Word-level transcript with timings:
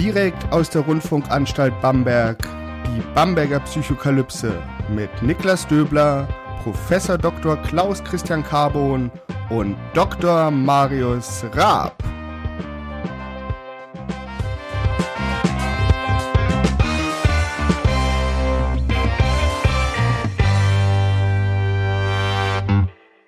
direkt 0.00 0.50
aus 0.50 0.70
der 0.70 0.80
Rundfunkanstalt 0.80 1.78
Bamberg, 1.82 2.38
die 2.86 3.02
Bamberger 3.14 3.60
Psychokalypse 3.60 4.50
mit 4.88 5.10
Niklas 5.22 5.68
Döbler, 5.68 6.26
Professor 6.62 7.18
Dr. 7.18 7.58
Klaus 7.58 8.02
Christian 8.02 8.42
Carbon 8.42 9.10
und 9.50 9.76
Dr. 9.92 10.50
Marius 10.50 11.44
Raab. 11.52 12.02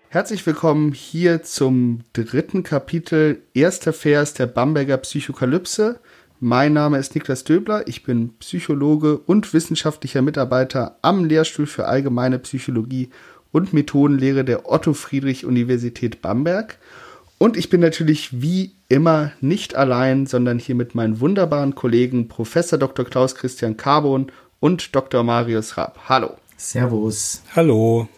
Herzlich 0.09 0.47
willkommen 0.47 0.93
hier 0.93 1.43
zum 1.43 2.01
dritten 2.15 2.63
Kapitel, 2.63 3.43
erster 3.53 3.93
Vers 3.93 4.33
der 4.33 4.47
Bamberger 4.47 4.97
Psychokalypse. 4.97 6.01
Mein 6.45 6.73
Name 6.73 6.99
ist 6.99 7.15
Niklas 7.15 7.45
Döbler, 7.45 7.87
ich 7.87 8.03
bin 8.03 8.37
Psychologe 8.41 9.17
und 9.17 9.55
wissenschaftlicher 9.55 10.23
Mitarbeiter 10.23 10.99
am 11.01 11.25
Lehrstuhl 11.25 11.67
für 11.67 11.87
allgemeine 11.87 12.41
Psychologie 12.41 13.11
und 13.53 13.73
Methodenlehre 13.73 14.45
der 14.45 14.69
Otto 14.69 14.93
Friedrich 14.93 15.47
Universität 15.47 16.21
Bamberg. 16.21 16.79
Und 17.39 17.57
ich 17.57 17.71
bin 17.71 17.81
natürlich 17.81 18.43
wie 18.43 18.73
immer 18.89 19.31
nicht 19.41 19.77
allein, 19.77 20.27
sondern 20.27 20.59
hier 20.59 20.75
mit 20.75 20.97
meinen 20.97 21.21
wunderbaren 21.21 21.77
Kollegen 21.77 22.27
Professor 22.27 22.77
Dr. 22.77 23.05
Klaus 23.05 23.37
Christian 23.37 23.77
Carbon 23.77 24.33
und 24.59 24.97
Dr. 24.97 25.23
Marius 25.23 25.77
Rapp. 25.77 26.09
Hallo. 26.09 26.39
Servus. 26.57 27.45
Hallo. 27.55 28.09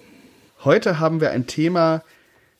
Heute 0.64 0.98
haben 0.98 1.20
wir 1.20 1.30
ein 1.32 1.46
Thema, 1.46 2.02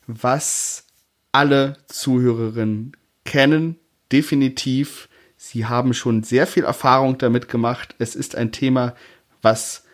was 0.07 0.85
alle 1.33 1.79
Zuhörerinnen 1.87 2.93
kennen, 3.25 3.77
definitiv. 4.12 5.09
Sie 5.47 5.66
haben 5.66 5.93
schon 5.93 6.23
sehr 6.23 6.47
viel 6.47 6.65
Erfahrung 6.65 7.19
damit 7.19 7.48
gemacht. 7.48 7.95
Es 7.98 8.17
ist 8.17 8.34
ein 8.34 8.50
Thema, 8.50 8.95
was 9.42 9.84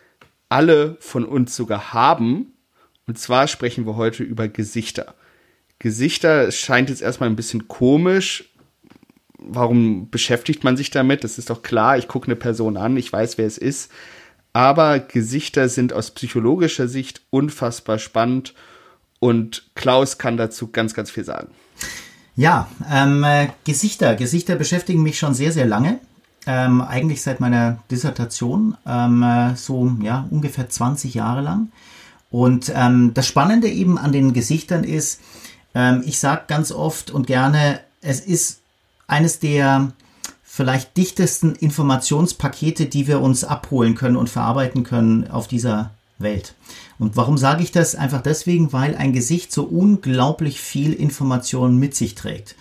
alle 0.47 0.95
von 1.01 1.25
uns 1.25 1.57
sogar 1.57 1.91
haben. 1.91 2.53
Und 3.05 3.19
zwar 3.19 3.49
sprechen 3.49 3.85
wir 3.85 3.97
heute 3.97 4.23
über 4.23 4.47
Gesichter. 4.47 5.13
Gesichter, 5.77 6.47
es 6.47 6.55
scheint 6.57 6.89
jetzt 6.89 7.01
erstmal 7.01 7.29
ein 7.29 7.35
bisschen 7.35 7.67
komisch. 7.67 8.49
Warum 9.39 10.09
beschäftigt 10.09 10.63
man 10.63 10.77
sich 10.77 10.89
damit? 10.89 11.25
Das 11.25 11.37
ist 11.37 11.49
doch 11.49 11.63
klar, 11.63 11.97
ich 11.97 12.07
gucke 12.07 12.27
eine 12.27 12.37
Person 12.37 12.77
an, 12.77 12.95
ich 12.95 13.11
weiß, 13.11 13.37
wer 13.37 13.45
es 13.45 13.57
ist. 13.57 13.91
Aber 14.53 14.99
Gesichter 14.99 15.67
sind 15.67 15.91
aus 15.91 16.11
psychologischer 16.11 16.87
Sicht 16.87 17.23
unfassbar 17.29 17.99
spannend 17.99 18.53
und 19.19 19.69
Klaus 19.75 20.17
kann 20.17 20.37
dazu 20.37 20.71
ganz, 20.71 20.93
ganz 20.93 21.11
viel 21.11 21.25
sagen. 21.25 21.51
Ja, 22.35 22.67
ähm, 22.89 23.23
äh, 23.23 23.49
Gesichter. 23.63 24.15
Gesichter 24.15 24.55
beschäftigen 24.55 25.03
mich 25.03 25.19
schon 25.19 25.33
sehr, 25.33 25.51
sehr 25.51 25.65
lange. 25.65 25.99
Ähm, 26.47 26.81
eigentlich 26.81 27.21
seit 27.21 27.39
meiner 27.39 27.79
Dissertation, 27.91 28.75
ähm, 28.85 29.21
äh, 29.21 29.55
so 29.55 29.91
ja, 30.01 30.27
ungefähr 30.31 30.69
20 30.69 31.13
Jahre 31.13 31.41
lang. 31.41 31.71
Und 32.31 32.71
ähm, 32.73 33.11
das 33.13 33.27
Spannende 33.27 33.67
eben 33.67 33.97
an 33.97 34.11
den 34.11 34.33
Gesichtern 34.33 34.83
ist, 34.83 35.19
ähm, 35.75 36.01
ich 36.05 36.19
sage 36.19 36.43
ganz 36.47 36.71
oft 36.71 37.11
und 37.11 37.27
gerne, 37.27 37.79
es 38.01 38.21
ist 38.21 38.61
eines 39.07 39.39
der 39.39 39.91
vielleicht 40.41 40.97
dichtesten 40.97 41.53
Informationspakete, 41.55 42.85
die 42.85 43.07
wir 43.07 43.21
uns 43.21 43.43
abholen 43.43 43.95
können 43.95 44.15
und 44.15 44.29
verarbeiten 44.29 44.83
können 44.83 45.29
auf 45.29 45.47
dieser 45.47 45.91
Welt. 46.17 46.55
Und 47.01 47.17
warum 47.17 47.35
sage 47.35 47.63
ich 47.63 47.71
das? 47.71 47.95
Einfach 47.95 48.21
deswegen, 48.21 48.73
weil 48.73 48.95
ein 48.95 49.11
Gesicht 49.11 49.51
so 49.51 49.63
unglaublich 49.63 50.61
viel 50.61 50.93
Information 50.93 51.79
mit 51.79 51.95
sich 51.95 52.13
trägt. 52.13 52.55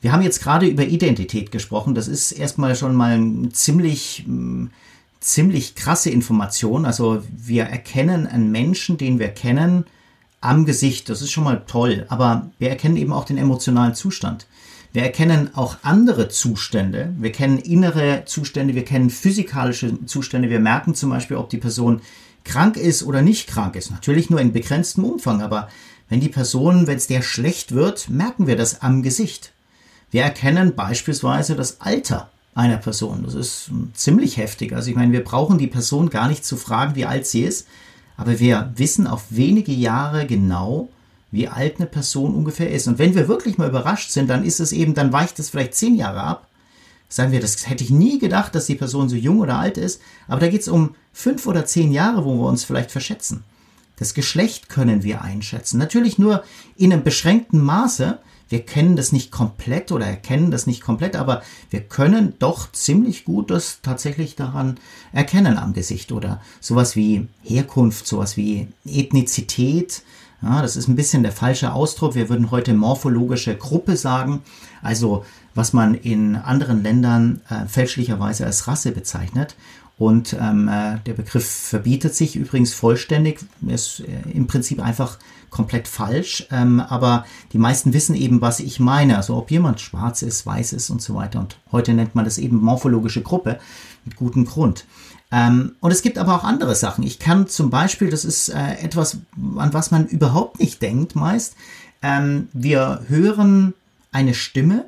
Wir 0.00 0.12
haben 0.12 0.22
jetzt 0.22 0.42
gerade 0.42 0.64
über 0.66 0.86
Identität 0.86 1.52
gesprochen. 1.52 1.94
Das 1.94 2.08
ist 2.08 2.32
erstmal 2.32 2.74
schon 2.74 2.94
mal 2.94 3.20
ziemlich, 3.52 4.24
mm, 4.26 4.68
ziemlich 5.20 5.74
krasse 5.74 6.08
Information. 6.08 6.86
Also 6.86 7.22
wir 7.36 7.64
erkennen 7.64 8.26
einen 8.26 8.50
Menschen, 8.50 8.96
den 8.96 9.18
wir 9.18 9.28
kennen, 9.28 9.84
am 10.40 10.64
Gesicht. 10.64 11.10
Das 11.10 11.20
ist 11.20 11.30
schon 11.30 11.44
mal 11.44 11.62
toll. 11.66 12.06
Aber 12.08 12.50
wir 12.58 12.70
erkennen 12.70 12.96
eben 12.96 13.12
auch 13.12 13.26
den 13.26 13.36
emotionalen 13.36 13.94
Zustand. 13.94 14.46
Wir 14.94 15.02
erkennen 15.02 15.50
auch 15.54 15.76
andere 15.82 16.30
Zustände. 16.30 17.12
Wir 17.18 17.30
kennen 17.30 17.58
innere 17.58 18.22
Zustände, 18.24 18.74
wir 18.74 18.86
kennen 18.86 19.10
physikalische 19.10 20.06
Zustände. 20.06 20.48
Wir 20.48 20.60
merken 20.60 20.94
zum 20.94 21.10
Beispiel, 21.10 21.36
ob 21.36 21.50
die 21.50 21.58
Person 21.58 22.00
krank 22.44 22.76
ist 22.76 23.02
oder 23.02 23.22
nicht 23.22 23.48
krank 23.48 23.76
ist. 23.76 23.90
Natürlich 23.90 24.30
nur 24.30 24.40
in 24.40 24.52
begrenztem 24.52 25.04
Umfang, 25.04 25.42
aber 25.42 25.68
wenn 26.08 26.20
die 26.20 26.28
Person, 26.28 26.86
wenn 26.86 26.96
es 26.96 27.06
der 27.06 27.22
schlecht 27.22 27.72
wird, 27.72 28.10
merken 28.10 28.46
wir 28.46 28.56
das 28.56 28.82
am 28.82 29.02
Gesicht. 29.02 29.52
Wir 30.10 30.22
erkennen 30.22 30.74
beispielsweise 30.74 31.56
das 31.56 31.80
Alter 31.80 32.30
einer 32.54 32.76
Person. 32.76 33.22
Das 33.24 33.34
ist 33.34 33.70
ziemlich 33.94 34.36
heftig. 34.36 34.74
Also 34.74 34.90
ich 34.90 34.96
meine, 34.96 35.12
wir 35.12 35.24
brauchen 35.24 35.58
die 35.58 35.66
Person 35.66 36.10
gar 36.10 36.28
nicht 36.28 36.44
zu 36.44 36.56
fragen, 36.56 36.96
wie 36.96 37.06
alt 37.06 37.26
sie 37.26 37.42
ist, 37.42 37.66
aber 38.16 38.38
wir 38.38 38.72
wissen 38.76 39.06
auf 39.06 39.24
wenige 39.30 39.72
Jahre 39.72 40.26
genau, 40.26 40.90
wie 41.30 41.48
alt 41.48 41.76
eine 41.76 41.86
Person 41.86 42.34
ungefähr 42.34 42.70
ist. 42.70 42.86
Und 42.86 42.98
wenn 42.98 43.14
wir 43.14 43.26
wirklich 43.26 43.56
mal 43.56 43.70
überrascht 43.70 44.10
sind, 44.10 44.28
dann 44.28 44.44
ist 44.44 44.60
es 44.60 44.72
eben, 44.72 44.92
dann 44.92 45.12
weicht 45.12 45.38
es 45.38 45.48
vielleicht 45.48 45.74
zehn 45.74 45.94
Jahre 45.96 46.22
ab. 46.22 46.48
Sagen 47.08 47.32
wir, 47.32 47.40
das 47.40 47.68
hätte 47.68 47.84
ich 47.84 47.90
nie 47.90 48.18
gedacht, 48.18 48.54
dass 48.54 48.66
die 48.66 48.74
Person 48.74 49.08
so 49.08 49.16
jung 49.16 49.40
oder 49.40 49.58
alt 49.58 49.78
ist. 49.78 50.00
Aber 50.28 50.40
da 50.40 50.48
geht 50.48 50.60
es 50.60 50.68
um 50.68 50.94
fünf 51.12 51.46
oder 51.46 51.66
zehn 51.66 51.92
Jahre, 51.92 52.24
wo 52.24 52.34
wir 52.36 52.48
uns 52.48 52.64
vielleicht 52.64 52.90
verschätzen. 52.90 53.44
Das 53.96 54.14
Geschlecht 54.14 54.68
können 54.68 55.02
wir 55.02 55.22
einschätzen. 55.22 55.78
Natürlich 55.78 56.18
nur 56.18 56.42
in 56.76 56.92
einem 56.92 57.04
beschränkten 57.04 57.62
Maße. 57.62 58.18
Wir 58.48 58.66
kennen 58.66 58.96
das 58.96 59.12
nicht 59.12 59.30
komplett 59.30 59.92
oder 59.92 60.06
erkennen 60.06 60.50
das 60.50 60.66
nicht 60.66 60.82
komplett, 60.82 61.16
aber 61.16 61.42
wir 61.70 61.80
können 61.80 62.34
doch 62.38 62.70
ziemlich 62.72 63.24
gut 63.24 63.50
das 63.50 63.78
tatsächlich 63.82 64.36
daran 64.36 64.78
erkennen 65.12 65.56
am 65.56 65.72
Gesicht 65.72 66.12
oder 66.12 66.42
sowas 66.60 66.96
wie 66.96 67.28
Herkunft, 67.42 68.06
sowas 68.06 68.36
wie 68.36 68.68
Ethnizität, 68.84 70.02
ja, 70.42 70.60
das 70.60 70.74
ist 70.74 70.88
ein 70.88 70.96
bisschen 70.96 71.22
der 71.22 71.30
falsche 71.30 71.72
Ausdruck. 71.72 72.16
Wir 72.16 72.28
würden 72.28 72.50
heute 72.50 72.74
morphologische 72.74 73.56
Gruppe 73.56 73.96
sagen, 73.96 74.42
also 74.82 75.24
was 75.54 75.72
man 75.72 75.94
in 75.94 76.34
anderen 76.34 76.82
Ländern 76.82 77.40
äh, 77.48 77.66
fälschlicherweise 77.66 78.44
als 78.44 78.66
Rasse 78.66 78.90
bezeichnet. 78.90 79.54
Und 80.02 80.36
ähm, 80.40 80.66
äh, 80.66 80.98
der 81.06 81.12
Begriff 81.12 81.48
verbietet 81.48 82.16
sich 82.16 82.34
übrigens 82.34 82.74
vollständig, 82.74 83.38
ist 83.68 84.00
äh, 84.00 84.30
im 84.32 84.48
Prinzip 84.48 84.82
einfach 84.82 85.16
komplett 85.48 85.86
falsch. 85.86 86.48
Ähm, 86.50 86.80
aber 86.80 87.24
die 87.52 87.58
meisten 87.58 87.92
wissen 87.92 88.16
eben, 88.16 88.40
was 88.40 88.58
ich 88.58 88.80
meine. 88.80 89.16
Also 89.16 89.36
ob 89.36 89.52
jemand 89.52 89.80
schwarz 89.80 90.22
ist, 90.22 90.44
weiß 90.44 90.72
ist 90.72 90.90
und 90.90 91.00
so 91.00 91.14
weiter. 91.14 91.38
Und 91.38 91.56
heute 91.70 91.94
nennt 91.94 92.16
man 92.16 92.24
das 92.24 92.38
eben 92.38 92.56
morphologische 92.56 93.22
Gruppe 93.22 93.60
mit 94.04 94.16
gutem 94.16 94.44
Grund. 94.44 94.86
Ähm, 95.30 95.76
und 95.78 95.92
es 95.92 96.02
gibt 96.02 96.18
aber 96.18 96.34
auch 96.34 96.42
andere 96.42 96.74
Sachen. 96.74 97.04
Ich 97.04 97.20
kann 97.20 97.46
zum 97.46 97.70
Beispiel, 97.70 98.10
das 98.10 98.24
ist 98.24 98.48
äh, 98.48 98.78
etwas, 98.82 99.18
an 99.56 99.72
was 99.72 99.92
man 99.92 100.08
überhaupt 100.08 100.58
nicht 100.58 100.82
denkt 100.82 101.14
meist, 101.14 101.54
ähm, 102.02 102.48
wir 102.52 103.02
hören 103.06 103.72
eine 104.10 104.34
Stimme 104.34 104.86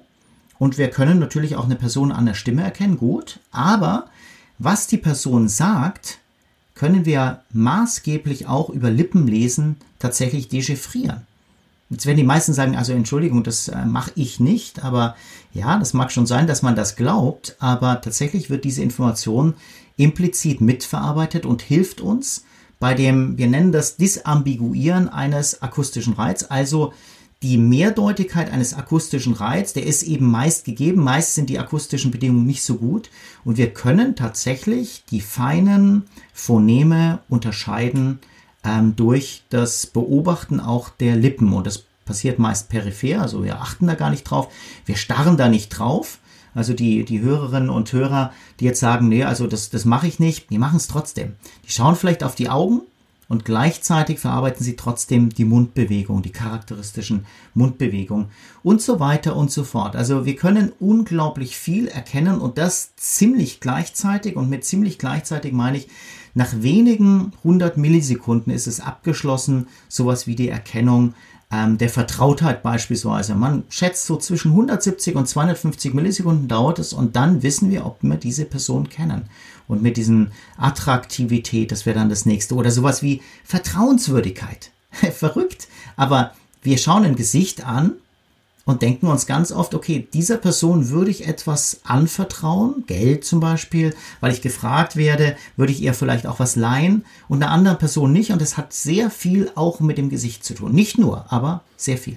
und 0.58 0.76
wir 0.76 0.90
können 0.90 1.20
natürlich 1.20 1.54
auch 1.54 1.66
eine 1.66 1.76
Person 1.76 2.10
an 2.10 2.26
der 2.26 2.34
Stimme 2.34 2.64
erkennen, 2.64 2.98
gut, 2.98 3.38
aber 3.52 4.08
was 4.58 4.86
die 4.86 4.98
Person 4.98 5.48
sagt, 5.48 6.18
können 6.74 7.04
wir 7.04 7.42
maßgeblich 7.52 8.46
auch 8.46 8.68
über 8.70 8.90
Lippenlesen 8.90 9.76
tatsächlich 9.98 10.48
dechiffrieren. 10.48 11.22
Jetzt 11.90 12.06
werden 12.06 12.16
die 12.16 12.24
meisten 12.24 12.52
sagen, 12.52 12.76
also 12.76 12.92
Entschuldigung, 12.92 13.44
das 13.44 13.68
äh, 13.68 13.84
mache 13.84 14.10
ich 14.16 14.40
nicht, 14.40 14.82
aber 14.82 15.16
ja, 15.52 15.78
das 15.78 15.92
mag 15.92 16.10
schon 16.10 16.26
sein, 16.26 16.46
dass 16.46 16.62
man 16.62 16.74
das 16.74 16.96
glaubt, 16.96 17.56
aber 17.60 18.00
tatsächlich 18.00 18.50
wird 18.50 18.64
diese 18.64 18.82
Information 18.82 19.54
implizit 19.96 20.60
mitverarbeitet 20.60 21.46
und 21.46 21.62
hilft 21.62 22.00
uns 22.00 22.44
bei 22.80 22.94
dem, 22.94 23.38
wir 23.38 23.46
nennen 23.46 23.70
das 23.70 23.96
Disambiguieren 23.96 25.08
eines 25.08 25.62
akustischen 25.62 26.14
Reiz, 26.14 26.46
also 26.48 26.92
die 27.44 27.58
Mehrdeutigkeit 27.58 28.50
eines 28.50 28.72
akustischen 28.72 29.34
Reiz, 29.34 29.74
der 29.74 29.84
ist 29.84 30.02
eben 30.02 30.30
meist 30.30 30.64
gegeben. 30.64 31.04
Meist 31.04 31.34
sind 31.34 31.50
die 31.50 31.58
akustischen 31.58 32.10
Bedingungen 32.10 32.46
nicht 32.46 32.62
so 32.62 32.76
gut. 32.76 33.10
Und 33.44 33.58
wir 33.58 33.74
können 33.74 34.16
tatsächlich 34.16 35.04
die 35.10 35.20
feinen 35.20 36.04
Phoneme 36.32 37.18
unterscheiden 37.28 38.18
ähm, 38.64 38.96
durch 38.96 39.44
das 39.50 39.84
Beobachten 39.86 40.58
auch 40.58 40.88
der 40.88 41.16
Lippen. 41.16 41.52
Und 41.52 41.66
das 41.66 41.84
passiert 42.06 42.38
meist 42.38 42.70
peripher, 42.70 43.20
also 43.20 43.44
wir 43.44 43.60
achten 43.60 43.86
da 43.88 43.94
gar 43.94 44.08
nicht 44.08 44.24
drauf. 44.24 44.48
Wir 44.86 44.96
starren 44.96 45.36
da 45.36 45.50
nicht 45.50 45.68
drauf. 45.68 46.20
Also 46.54 46.72
die, 46.72 47.04
die 47.04 47.20
Hörerinnen 47.20 47.68
und 47.68 47.92
Hörer, 47.92 48.32
die 48.58 48.64
jetzt 48.64 48.80
sagen, 48.80 49.08
nee, 49.08 49.24
also 49.24 49.46
das, 49.46 49.68
das 49.68 49.84
mache 49.84 50.06
ich 50.06 50.18
nicht, 50.18 50.48
die 50.48 50.58
machen 50.58 50.76
es 50.76 50.86
trotzdem. 50.86 51.34
Die 51.66 51.72
schauen 51.72 51.96
vielleicht 51.96 52.24
auf 52.24 52.36
die 52.36 52.48
Augen 52.48 52.80
und 53.28 53.44
gleichzeitig 53.44 54.18
verarbeiten 54.18 54.64
sie 54.64 54.76
trotzdem 54.76 55.30
die 55.30 55.44
Mundbewegung, 55.44 56.22
die 56.22 56.32
charakteristischen 56.32 57.26
Mundbewegungen 57.54 58.26
und 58.62 58.82
so 58.82 59.00
weiter 59.00 59.36
und 59.36 59.50
so 59.50 59.64
fort. 59.64 59.96
Also 59.96 60.26
wir 60.26 60.36
können 60.36 60.72
unglaublich 60.80 61.56
viel 61.56 61.88
erkennen 61.88 62.40
und 62.40 62.58
das 62.58 62.94
ziemlich 62.96 63.60
gleichzeitig 63.60 64.36
und 64.36 64.50
mit 64.50 64.64
ziemlich 64.64 64.98
gleichzeitig 64.98 65.52
meine 65.52 65.78
ich, 65.78 65.88
nach 66.36 66.52
wenigen 66.62 67.32
hundert 67.44 67.76
Millisekunden 67.76 68.52
ist 68.52 68.66
es 68.66 68.80
abgeschlossen, 68.80 69.68
sowas 69.88 70.26
wie 70.26 70.34
die 70.34 70.48
Erkennung 70.48 71.14
ähm, 71.52 71.78
der 71.78 71.88
Vertrautheit 71.88 72.62
beispielsweise. 72.62 73.34
Man 73.34 73.64
schätzt 73.68 74.06
so 74.06 74.16
zwischen 74.16 74.50
170 74.50 75.14
und 75.14 75.28
250 75.28 75.94
Millisekunden 75.94 76.48
dauert 76.48 76.80
es 76.80 76.92
und 76.92 77.14
dann 77.14 77.42
wissen 77.42 77.70
wir, 77.70 77.86
ob 77.86 78.02
wir 78.02 78.16
diese 78.16 78.44
Person 78.44 78.88
kennen. 78.88 79.26
Und 79.66 79.82
mit 79.82 79.96
diesen 79.96 80.32
Attraktivität, 80.56 81.72
das 81.72 81.86
wäre 81.86 81.98
dann 81.98 82.08
das 82.08 82.26
nächste. 82.26 82.54
Oder 82.54 82.70
sowas 82.70 83.02
wie 83.02 83.22
Vertrauenswürdigkeit. 83.44 84.70
Verrückt. 85.14 85.68
Aber 85.96 86.32
wir 86.62 86.78
schauen 86.78 87.04
ein 87.04 87.16
Gesicht 87.16 87.66
an 87.66 87.92
und 88.64 88.82
denken 88.82 89.06
uns 89.06 89.26
ganz 89.26 89.52
oft, 89.52 89.74
okay, 89.74 90.08
dieser 90.12 90.38
Person 90.38 90.88
würde 90.88 91.10
ich 91.10 91.26
etwas 91.26 91.80
anvertrauen, 91.84 92.84
Geld 92.86 93.24
zum 93.24 93.40
Beispiel, 93.40 93.94
weil 94.20 94.32
ich 94.32 94.40
gefragt 94.40 94.96
werde, 94.96 95.36
würde 95.56 95.72
ich 95.72 95.82
ihr 95.82 95.94
vielleicht 95.94 96.26
auch 96.26 96.40
was 96.40 96.56
leihen 96.56 97.04
und 97.28 97.42
einer 97.42 97.52
anderen 97.52 97.78
Person 97.78 98.12
nicht. 98.12 98.30
Und 98.30 98.40
es 98.40 98.56
hat 98.56 98.72
sehr 98.72 99.10
viel 99.10 99.50
auch 99.54 99.80
mit 99.80 99.98
dem 99.98 100.08
Gesicht 100.08 100.44
zu 100.44 100.54
tun. 100.54 100.72
Nicht 100.72 100.98
nur, 100.98 101.30
aber 101.30 101.62
sehr 101.76 101.98
viel. 101.98 102.16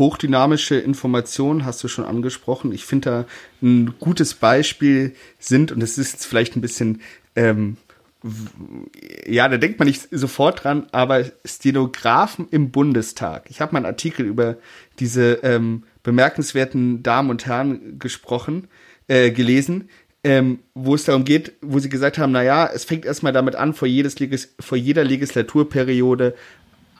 Hochdynamische 0.00 0.74
Informationen 0.74 1.64
hast 1.64 1.84
du 1.84 1.88
schon 1.88 2.04
angesprochen. 2.04 2.72
Ich 2.72 2.84
finde 2.84 3.10
da 3.10 3.24
ein 3.62 3.94
gutes 4.00 4.34
Beispiel 4.34 5.14
sind, 5.38 5.70
und 5.70 5.80
es 5.80 5.96
ist 5.96 6.12
jetzt 6.12 6.26
vielleicht 6.26 6.56
ein 6.56 6.60
bisschen 6.60 7.00
ähm, 7.36 7.76
ja, 9.26 9.48
da 9.48 9.56
denkt 9.56 9.78
man 9.78 9.88
nicht 9.88 10.08
sofort 10.10 10.64
dran, 10.64 10.86
aber 10.92 11.24
Stenografen 11.44 12.48
im 12.50 12.70
Bundestag. 12.70 13.46
Ich 13.48 13.60
habe 13.60 13.72
mal 13.72 13.78
einen 13.78 13.86
Artikel 13.86 14.26
über 14.26 14.56
diese 14.98 15.34
ähm, 15.42 15.84
bemerkenswerten 16.02 17.02
Damen 17.02 17.30
und 17.30 17.46
Herren 17.46 17.98
gesprochen, 17.98 18.68
äh, 19.08 19.30
gelesen, 19.30 19.88
ähm, 20.22 20.58
wo 20.74 20.94
es 20.94 21.04
darum 21.04 21.24
geht, 21.24 21.52
wo 21.62 21.78
sie 21.78 21.88
gesagt 21.88 22.18
haben, 22.18 22.32
na 22.32 22.42
ja, 22.42 22.66
es 22.66 22.84
fängt 22.84 23.06
erstmal 23.06 23.32
damit 23.32 23.56
an, 23.56 23.72
vor, 23.72 23.88
jedes 23.88 24.18
Legis 24.18 24.54
vor 24.60 24.76
jeder 24.76 25.02
Legislaturperiode 25.04 26.34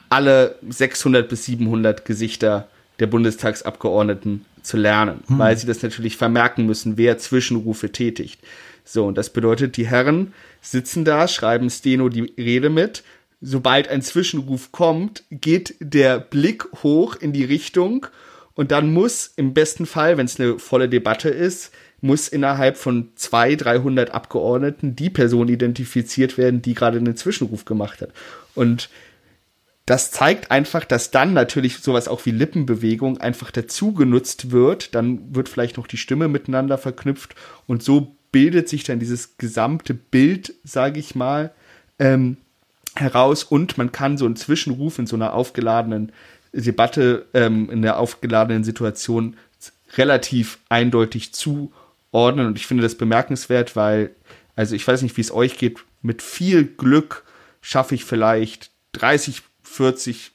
alle 0.09 0.59
600 0.69 1.29
bis 1.29 1.45
700 1.45 2.05
Gesichter 2.05 2.69
der 3.01 3.07
Bundestagsabgeordneten 3.07 4.45
zu 4.63 4.77
lernen, 4.77 5.23
hm. 5.27 5.39
weil 5.39 5.57
sie 5.57 5.67
das 5.67 5.83
natürlich 5.83 6.17
vermerken 6.17 6.67
müssen, 6.67 6.97
wer 6.97 7.19
Zwischenrufe 7.19 7.91
tätigt. 7.91 8.41
So, 8.85 9.07
und 9.07 9.17
das 9.19 9.31
bedeutet, 9.31 9.77
die 9.77 9.87
Herren 9.87 10.33
sitzen 10.61 11.05
da, 11.05 11.29
schreiben 11.29 11.71
Steno 11.71 12.09
die 12.09 12.33
Rede 12.37 12.71
mit. 12.71 13.03
Sobald 13.41 13.89
ein 13.89 14.03
Zwischenruf 14.03 14.71
kommt, 14.71 15.25
geht 15.31 15.75
der 15.81 16.19
Blick 16.19 16.67
hoch 16.83 17.17
in 17.17 17.33
die 17.33 17.45
Richtung 17.45 18.07
und 18.55 18.71
dann 18.71 18.93
muss 18.93 19.33
im 19.37 19.55
besten 19.55 19.87
Fall, 19.87 20.19
wenn 20.19 20.27
es 20.27 20.39
eine 20.39 20.59
volle 20.59 20.89
Debatte 20.89 21.31
ist, 21.31 21.73
muss 22.03 22.29
innerhalb 22.29 22.77
von 22.77 23.09
zwei, 23.15 23.55
300 23.55 24.11
Abgeordneten 24.11 24.97
die 24.97 25.11
Person 25.11 25.49
identifiziert 25.49 26.39
werden, 26.39 26.63
die 26.63 26.75
gerade 26.75 26.99
einen 26.99 27.17
Zwischenruf 27.17 27.65
gemacht 27.65 28.01
hat. 28.01 28.11
Und 28.55 28.91
das 29.87 30.11
zeigt 30.11 30.51
einfach, 30.51 30.85
dass 30.85 31.11
dann 31.11 31.33
natürlich 31.33 31.79
sowas 31.79 32.07
auch 32.07 32.25
wie 32.25 32.31
Lippenbewegung 32.31 33.19
einfach 33.19 33.51
dazu 33.51 33.93
genutzt 33.93 34.53
wird. 34.53 34.95
Dann 34.95 35.35
wird 35.35 35.49
vielleicht 35.49 35.77
noch 35.77 35.87
die 35.87 35.97
Stimme 35.97 36.29
miteinander 36.29 36.79
verknüpft. 36.79 37.35
Und 37.67 37.83
so 37.83 38.15
bildet 38.31 38.69
sich 38.69 38.85
dann 38.85 39.01
dieses 39.01 39.37
gesamte 39.37 39.95
Bild, 39.95 40.55
sage 40.63 41.01
ich 41.01 41.15
mal, 41.15 41.53
ähm, 41.99 42.37
heraus. 42.95 43.43
Und 43.43 43.79
man 43.79 43.91
kann 43.91 44.19
so 44.19 44.27
einen 44.27 44.37
Zwischenruf 44.37 44.99
in 44.99 45.07
so 45.07 45.17
einer 45.17 45.35
aufgeladenen 45.35 46.13
Debatte, 46.53 47.27
ähm, 47.35 47.69
in 47.71 47.83
der 47.83 47.99
aufgeladenen 47.99 48.65
Situation 48.65 49.37
relativ 49.97 50.59
eindeutig 50.69 51.33
zuordnen. 51.33 52.47
Und 52.47 52.57
ich 52.57 52.67
finde 52.67 52.83
das 52.83 52.95
bemerkenswert, 52.95 53.77
weil, 53.77 54.15
also 54.57 54.75
ich 54.75 54.87
weiß 54.87 55.03
nicht, 55.03 55.17
wie 55.17 55.23
es 55.23 55.33
euch 55.33 55.59
geht, 55.59 55.79
mit 56.03 56.23
viel 56.23 56.65
Glück 56.65 57.25
schaffe 57.61 57.95
ich 57.95 58.05
vielleicht 58.05 58.71
30, 58.93 59.43
40, 59.71 60.33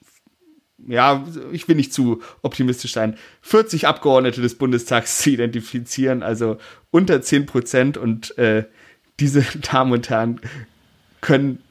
ja, 0.87 1.25
ich 1.51 1.67
will 1.67 1.75
nicht 1.75 1.93
zu 1.93 2.21
optimistisch 2.41 2.93
sein, 2.93 3.17
40 3.41 3.87
Abgeordnete 3.87 4.41
des 4.41 4.55
Bundestags 4.55 5.17
zu 5.21 5.31
identifizieren, 5.31 6.23
also 6.23 6.57
unter 6.91 7.21
10 7.21 7.45
Prozent. 7.45 7.97
Und 7.97 8.37
äh, 8.37 8.65
diese 9.19 9.41
Damen 9.71 9.91
und 9.91 10.09
Herren 10.09 10.41
können 11.21 11.61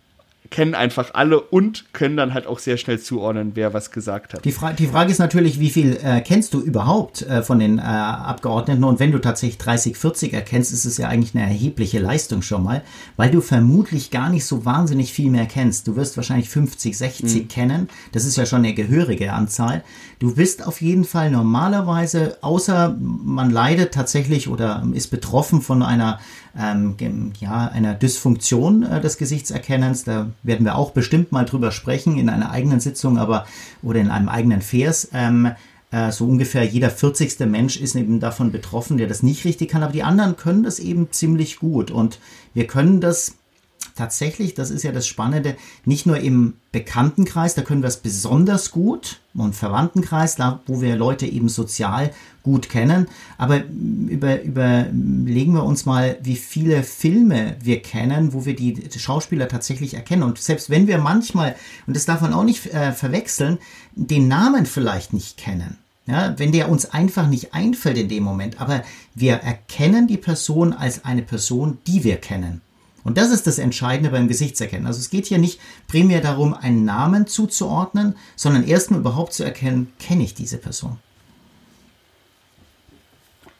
kennen 0.54 0.76
einfach 0.76 1.10
alle 1.14 1.40
und 1.40 1.92
können 1.92 2.16
dann 2.16 2.32
halt 2.32 2.46
auch 2.46 2.60
sehr 2.60 2.76
schnell 2.76 3.00
zuordnen, 3.00 3.52
wer 3.54 3.74
was 3.74 3.90
gesagt 3.90 4.34
hat. 4.34 4.44
Die, 4.44 4.52
Fra 4.52 4.72
die 4.72 4.86
Frage 4.86 5.10
ist 5.10 5.18
natürlich, 5.18 5.58
wie 5.58 5.68
viel 5.68 5.98
äh, 6.00 6.20
kennst 6.20 6.54
du 6.54 6.60
überhaupt 6.60 7.22
äh, 7.22 7.42
von 7.42 7.58
den 7.58 7.78
äh, 7.78 7.82
Abgeordneten? 7.82 8.84
Und 8.84 9.00
wenn 9.00 9.10
du 9.10 9.18
tatsächlich 9.18 9.58
30, 9.58 9.96
40 9.96 10.32
erkennst, 10.32 10.72
ist 10.72 10.84
es 10.84 10.96
ja 10.96 11.08
eigentlich 11.08 11.34
eine 11.34 11.42
erhebliche 11.42 11.98
Leistung 11.98 12.40
schon 12.40 12.62
mal, 12.62 12.82
weil 13.16 13.32
du 13.32 13.40
vermutlich 13.40 14.12
gar 14.12 14.30
nicht 14.30 14.44
so 14.44 14.64
wahnsinnig 14.64 15.12
viel 15.12 15.28
mehr 15.28 15.46
kennst. 15.46 15.88
Du 15.88 15.96
wirst 15.96 16.16
wahrscheinlich 16.16 16.48
50, 16.48 16.96
60 16.96 17.34
mhm. 17.42 17.48
kennen. 17.48 17.88
Das 18.12 18.24
ist 18.24 18.36
ja 18.36 18.46
schon 18.46 18.60
eine 18.60 18.74
gehörige 18.74 19.32
Anzahl. 19.32 19.82
Du 20.20 20.36
bist 20.36 20.64
auf 20.64 20.80
jeden 20.80 21.04
Fall 21.04 21.32
normalerweise, 21.32 22.38
außer 22.42 22.96
man 23.00 23.50
leidet 23.50 23.92
tatsächlich 23.92 24.46
oder 24.48 24.86
ist 24.94 25.08
betroffen 25.08 25.62
von 25.62 25.82
einer 25.82 26.20
ähm, 26.58 26.96
ja, 27.40 27.68
einer 27.68 27.94
Dysfunktion 27.94 28.82
äh, 28.84 29.00
des 29.00 29.18
Gesichtserkennens. 29.18 30.04
Da 30.04 30.30
werden 30.42 30.64
wir 30.64 30.76
auch 30.76 30.92
bestimmt 30.92 31.32
mal 31.32 31.44
drüber 31.44 31.72
sprechen 31.72 32.16
in 32.16 32.28
einer 32.28 32.50
eigenen 32.50 32.80
Sitzung, 32.80 33.18
aber 33.18 33.46
oder 33.82 34.00
in 34.00 34.10
einem 34.10 34.28
eigenen 34.28 34.62
Vers. 34.62 35.08
Ähm, 35.12 35.52
äh, 35.90 36.10
so 36.10 36.26
ungefähr 36.26 36.64
jeder 36.64 36.90
40. 36.90 37.38
Mensch 37.40 37.76
ist 37.76 37.94
eben 37.94 38.20
davon 38.20 38.50
betroffen, 38.50 38.98
der 38.98 39.06
das 39.06 39.22
nicht 39.22 39.44
richtig 39.44 39.70
kann, 39.70 39.82
aber 39.82 39.92
die 39.92 40.02
anderen 40.02 40.36
können 40.36 40.62
das 40.62 40.78
eben 40.78 41.10
ziemlich 41.12 41.58
gut 41.58 41.90
und 41.90 42.18
wir 42.52 42.66
können 42.66 43.00
das 43.00 43.36
tatsächlich, 43.94 44.54
das 44.54 44.70
ist 44.70 44.82
ja 44.82 44.92
das 44.92 45.06
Spannende, 45.06 45.56
nicht 45.84 46.06
nur 46.06 46.18
im 46.18 46.54
Bekanntenkreis, 46.72 47.54
da 47.54 47.62
können 47.62 47.82
wir 47.82 47.88
es 47.88 47.98
besonders 47.98 48.70
gut 48.70 49.20
und 49.34 49.54
Verwandtenkreis, 49.54 50.36
da 50.36 50.60
wo 50.66 50.80
wir 50.80 50.96
Leute 50.96 51.26
eben 51.26 51.48
sozial 51.48 52.10
gut 52.44 52.68
kennen, 52.68 53.08
aber 53.38 53.64
über, 53.64 54.42
überlegen 54.42 55.54
wir 55.54 55.64
uns 55.64 55.86
mal, 55.86 56.18
wie 56.22 56.36
viele 56.36 56.84
Filme 56.84 57.56
wir 57.60 57.82
kennen, 57.82 58.32
wo 58.32 58.44
wir 58.44 58.54
die 58.54 58.80
Schauspieler 58.96 59.48
tatsächlich 59.48 59.94
erkennen 59.94 60.22
und 60.22 60.38
selbst 60.38 60.70
wenn 60.70 60.86
wir 60.86 60.98
manchmal, 60.98 61.56
und 61.86 61.96
das 61.96 62.04
darf 62.04 62.20
man 62.20 62.34
auch 62.34 62.44
nicht 62.44 62.66
äh, 62.72 62.92
verwechseln, 62.92 63.58
den 63.94 64.28
Namen 64.28 64.66
vielleicht 64.66 65.12
nicht 65.12 65.38
kennen, 65.38 65.78
ja, 66.06 66.38
wenn 66.38 66.52
der 66.52 66.68
uns 66.68 66.84
einfach 66.86 67.28
nicht 67.28 67.54
einfällt 67.54 67.96
in 67.96 68.08
dem 68.08 68.22
Moment, 68.22 68.60
aber 68.60 68.84
wir 69.14 69.34
erkennen 69.36 70.06
die 70.06 70.18
Person 70.18 70.74
als 70.74 71.04
eine 71.04 71.22
Person, 71.22 71.78
die 71.86 72.04
wir 72.04 72.18
kennen. 72.18 72.60
Und 73.04 73.18
das 73.18 73.30
ist 73.30 73.46
das 73.46 73.58
Entscheidende 73.58 74.10
beim 74.10 74.28
Gesichtserkennen. 74.28 74.86
Also 74.86 74.98
es 74.98 75.10
geht 75.10 75.26
hier 75.26 75.38
nicht 75.38 75.60
primär 75.88 76.22
darum, 76.22 76.54
einen 76.54 76.86
Namen 76.86 77.26
zuzuordnen, 77.26 78.16
sondern 78.34 78.64
erstmal 78.64 79.00
überhaupt 79.00 79.34
zu 79.34 79.44
erkennen, 79.44 79.92
kenne 79.98 80.24
ich 80.24 80.34
diese 80.34 80.56
Person. 80.56 80.98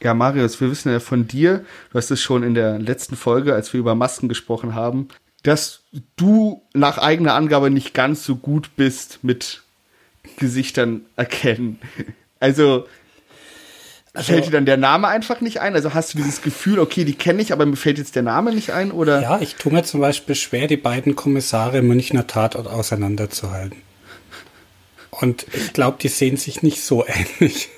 Ja, 0.05 0.13
Marius, 0.13 0.61
wir 0.61 0.71
wissen 0.71 0.93
ja 0.93 1.01
von 1.01 1.27
dir, 1.27 1.65
du 1.91 1.99
hast 1.99 2.11
es 2.11 2.21
schon 2.21 2.43
in 2.43 2.55
der 2.55 2.79
letzten 2.79 3.17
Folge, 3.17 3.55
als 3.55 3.73
wir 3.73 3.81
über 3.81 3.95
Masken 3.95 4.29
gesprochen 4.29 4.75
haben, 4.75 5.09
dass 5.43 5.83
du 6.17 6.63
nach 6.75 6.99
eigener 6.99 7.33
Angabe 7.33 7.71
nicht 7.71 7.95
ganz 7.95 8.23
so 8.23 8.37
gut 8.37 8.77
bist 8.77 9.21
mit 9.23 9.63
Gesichtern 10.37 11.07
erkennen. 11.17 11.79
Also 12.39 12.87
also, 14.13 14.33
fällt 14.33 14.47
dir 14.47 14.51
dann 14.53 14.67
der 14.67 14.77
Name 14.77 15.09
einfach 15.09 15.41
nicht 15.41 15.61
ein? 15.61 15.75
Also 15.75 15.93
hast 15.93 16.15
du 16.15 16.19
dieses 16.19 16.41
Gefühl, 16.41 16.79
okay, 16.79 17.05
die 17.05 17.15
kenne 17.15 17.43
ich, 17.43 17.53
aber 17.53 17.67
mir 17.67 17.77
fällt 17.77 17.99
jetzt 17.99 18.15
der 18.15 18.23
Name 18.23 18.55
nicht 18.55 18.71
ein? 18.71 18.93
Oder? 18.93 19.23
Ja, 19.23 19.41
ich 19.41 19.57
tue 19.57 19.73
mir 19.73 19.83
zum 19.83 20.01
Beispiel 20.01 20.37
schwer, 20.37 20.69
die 20.69 20.77
beiden 20.77 21.17
Kommissare 21.17 21.79
im 21.79 21.89
Münchner 21.89 22.27
Tatort 22.27 22.69
auseinanderzuhalten. 22.69 23.79
Und 25.11 25.47
ich 25.53 25.73
glaube, 25.73 25.97
die 26.01 26.09
sehen 26.09 26.37
sich 26.37 26.63
nicht 26.63 26.83
so 26.83 27.05
ähnlich. 27.07 27.71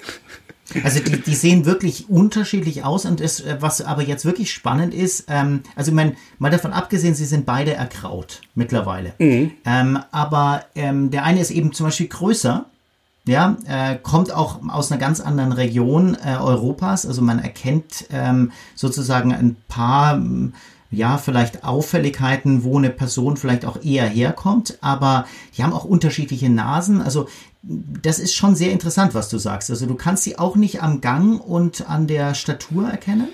Also 0.82 1.00
die, 1.00 1.20
die 1.20 1.34
sehen 1.34 1.64
wirklich 1.64 2.10
unterschiedlich 2.10 2.84
aus 2.84 3.04
und 3.04 3.20
das, 3.20 3.42
was 3.60 3.80
aber 3.82 4.02
jetzt 4.02 4.24
wirklich 4.24 4.52
spannend 4.52 4.94
ist, 4.94 5.26
ähm, 5.28 5.60
also 5.76 5.90
ich 5.90 5.94
meine, 5.94 6.16
mal 6.38 6.50
davon 6.50 6.72
abgesehen, 6.72 7.14
sie 7.14 7.24
sind 7.24 7.46
beide 7.46 7.74
erkraut 7.74 8.40
mittlerweile. 8.54 9.12
Mhm. 9.18 9.52
Ähm, 9.64 9.98
aber 10.10 10.64
ähm, 10.74 11.10
der 11.10 11.24
eine 11.24 11.40
ist 11.40 11.50
eben 11.50 11.72
zum 11.72 11.86
Beispiel 11.86 12.08
größer 12.08 12.66
ja, 13.28 13.56
äh, 13.66 13.96
kommt 13.96 14.32
auch 14.32 14.60
aus 14.68 14.90
einer 14.90 15.00
ganz 15.00 15.20
anderen 15.20 15.52
Region 15.52 16.16
äh, 16.24 16.36
Europas. 16.36 17.06
Also 17.06 17.22
man 17.22 17.40
erkennt 17.40 18.06
ähm, 18.12 18.52
sozusagen 18.76 19.32
ein 19.32 19.56
paar, 19.68 20.22
ja, 20.92 21.18
vielleicht 21.18 21.64
Auffälligkeiten, 21.64 22.62
wo 22.62 22.78
eine 22.78 22.90
Person 22.90 23.36
vielleicht 23.36 23.64
auch 23.64 23.82
eher 23.82 24.06
herkommt, 24.06 24.78
aber 24.80 25.26
die 25.56 25.64
haben 25.64 25.72
auch 25.72 25.84
unterschiedliche 25.84 26.48
Nasen. 26.48 27.02
Also 27.02 27.26
das 27.68 28.18
ist 28.18 28.34
schon 28.34 28.54
sehr 28.54 28.70
interessant, 28.70 29.14
was 29.14 29.28
du 29.28 29.38
sagst. 29.38 29.70
Also 29.70 29.86
du 29.86 29.94
kannst 29.94 30.22
sie 30.22 30.38
auch 30.38 30.56
nicht 30.56 30.82
am 30.82 31.00
Gang 31.00 31.40
und 31.40 31.88
an 31.88 32.06
der 32.06 32.34
Statur 32.34 32.88
erkennen? 32.88 33.28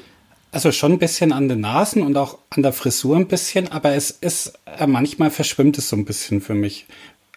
Also 0.53 0.71
schon 0.73 0.93
ein 0.93 0.99
bisschen 0.99 1.33
an 1.33 1.49
den 1.49 1.61
Nasen 1.61 2.03
und 2.03 2.17
auch 2.17 2.39
an 2.51 2.62
der 2.62 2.73
Frisur 2.73 3.17
ein 3.17 3.29
bisschen, 3.29 3.73
aber 3.73 3.95
es 3.95 4.11
ist, 4.11 4.53
äh, 4.79 4.87
manchmal 4.87 5.31
verschwimmt 5.31 5.79
es 5.79 5.89
so 5.89 5.97
ein 5.97 6.05
bisschen 6.05 6.41
für 6.41 6.55
mich. 6.55 6.87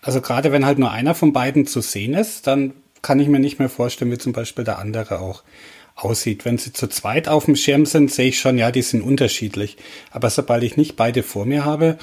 Also 0.02 0.22
gerade 0.22 0.52
wenn 0.52 0.66
halt 0.66 0.80
nur 0.80 0.92
einer 0.92 1.16
von 1.16 1.34
beiden 1.34 1.66
zu 1.66 1.82
sehen 1.82 2.14
ist, 2.14 2.48
dann 2.48 2.74
kann 3.02 3.20
ich 3.20 3.28
mir 3.28 3.40
nicht 3.40 3.60
mehr 3.60 3.70
vorstellen, 3.70 4.12
wie 4.12 4.18
zum 4.18 4.34
Beispiel 4.34 4.66
der 4.66 4.80
andere 4.80 5.20
auch 5.20 5.44
aussieht. 5.96 6.44
Wenn 6.44 6.58
sie 6.58 6.74
zu 6.74 6.88
zweit 6.88 7.28
auf 7.28 7.46
dem 7.46 7.56
Schirm 7.56 7.86
sind, 7.86 8.12
sehe 8.12 8.30
ich 8.30 8.40
schon, 8.40 8.58
ja, 8.58 8.72
die 8.72 8.82
sind 8.82 9.02
unterschiedlich. 9.02 9.78
Aber 10.12 10.30
sobald 10.30 10.64
ich 10.64 10.78
nicht 10.78 10.96
beide 10.96 11.24
vor 11.24 11.46
mir 11.46 11.66
habe, 11.66 11.98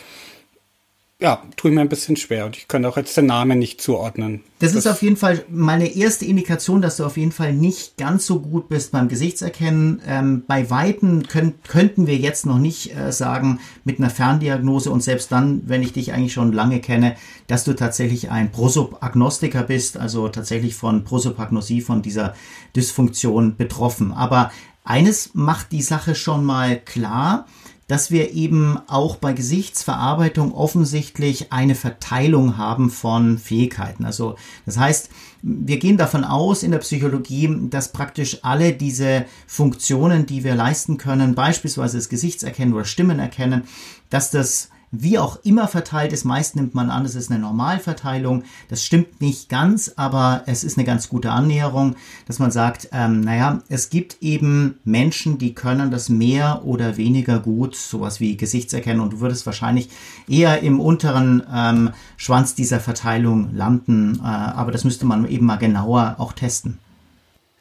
ja, 1.23 1.41
tue 1.57 1.71
ich 1.71 1.75
mir 1.77 1.83
ein 1.83 1.89
bisschen 1.89 2.17
schwer 2.17 2.47
und 2.47 2.57
ich 2.57 2.67
könnte 2.67 2.89
auch 2.89 2.97
jetzt 2.97 3.17
den 3.17 3.27
Namen 3.27 3.61
nicht 3.61 3.81
zuordnen. 3.81 4.43
Das, 4.59 4.73
das 4.73 4.85
ist 4.85 4.91
auf 4.91 5.03
jeden 5.03 5.17
Fall 5.17 5.45
meine 5.49 5.95
erste 5.95 6.25
Indikation, 6.25 6.83
dass 6.83 6.97
du 6.97 7.05
auf 7.05 7.17
jeden 7.17 7.31
Fall 7.31 7.53
nicht 7.53 7.97
ganz 7.97 8.27
so 8.27 8.41
gut 8.41 8.69
bist 8.69 8.91
beim 8.91 9.09
Gesichtserkennen. 9.09 10.03
Ähm, 10.05 10.43
bei 10.49 10.69
Weitem 10.69 11.29
können, 11.29 11.55
könnten 11.63 12.09
wir 12.09 12.17
jetzt 12.17 12.45
noch 12.45 12.59
nicht 12.59 12.97
äh, 12.97 13.13
sagen 13.13 13.61
mit 13.85 14.01
einer 14.01 14.11
Ferndiagnose 14.11 14.91
und 14.91 15.03
selbst 15.03 15.31
dann, 15.31 15.63
wenn 15.67 15.83
ich 15.83 15.93
dich 15.93 16.13
eigentlich 16.13 16.33
schon 16.33 16.53
lange 16.53 16.81
kenne, 16.81 17.15
dass 17.47 17.63
du 17.63 17.75
tatsächlich 17.75 18.31
ein 18.33 18.51
Prosopagnostiker 18.51 19.63
bist, 19.63 19.97
also 19.97 20.29
tatsächlich 20.29 20.75
von 20.75 21.05
Prosopagnosie, 21.05 21.83
von 21.83 22.03
dieser 22.03 22.35
Dysfunktion 22.75 23.57
betroffen. 23.57 24.13
Aber 24.13 24.51
eines 24.83 25.35
macht 25.35 25.71
die 25.71 25.83
Sache 25.83 26.17
schon 26.17 26.45
mal 26.45 26.81
klar 26.81 27.47
dass 27.93 28.11
wir 28.11 28.33
eben 28.33 28.79
auch 28.87 29.17
bei 29.17 29.35
Gesichtsverarbeitung 29.35 30.55
offensichtlich 30.55 31.53
eine 31.53 31.75
Verteilung 31.75 32.57
haben 32.57 32.89
von 32.89 33.37
Fähigkeiten. 33.37 34.07
Also 34.07 34.37
das 34.65 34.79
heißt, 34.79 35.11
wir 35.43 35.79
gehen 35.79 35.99
davon 35.99 36.25
aus 36.25 36.63
in 36.63 36.71
der 36.71 36.79
Psychologie, 36.79 37.55
dass 37.69 37.93
praktisch 37.93 38.39
alle 38.45 38.73
diese 38.73 39.27
Funktionen, 39.47 40.25
die 40.25 40.43
wir 40.43 40.55
leisten 40.55 40.97
können, 40.97 41.35
beispielsweise 41.35 41.99
das 41.99 42.09
Gesichtserkennen 42.09 42.73
oder 42.73 42.87
Stimmenerkennen, 42.87 43.65
dass 44.09 44.31
das 44.31 44.71
wie 44.93 45.19
auch 45.19 45.39
immer 45.43 45.69
verteilt 45.69 46.13
ist. 46.13 46.25
Meist 46.25 46.55
nimmt 46.55 46.75
man 46.75 46.91
an, 46.91 47.07
es 47.07 47.15
ist 47.15 47.31
eine 47.31 47.41
Normalverteilung. 47.41 48.45
Das 48.69 48.85
stimmt 48.85 49.23
nicht 49.23 49.49
ganz, 49.49 49.95
aber 49.97 50.43
es 50.47 50.63
ist 50.65 50.77
eine 50.77 50.85
ganz 50.85 51.09
gute 51.09 51.31
Annäherung, 51.31 51.97
dass 52.27 52.39
man 52.39 52.51
sagt, 52.51 52.91
ähm, 52.93 53.23
naja, 53.23 53.63
es 53.69 53.89
gibt 53.89 54.19
eben 54.21 54.79
Menschen, 54.85 55.39
die 55.39 55.55
können 55.55 55.91
das 55.91 56.11
mehr 56.11 56.63
oder 56.65 56.99
weniger 56.99 57.41
gut, 57.41 57.75
sowas 57.75 58.21
wie 58.21 58.37
Gesichtserkennen 58.37 59.01
und 59.01 59.15
du 59.15 59.21
würdest 59.21 59.47
wahrscheinlich 59.47 59.89
eher 60.29 60.61
im 60.61 60.79
unteren 60.79 61.43
ähm, 61.53 61.91
Schwanz 62.19 62.55
dieser 62.55 62.79
Verteilung 62.79 63.55
landen, 63.55 64.21
äh, 64.23 64.27
aber 64.27 64.73
das 64.73 64.85
müsste 64.85 65.07
man 65.07 65.27
eben 65.27 65.47
mal 65.47 65.57
genauer 65.57 66.17
auch 66.19 66.35
testen. 66.35 66.79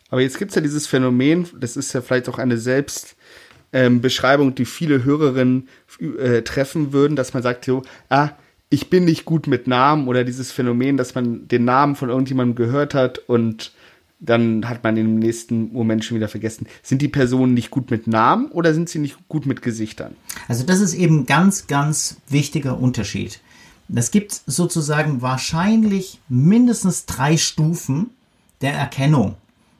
Aber 0.09 0.19
jetzt 0.19 0.37
gibt 0.37 0.51
es 0.51 0.55
ja 0.55 0.61
dieses 0.61 0.87
Phänomen, 0.87 1.47
das 1.57 1.77
ist 1.77 1.93
ja 1.93 2.01
vielleicht 2.01 2.27
auch 2.27 2.37
eine 2.37 2.57
selbst 2.57 3.15
ähm, 3.73 4.01
Beschreibung, 4.01 4.55
die 4.55 4.65
viele 4.65 5.03
Hörerinnen 5.03 5.67
äh, 6.19 6.41
treffen 6.41 6.93
würden, 6.93 7.15
dass 7.15 7.33
man 7.33 7.43
sagt, 7.43 7.65
so, 7.65 7.83
ah, 8.09 8.29
ich 8.69 8.89
bin 8.89 9.05
nicht 9.05 9.25
gut 9.25 9.47
mit 9.47 9.67
Namen 9.67 10.07
oder 10.07 10.23
dieses 10.23 10.51
Phänomen, 10.51 10.97
dass 10.97 11.13
man 11.13 11.47
den 11.47 11.65
Namen 11.65 11.95
von 11.95 12.09
irgendjemandem 12.09 12.55
gehört 12.55 12.93
hat 12.93 13.19
und 13.19 13.73
dann 14.21 14.69
hat 14.69 14.83
man 14.83 14.95
im 14.97 15.17
nächsten 15.17 15.73
Moment 15.73 16.05
schon 16.05 16.15
wieder 16.15 16.27
vergessen. 16.27 16.67
Sind 16.83 17.01
die 17.01 17.07
Personen 17.07 17.53
nicht 17.53 17.71
gut 17.71 17.89
mit 17.89 18.07
Namen 18.07 18.51
oder 18.51 18.73
sind 18.73 18.87
sie 18.87 18.99
nicht 18.99 19.17
gut 19.27 19.45
mit 19.45 19.61
Gesichtern? 19.61 20.15
Also 20.47 20.63
das 20.63 20.79
ist 20.79 20.93
eben 20.93 21.25
ganz, 21.25 21.67
ganz 21.67 22.17
wichtiger 22.29 22.79
Unterschied. 22.79 23.41
Es 23.93 24.11
gibt 24.11 24.31
sozusagen 24.45 25.21
wahrscheinlich 25.21 26.19
mindestens 26.29 27.05
drei 27.07 27.35
Stufen 27.35 28.11
der 28.61 28.73
Erkennung. 28.73 29.35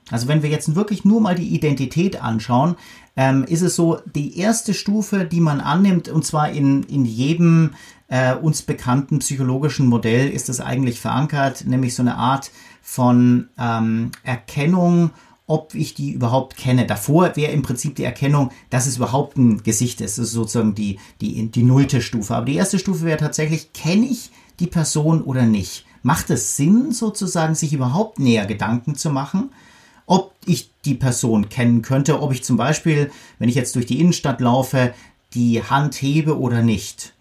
Also 0.10 0.28
wenn 0.28 0.44
wir 0.44 0.50
jetzt 0.50 0.76
wirklich 0.76 1.06
nur 1.06 1.22
mal 1.22 1.36
die 1.36 1.56
Identität 1.56 2.22
anschauen, 2.22 2.76
ähm, 3.16 3.44
ist 3.44 3.62
es 3.62 3.76
so, 3.76 4.00
die 4.16 4.38
erste 4.38 4.74
Stufe, 4.74 5.26
die 5.26 5.42
man 5.42 5.60
annimmt, 5.60 6.10
und 6.10 6.26
zwar 6.26 6.52
in, 6.52 6.84
in 6.84 7.06
jedem 7.06 7.72
äh, 8.08 8.36
uns 8.36 8.62
bekannten 8.62 9.20
psychologischen 9.20 9.88
Modell 9.88 10.30
ist 10.30 10.50
das 10.50 10.60
eigentlich 10.60 11.00
verankert, 11.00 11.66
nämlich 11.66 11.96
so 11.96 12.04
eine 12.04 12.16
Art 12.16 12.52
von 12.82 13.50
ähm, 13.58 14.12
Erkennung, 14.24 15.12
ob 15.48 15.76
ich 15.76 15.94
die 15.94 16.12
überhaupt 16.12 16.56
kenne. 16.56 16.86
Davor 16.86 17.36
wäre 17.36 17.52
im 17.52 17.62
Prinzip 17.62 17.96
die 17.96 18.06
Erkennung, 18.06 18.52
dass 18.70 18.88
es 18.88 18.98
überhaupt 18.98 19.38
ein 19.38 19.64
Gesicht 19.64 20.00
ist. 20.00 20.18
Das 20.18 20.28
ist 20.28 20.34
sozusagen 20.34 20.76
die, 20.76 20.98
die, 21.20 21.52
die 21.52 21.64
nullte 21.64 22.02
Stufe. 22.02 22.36
Aber 22.36 22.46
die 22.46 22.56
erste 22.56 22.80
Stufe 22.80 23.04
wäre 23.04 23.18
tatsächlich, 23.18 23.74
kenne 23.74 24.06
ich 24.06 24.32
die 24.60 24.68
Person 24.68 25.22
oder 25.22 25.46
nicht? 25.46 25.86
Macht 26.04 26.30
es 26.30 26.56
Sinn, 26.56 26.94
sozusagen, 26.94 27.56
sich 27.56 27.74
überhaupt 27.74 28.20
näher 28.20 28.46
Gedanken 28.46 28.96
zu 28.96 29.10
machen? 29.10 29.52
Ob 30.12 30.34
ich 30.46 30.72
die 30.84 30.96
Person 30.96 31.48
kennen 31.48 31.82
könnte, 31.82 32.22
ob 32.22 32.34
ich 32.34 32.44
zum 32.44 32.58
Beispiel, 32.58 33.10
wenn 33.40 33.48
ich 33.48 33.56
jetzt 33.56 33.76
durch 33.76 33.86
die 33.86 34.02
Innenstadt 34.02 34.42
laufe, 34.42 34.94
die 35.34 35.64
Hand 35.64 35.96
hebe 36.02 36.38
oder 36.38 36.62
nicht. 36.62 37.14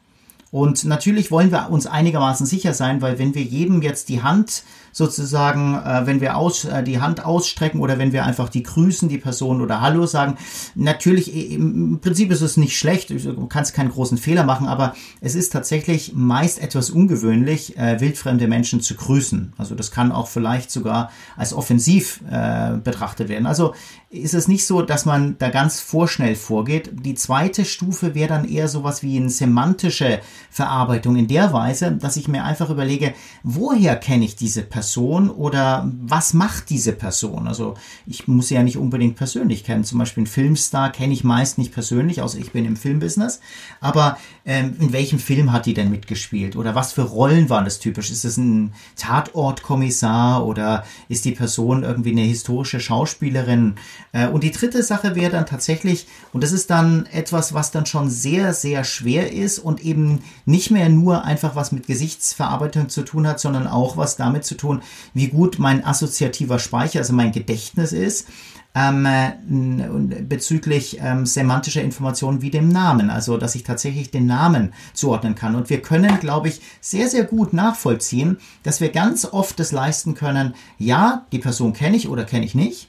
Und 0.51 0.85
natürlich 0.85 1.31
wollen 1.31 1.53
wir 1.53 1.71
uns 1.71 1.87
einigermaßen 1.87 2.47
sicher 2.47 2.75
sein, 2.75 3.01
weil 3.01 3.21
wenn 3.21 3.37
wir 3.37 3.45
jedem 3.45 3.81
jetzt 3.81 4.09
die 4.09 4.25
Hand 4.25 4.65
sozusagen, 4.93 5.75
äh, 5.75 6.07
wenn 6.07 6.21
wir 6.21 6.37
aus, 6.37 6.65
äh, 6.65 6.83
die 6.83 7.01
Hand 7.01 7.25
ausstrecken 7.25 7.81
oder 7.81 7.99
wenn 7.99 8.13
wir 8.13 8.25
einfach 8.25 8.49
die 8.49 8.63
grüßen, 8.63 9.09
die 9.09 9.19
Person 9.19 9.61
oder 9.61 9.81
Hallo 9.81 10.07
sagen. 10.07 10.37
Natürlich, 10.75 11.53
im 11.53 12.01
Prinzip 12.01 12.31
ist 12.31 12.41
es 12.41 12.57
nicht 12.57 12.77
schlecht, 12.77 13.11
du 13.11 13.47
kannst 13.47 13.75
keinen 13.75 13.91
großen 13.91 14.19
Fehler 14.19 14.45
machen, 14.45 14.67
aber 14.67 14.95
es 15.21 15.35
ist 15.35 15.53
tatsächlich 15.53 16.13
meist 16.15 16.61
etwas 16.61 16.91
ungewöhnlich, 16.91 17.77
äh, 17.79 18.01
wildfremde 18.01 18.49
Menschen 18.49 18.81
zu 18.81 18.95
grüßen. 18.95 19.53
Also 19.59 19.75
das 19.75 19.91
kann 19.91 20.13
auch 20.13 20.27
vielleicht 20.27 20.71
sogar 20.71 21.11
als 21.37 21.53
offensiv 21.53 22.21
äh, 22.31 22.77
betrachtet 22.83 23.29
werden. 23.29 23.47
Also 23.47 23.75
ist 24.11 24.35
es 24.35 24.49
nicht 24.49 24.67
so, 24.67 24.83
dass 24.83 25.07
man 25.07 25.39
da 25.39 25.51
ganz 25.51 25.81
vorschnell 25.81 26.35
vorgeht. 26.35 26.91
Die 27.05 27.15
zweite 27.15 27.65
Stufe 27.65 28.17
wäre 28.17 28.29
dann 28.29 28.49
eher 28.49 28.67
sowas 28.67 29.05
wie 29.05 29.17
eine 29.17 29.31
semantische 29.31 30.21
Verarbeitung 30.51 31.15
in 31.15 31.29
der 31.29 31.53
Weise, 31.53 31.93
dass 31.93 32.17
ich 32.17 32.27
mir 32.27 32.43
einfach 32.43 32.71
überlege, 32.71 33.15
woher 33.45 33.95
kenne 33.95 34.25
ich 34.25 34.35
diese 34.35 34.63
Person? 34.63 34.80
Person 34.81 35.29
oder 35.29 35.93
was 36.01 36.33
macht 36.33 36.71
diese 36.71 36.93
Person? 36.93 37.47
Also 37.47 37.75
ich 38.07 38.27
muss 38.29 38.49
sie 38.49 38.55
ja 38.55 38.63
nicht 38.63 38.79
unbedingt 38.79 39.17
persönlich 39.17 39.63
kennen. 39.63 39.85
Zum 39.85 39.99
Beispiel 39.99 40.23
einen 40.23 40.27
Filmstar 40.27 40.91
kenne 40.91 41.13
ich 41.13 41.23
meist 41.23 41.59
nicht 41.59 41.75
persönlich, 41.75 42.23
außer 42.23 42.39
ich 42.39 42.53
bin 42.53 42.65
im 42.65 42.77
Filmbusiness. 42.77 43.41
Aber 43.83 44.17
ähm, 44.51 44.77
in 44.81 44.93
welchem 44.93 45.19
Film 45.19 45.53
hat 45.53 45.67
die 45.67 45.75
denn 45.75 45.91
mitgespielt? 45.91 46.57
Oder 46.57 46.75
was 46.75 46.93
für 46.93 47.03
Rollen 47.03 47.51
waren 47.51 47.65
das 47.65 47.79
typisch? 47.81 48.11
Ist 48.11 48.25
es 48.25 48.37
ein 48.37 48.73
Tatortkommissar 48.97 50.47
oder 50.47 50.85
ist 51.09 51.25
die 51.25 51.33
Person 51.33 51.83
irgendwie 51.83 52.13
eine 52.13 52.23
historische 52.23 52.81
Schauspielerin? 52.81 53.75
Äh, 54.13 54.29
und 54.29 54.45
die 54.45 54.53
dritte 54.53 54.83
Sache 54.83 55.15
wäre 55.15 55.33
dann 55.33 55.47
tatsächlich, 55.47 56.07
und 56.33 56.43
das 56.45 56.53
ist 56.53 56.71
dann 56.71 57.07
etwas, 57.07 57.55
was 57.55 57.71
dann 57.71 57.87
schon 57.87 58.09
sehr, 58.09 58.55
sehr 58.55 58.85
schwer 58.85 59.33
ist 59.33 59.59
und 59.59 59.85
eben 59.85 60.21
nicht 60.47 60.71
mehr 60.71 60.89
nur 60.89 61.25
einfach 61.25 61.57
was 61.57 61.73
mit 61.73 61.87
Gesichtsverarbeitung 61.87 62.89
zu 62.89 63.03
tun 63.03 63.27
hat, 63.27 63.41
sondern 63.41 63.67
auch 63.67 63.97
was 63.97 64.17
damit 64.17 64.45
zu 64.45 64.55
tun, 64.55 64.71
tun, 64.71 64.83
wie 65.15 65.29
gut 65.29 65.59
mein 65.59 65.85
assoziativer 65.85 66.59
Speicher, 66.59 67.01
also 67.01 67.13
mein 67.13 67.33
Gedächtnis 67.33 67.93
ist. 67.93 68.29
Ähm, 68.73 70.29
bezüglich 70.29 71.01
ähm, 71.01 71.27
semantischer 71.27 71.83
Informationen 71.83 72.41
wie 72.41 72.53
dem 72.53 72.69
Namen, 72.69 73.11
also 73.11 73.37
dass 73.37 73.57
ich 73.57 73.65
tatsächlich 73.65 74.13
den 74.13 74.27
Namen 74.27 74.73
zuordnen 74.93 75.35
kann. 75.35 75.57
Und 75.57 75.71
wir 75.71 75.83
können, 75.83 76.21
glaube 76.21 76.49
ich, 76.49 76.61
sehr, 76.81 77.09
sehr 77.09 77.25
gut 77.25 77.53
nachvollziehen, 77.53 78.39
dass 78.63 78.81
wir 78.81 78.91
ganz 78.91 79.25
oft 79.25 79.59
das 79.59 79.73
leisten 79.73 80.15
können, 80.15 80.55
ja, 80.79 81.27
die 81.33 81.41
Person 81.41 81.73
kenne 81.73 81.97
ich 81.97 82.09
oder 82.09 82.23
kenne 82.23 82.45
ich 82.45 82.55
nicht. 82.55 82.89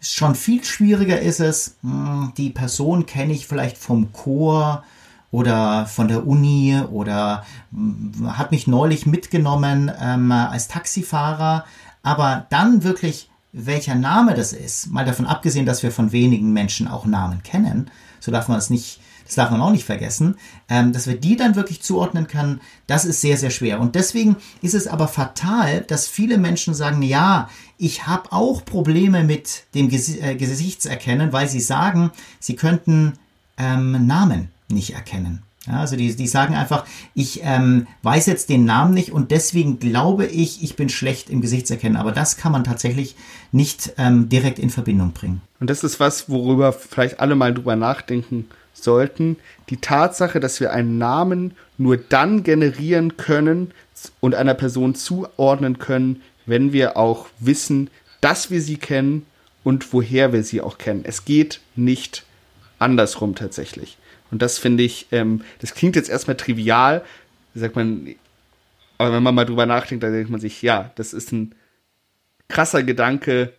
Schon 0.00 0.34
viel 0.34 0.64
schwieriger 0.64 1.20
ist 1.20 1.40
es, 1.40 1.76
hm, 1.82 2.32
die 2.38 2.48
Person 2.48 3.04
kenne 3.04 3.34
ich 3.34 3.46
vielleicht 3.46 3.76
vom 3.76 4.14
Chor, 4.14 4.82
oder 5.30 5.86
von 5.86 6.08
der 6.08 6.26
Uni 6.26 6.80
oder 6.90 7.44
hm, 7.72 8.36
hat 8.36 8.50
mich 8.50 8.66
neulich 8.66 9.06
mitgenommen 9.06 9.90
ähm, 10.00 10.32
als 10.32 10.68
Taxifahrer. 10.68 11.64
Aber 12.02 12.46
dann 12.50 12.82
wirklich, 12.82 13.29
welcher 13.52 13.94
Name 13.94 14.34
das 14.34 14.52
ist, 14.52 14.88
mal 14.88 15.04
davon 15.04 15.26
abgesehen, 15.26 15.66
dass 15.66 15.82
wir 15.82 15.92
von 15.92 16.12
wenigen 16.12 16.52
Menschen 16.52 16.88
auch 16.88 17.04
Namen 17.04 17.42
kennen, 17.42 17.90
so 18.20 18.30
darf 18.30 18.48
man 18.48 18.58
es 18.58 18.70
nicht, 18.70 19.00
das 19.24 19.34
darf 19.34 19.50
man 19.50 19.60
auch 19.60 19.70
nicht 19.70 19.84
vergessen, 19.84 20.36
ähm, 20.68 20.92
dass 20.92 21.06
wir 21.06 21.18
die 21.18 21.36
dann 21.36 21.56
wirklich 21.56 21.82
zuordnen 21.82 22.26
können, 22.26 22.60
das 22.86 23.04
ist 23.04 23.20
sehr, 23.20 23.36
sehr 23.36 23.50
schwer. 23.50 23.80
Und 23.80 23.94
deswegen 23.94 24.36
ist 24.62 24.74
es 24.74 24.86
aber 24.86 25.08
fatal, 25.08 25.82
dass 25.82 26.08
viele 26.08 26.38
Menschen 26.38 26.74
sagen, 26.74 27.02
ja, 27.02 27.48
ich 27.78 28.06
habe 28.06 28.32
auch 28.32 28.64
Probleme 28.64 29.24
mit 29.24 29.64
dem 29.74 29.88
Ges 29.88 30.16
äh, 30.16 30.34
Gesichtserkennen, 30.34 31.32
weil 31.32 31.48
sie 31.48 31.60
sagen, 31.60 32.10
sie 32.38 32.56
könnten 32.56 33.14
ähm, 33.56 34.06
Namen 34.06 34.50
nicht 34.68 34.94
erkennen. 34.94 35.42
Ja, 35.66 35.80
also 35.80 35.94
die, 35.94 36.14
die 36.14 36.26
sagen 36.26 36.54
einfach, 36.54 36.86
ich 37.14 37.40
ähm, 37.44 37.86
weiß 38.02 38.26
jetzt 38.26 38.48
den 38.48 38.64
Namen 38.64 38.94
nicht 38.94 39.12
und 39.12 39.30
deswegen 39.30 39.78
glaube 39.78 40.24
ich, 40.26 40.62
ich 40.62 40.74
bin 40.74 40.88
schlecht 40.88 41.28
im 41.28 41.42
Gesichtserkennen. 41.42 41.98
Aber 41.98 42.12
das 42.12 42.38
kann 42.38 42.52
man 42.52 42.64
tatsächlich 42.64 43.14
nicht 43.52 43.92
ähm, 43.98 44.30
direkt 44.30 44.58
in 44.58 44.70
Verbindung 44.70 45.12
bringen. 45.12 45.42
Und 45.60 45.68
das 45.68 45.84
ist 45.84 46.00
was, 46.00 46.30
worüber 46.30 46.72
vielleicht 46.72 47.20
alle 47.20 47.34
mal 47.34 47.52
drüber 47.52 47.76
nachdenken 47.76 48.46
sollten. 48.72 49.36
Die 49.68 49.76
Tatsache, 49.76 50.40
dass 50.40 50.60
wir 50.60 50.72
einen 50.72 50.96
Namen 50.96 51.52
nur 51.76 51.98
dann 51.98 52.42
generieren 52.42 53.18
können 53.18 53.72
und 54.20 54.34
einer 54.34 54.54
Person 54.54 54.94
zuordnen 54.94 55.78
können, 55.78 56.22
wenn 56.46 56.72
wir 56.72 56.96
auch 56.96 57.26
wissen, 57.38 57.90
dass 58.22 58.50
wir 58.50 58.62
sie 58.62 58.76
kennen 58.76 59.26
und 59.62 59.92
woher 59.92 60.32
wir 60.32 60.42
sie 60.42 60.62
auch 60.62 60.78
kennen. 60.78 61.04
Es 61.04 61.26
geht 61.26 61.60
nicht 61.76 62.24
andersrum 62.78 63.34
tatsächlich. 63.34 63.98
Und 64.30 64.42
das 64.42 64.58
finde 64.58 64.82
ich, 64.82 65.06
ähm, 65.12 65.42
das 65.60 65.74
klingt 65.74 65.96
jetzt 65.96 66.08
erstmal 66.08 66.36
trivial, 66.36 67.04
sagt 67.54 67.76
man, 67.76 68.14
aber 68.98 69.14
wenn 69.14 69.22
man 69.22 69.34
mal 69.34 69.44
drüber 69.44 69.66
nachdenkt, 69.66 70.04
dann 70.04 70.12
denkt 70.12 70.30
man 70.30 70.40
sich, 70.40 70.62
ja, 70.62 70.92
das 70.96 71.12
ist 71.12 71.32
ein 71.32 71.54
krasser 72.48 72.82
Gedanke, 72.82 73.52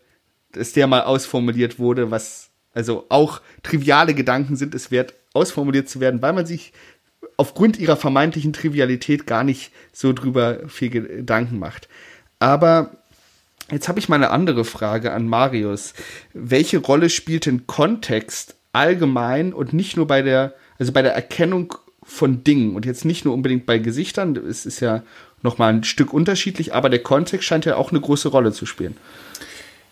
dass 0.52 0.74
der 0.74 0.88
mal 0.88 1.02
ausformuliert 1.02 1.80
wurde, 1.80 2.12
was 2.12 2.50
also 2.74 3.06
auch 3.10 3.42
triviale 3.64 4.14
Gedanken 4.14 4.56
sind 4.56 4.76
es 4.76 4.92
wert, 4.92 5.14
ausformuliert 5.34 5.90
zu 5.90 6.00
werden, 6.00 6.22
weil 6.22 6.34
man 6.34 6.46
sich 6.46 6.74
aufgrund 7.38 7.80
ihrer 7.80 7.98
vermeintlichen 7.98 8.54
Trivialität 8.54 9.26
gar 9.28 9.44
nicht 9.44 9.72
so 9.92 10.14
drüber 10.14 10.60
viel 10.68 10.90
Gedanken 10.90 11.60
macht. 11.60 11.90
Aber 12.40 12.92
jetzt 13.72 13.88
habe 13.88 14.00
ich 14.00 14.10
mal 14.10 14.16
eine 14.16 14.30
andere 14.30 14.66
Frage 14.66 15.12
an 15.12 15.28
Marius. 15.28 15.94
Welche 16.34 16.80
Rolle 16.80 17.10
spielt 17.10 17.46
denn 17.46 17.68
Kontext 17.68 18.56
allgemein 18.74 19.54
und 19.54 19.74
nicht 19.74 19.98
nur 19.98 20.08
bei 20.08 20.22
der, 20.22 20.54
also 20.82 20.94
bei 20.94 21.04
der 21.04 21.14
Erkennung 21.14 21.76
von 22.02 22.44
Dingen 22.44 22.76
und 22.76 22.88
jetzt 22.88 23.06
nicht 23.06 23.24
nur 23.24 23.36
unbedingt 23.36 23.68
bei 23.68 23.78
Gesichtern, 23.78 24.36
es 24.36 24.66
ist 24.66 24.80
ja 24.80 25.04
nochmal 25.44 25.72
ein 25.72 25.84
Stück 25.84 26.12
unterschiedlich, 26.12 26.74
aber 26.74 26.90
der 26.90 27.04
Kontext 27.04 27.48
scheint 27.48 27.66
ja 27.66 27.76
auch 27.76 27.92
eine 27.92 28.02
große 28.02 28.30
Rolle 28.30 28.52
zu 28.52 28.66
spielen. 28.66 28.98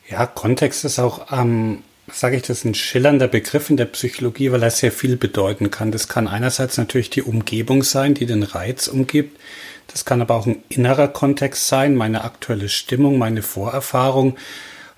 Ja, 0.10 0.26
Kontext 0.26 0.84
ist 0.86 0.98
auch, 0.98 1.32
ähm, 1.32 1.84
sage 2.12 2.38
ich 2.38 2.42
das, 2.42 2.66
ein 2.66 2.74
schillernder 2.74 3.28
Begriff 3.28 3.70
in 3.70 3.78
der 3.78 3.86
Psychologie, 3.86 4.52
weil 4.52 4.64
er 4.64 4.72
sehr 4.72 4.92
viel 4.92 5.16
bedeuten 5.16 5.70
kann. 5.70 5.92
Das 5.92 6.08
kann 6.08 6.28
einerseits 6.28 6.78
natürlich 6.80 7.12
die 7.12 7.22
Umgebung 7.22 7.84
sein, 7.84 8.16
die 8.16 8.26
den 8.26 8.42
Reiz 8.42 8.88
umgibt. 8.88 9.40
Das 9.86 10.06
kann 10.06 10.24
aber 10.24 10.34
auch 10.34 10.48
ein 10.48 10.64
innerer 10.70 11.08
Kontext 11.08 11.68
sein, 11.68 11.96
meine 11.96 12.24
aktuelle 12.24 12.68
Stimmung, 12.68 13.20
meine 13.20 13.44
Vorerfahrung. 13.44 14.38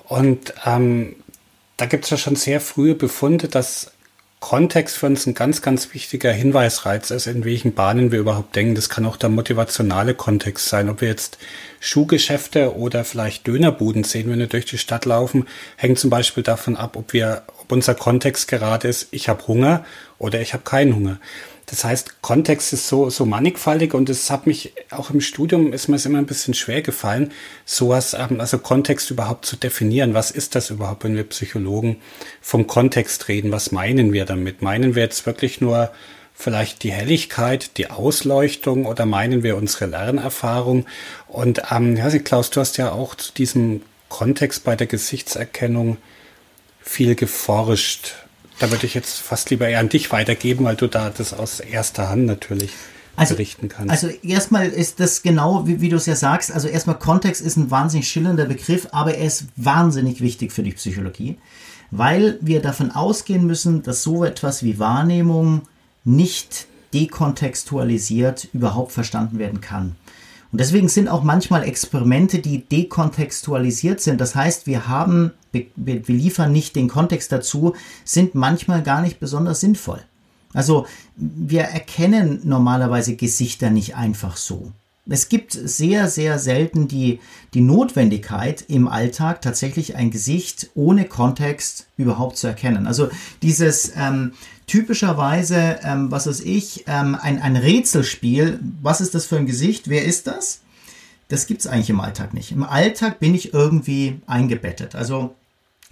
Und 0.06 0.54
ähm, 0.66 1.18
da 1.76 1.86
gibt 1.86 2.06
es 2.06 2.12
ja 2.12 2.18
schon 2.18 2.38
sehr 2.38 2.62
frühe 2.62 2.96
Befunde, 2.96 3.50
dass 3.50 3.92
Kontext 4.42 4.98
für 4.98 5.06
uns 5.06 5.28
ein 5.28 5.36
ganz, 5.36 5.62
ganz 5.62 5.94
wichtiger 5.94 6.32
Hinweisreiz 6.32 7.12
ist, 7.12 7.28
in 7.28 7.46
welchen 7.46 7.76
Bahnen 7.76 8.12
wir 8.12 8.20
überhaupt 8.20 8.56
denken. 8.56 8.74
Das 8.74 8.90
kann 8.90 9.06
auch 9.06 9.16
der 9.16 9.30
motivationale 9.30 10.16
Kontext 10.16 10.68
sein. 10.68 10.90
Ob 10.90 11.02
wir 11.02 11.10
jetzt 11.10 11.38
Schuhgeschäfte 11.80 12.76
oder 12.76 13.06
vielleicht 13.06 13.46
Dönerbuden 13.46 14.04
sehen, 14.04 14.32
wenn 14.32 14.40
wir 14.40 14.48
durch 14.48 14.66
die 14.66 14.80
Stadt 14.80 15.06
laufen, 15.06 15.48
hängt 15.78 16.00
zum 16.00 16.10
Beispiel 16.10 16.42
davon 16.42 16.76
ab, 16.76 16.98
ob 16.98 17.14
wir, 17.14 17.44
ob 17.62 17.72
unser 17.72 17.94
Kontext 17.94 18.48
gerade 18.48 18.88
ist, 18.88 19.10
ich 19.12 19.30
habe 19.30 19.46
Hunger 19.48 19.86
oder 20.18 20.42
ich 20.42 20.54
habe 20.54 20.64
keinen 20.64 20.96
Hunger. 20.96 21.20
Das 21.72 21.86
heißt, 21.86 22.22
Kontext 22.22 22.74
ist 22.74 22.90
so, 22.90 23.10
so 23.10 23.26
mannigfaltig 23.26 23.94
und 23.94 24.10
es 24.10 24.30
hat 24.30 24.46
mich 24.46 24.74
auch 24.90 25.10
im 25.10 25.22
Studium 25.22 25.72
ist 25.72 25.88
mir 25.88 25.96
es 25.96 26.06
immer 26.06 26.18
ein 26.18 26.26
bisschen 26.26 26.54
schwer 26.54 26.82
gefallen, 26.82 27.32
sowas, 27.64 28.14
ähm, 28.14 28.42
also 28.42 28.60
Kontext 28.60 29.10
überhaupt 29.10 29.46
zu 29.46 29.56
definieren. 29.56 30.14
Was 30.14 30.32
ist 30.32 30.56
das 30.56 30.70
überhaupt, 30.70 31.06
wenn 31.06 31.16
wir 31.16 31.24
Psychologen 31.24 32.02
vom 32.42 32.68
Kontext 32.68 33.30
reden? 33.30 33.54
Was 33.54 33.72
meinen 33.72 34.12
wir 34.12 34.26
damit? 34.26 34.62
Meinen 34.62 34.96
wir 34.96 35.04
jetzt 35.04 35.26
wirklich 35.26 35.62
nur 35.62 35.92
vielleicht 36.34 36.84
die 36.84 36.92
Helligkeit, 36.92 37.78
die 37.78 37.90
Ausleuchtung 37.90 38.86
oder 38.86 39.06
meinen 39.06 39.42
wir 39.42 39.56
unsere 39.56 39.86
Lernerfahrung? 39.86 40.86
Und 41.30 41.62
ähm, 41.72 41.96
ja, 41.96 42.10
Klaus, 42.20 42.50
du 42.50 42.60
hast 42.60 42.76
ja 42.76 42.92
auch 42.92 43.16
zu 43.16 43.32
diesem 43.32 43.82
Kontext 44.10 44.66
bei 44.66 44.76
der 44.76 44.88
Gesichtserkennung 44.88 45.96
viel 46.82 47.16
geforscht. 47.16 48.16
Da 48.62 48.70
würde 48.70 48.86
ich 48.86 48.94
jetzt 48.94 49.18
fast 49.20 49.50
lieber 49.50 49.68
eher 49.68 49.80
an 49.80 49.90
dich 49.90 50.12
weitergeben, 50.12 50.66
weil 50.66 50.76
du 50.76 50.86
da 50.86 51.10
das 51.10 51.34
aus 51.34 51.60
erster 51.60 52.10
Hand 52.10 52.28
natürlich 52.28 52.72
also, 53.16 53.34
berichten 53.34 53.70
kannst. 53.70 53.90
Also 53.90 54.08
erstmal 54.08 54.68
ist 54.68 55.00
das 55.00 55.24
genau, 55.24 55.66
wie, 55.66 55.82
wie 55.82 55.90
du 55.90 55.96
es 55.96 56.06
ja 56.06 56.16
sagst, 56.16 56.52
also 56.52 56.68
erstmal 56.68 57.00
Kontext 57.00 57.42
ist 57.42 57.58
ein 57.58 57.72
wahnsinnig 57.72 58.08
schillernder 58.08 58.46
Begriff, 58.46 58.88
aber 58.92 59.16
er 59.16 59.26
ist 59.26 59.46
wahnsinnig 59.56 60.22
wichtig 60.22 60.52
für 60.52 60.62
die 60.62 60.74
Psychologie, 60.74 61.40
weil 61.90 62.38
wir 62.40 62.62
davon 62.62 62.92
ausgehen 62.92 63.48
müssen, 63.48 63.82
dass 63.82 64.04
so 64.04 64.24
etwas 64.24 64.62
wie 64.62 64.78
Wahrnehmung 64.78 65.64
nicht 66.04 66.68
dekontextualisiert 66.94 68.48
überhaupt 68.54 68.92
verstanden 68.92 69.40
werden 69.40 69.62
kann. 69.62 69.96
Und 70.52 70.62
deswegen 70.62 70.88
sind 70.88 71.08
auch 71.08 71.24
manchmal 71.24 71.64
Experimente, 71.64 72.38
die 72.38 72.64
dekontextualisiert 72.64 74.02
sind. 74.02 74.22
Das 74.22 74.36
heißt, 74.36 74.68
wir 74.68 74.88
haben, 74.88 75.32
wir, 75.52 75.66
wir 75.76 76.16
liefern 76.16 76.52
nicht 76.52 76.76
den 76.76 76.88
Kontext 76.88 77.32
dazu, 77.32 77.76
sind 78.04 78.36
manchmal 78.36 78.84
gar 78.84 79.02
nicht 79.02 79.20
besonders 79.20 79.60
sinnvoll. 79.60 80.02
Also 80.54 80.86
wir 81.16 81.62
erkennen 81.62 82.42
normalerweise 82.44 83.16
Gesichter 83.16 83.70
nicht 83.70 83.96
einfach 83.96 84.38
so. 84.38 84.72
Es 85.10 85.30
gibt 85.30 85.52
sehr, 85.54 86.08
sehr 86.08 86.38
selten 86.38 86.88
die, 86.88 87.20
die 87.54 87.62
Notwendigkeit 87.62 88.64
im 88.68 88.88
Alltag 88.88 89.42
tatsächlich 89.42 89.96
ein 89.96 90.12
Gesicht 90.12 90.70
ohne 90.76 91.06
Kontext 91.06 91.88
überhaupt 91.98 92.38
zu 92.38 92.48
erkennen. 92.48 92.86
Also 92.86 93.10
dieses 93.42 93.94
ähm, 93.96 94.34
typischerweise, 94.68 95.80
ähm, 95.84 96.12
was 96.12 96.28
weiß 96.28 96.42
ich, 96.42 96.86
ähm, 96.88 97.18
ein, 97.20 97.42
ein 97.42 97.58
Rätselspiel, 97.58 98.60
was 98.82 99.02
ist 99.02 99.16
das 99.16 99.26
für 99.26 99.38
ein 99.38 99.48
Gesicht, 99.48 99.90
wer 99.90 100.06
ist 100.06 100.28
das? 100.28 100.62
Das 101.30 101.48
gibt 101.48 101.62
es 101.62 101.68
eigentlich 101.68 101.90
im 101.90 102.00
Alltag 102.00 102.34
nicht. 102.34 102.52
Im 102.52 102.64
Alltag 102.64 103.20
bin 103.20 103.34
ich 103.34 103.54
irgendwie 103.54 104.22
eingebettet. 104.28 104.96
Also 104.96 105.34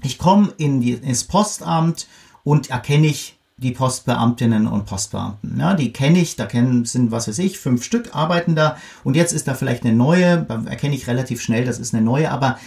ich 0.03 0.17
komme 0.17 0.53
in 0.57 0.81
die, 0.81 0.93
ins 0.93 1.23
Postamt 1.23 2.07
und 2.43 2.69
erkenne 2.69 3.07
ich 3.07 3.37
die 3.57 3.71
Postbeamtinnen 3.71 4.67
und 4.67 4.85
Postbeamten. 4.85 5.59
Ja, 5.59 5.73
die 5.73 5.91
kenne 5.91 6.19
ich, 6.19 6.35
da 6.35 6.45
kennen, 6.45 6.85
sind, 6.85 7.11
was 7.11 7.27
weiß 7.27 7.39
ich, 7.39 7.59
fünf 7.59 7.83
Stück 7.83 8.15
arbeiten 8.15 8.55
da 8.55 8.77
und 9.03 9.15
jetzt 9.15 9.33
ist 9.33 9.47
da 9.47 9.53
vielleicht 9.53 9.83
eine 9.83 9.93
neue, 9.93 10.43
da 10.43 10.63
erkenne 10.65 10.95
ich 10.95 11.07
relativ 11.07 11.41
schnell, 11.41 11.65
das 11.65 11.79
ist 11.79 11.93
eine 11.93 12.03
neue, 12.03 12.31
aber 12.31 12.57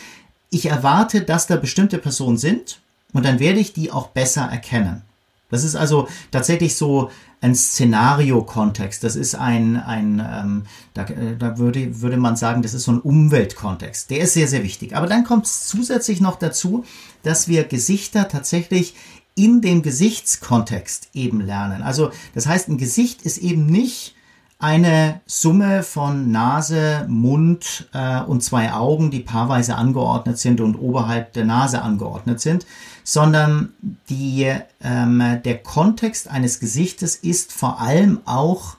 ich 0.50 0.66
erwarte, 0.66 1.22
dass 1.22 1.46
da 1.46 1.56
bestimmte 1.56 1.96
Personen 1.96 2.36
sind 2.36 2.80
und 3.14 3.24
dann 3.24 3.38
werde 3.38 3.60
ich 3.60 3.72
die 3.72 3.90
auch 3.90 4.08
besser 4.08 4.42
erkennen. 4.42 5.02
Das 5.50 5.64
ist 5.64 5.76
also 5.76 6.08
tatsächlich 6.30 6.76
so 6.76 7.10
ein 7.42 7.54
Szenario-Kontext. 7.54 9.02
Das 9.04 9.16
ist 9.16 9.34
ein, 9.34 9.76
ein 9.76 10.22
ähm, 10.24 10.62
da, 10.94 11.02
äh, 11.04 11.36
da 11.36 11.58
würde, 11.58 12.00
würde 12.00 12.16
man 12.16 12.36
sagen, 12.36 12.62
das 12.62 12.72
ist 12.72 12.84
so 12.84 12.92
ein 12.92 13.00
Umweltkontext. 13.00 14.10
Der 14.10 14.20
ist 14.20 14.34
sehr, 14.34 14.46
sehr 14.48 14.62
wichtig. 14.62 14.96
Aber 14.96 15.08
dann 15.08 15.24
kommt 15.24 15.46
es 15.46 15.66
zusätzlich 15.66 16.20
noch 16.20 16.38
dazu, 16.38 16.84
dass 17.24 17.48
wir 17.48 17.64
Gesichter 17.64 18.28
tatsächlich 18.28 18.94
in 19.34 19.60
dem 19.60 19.82
Gesichtskontext 19.82 21.08
eben 21.14 21.40
lernen. 21.40 21.82
Also 21.82 22.12
das 22.34 22.46
heißt, 22.46 22.68
ein 22.68 22.78
Gesicht 22.78 23.22
ist 23.22 23.38
eben 23.38 23.66
nicht 23.66 24.14
eine 24.58 25.20
Summe 25.26 25.82
von 25.82 26.30
Nase, 26.30 27.06
Mund 27.08 27.88
äh, 27.92 28.20
und 28.20 28.44
zwei 28.44 28.72
Augen, 28.72 29.10
die 29.10 29.18
paarweise 29.18 29.74
angeordnet 29.74 30.38
sind 30.38 30.60
und 30.60 30.76
oberhalb 30.76 31.32
der 31.32 31.44
Nase 31.44 31.82
angeordnet 31.82 32.40
sind, 32.40 32.66
sondern 33.04 33.72
die, 34.08 34.52
ähm, 34.82 35.40
der 35.44 35.58
Kontext 35.58 36.28
eines 36.28 36.60
Gesichtes 36.60 37.16
ist 37.16 37.52
vor 37.52 37.80
allem 37.80 38.20
auch 38.24 38.76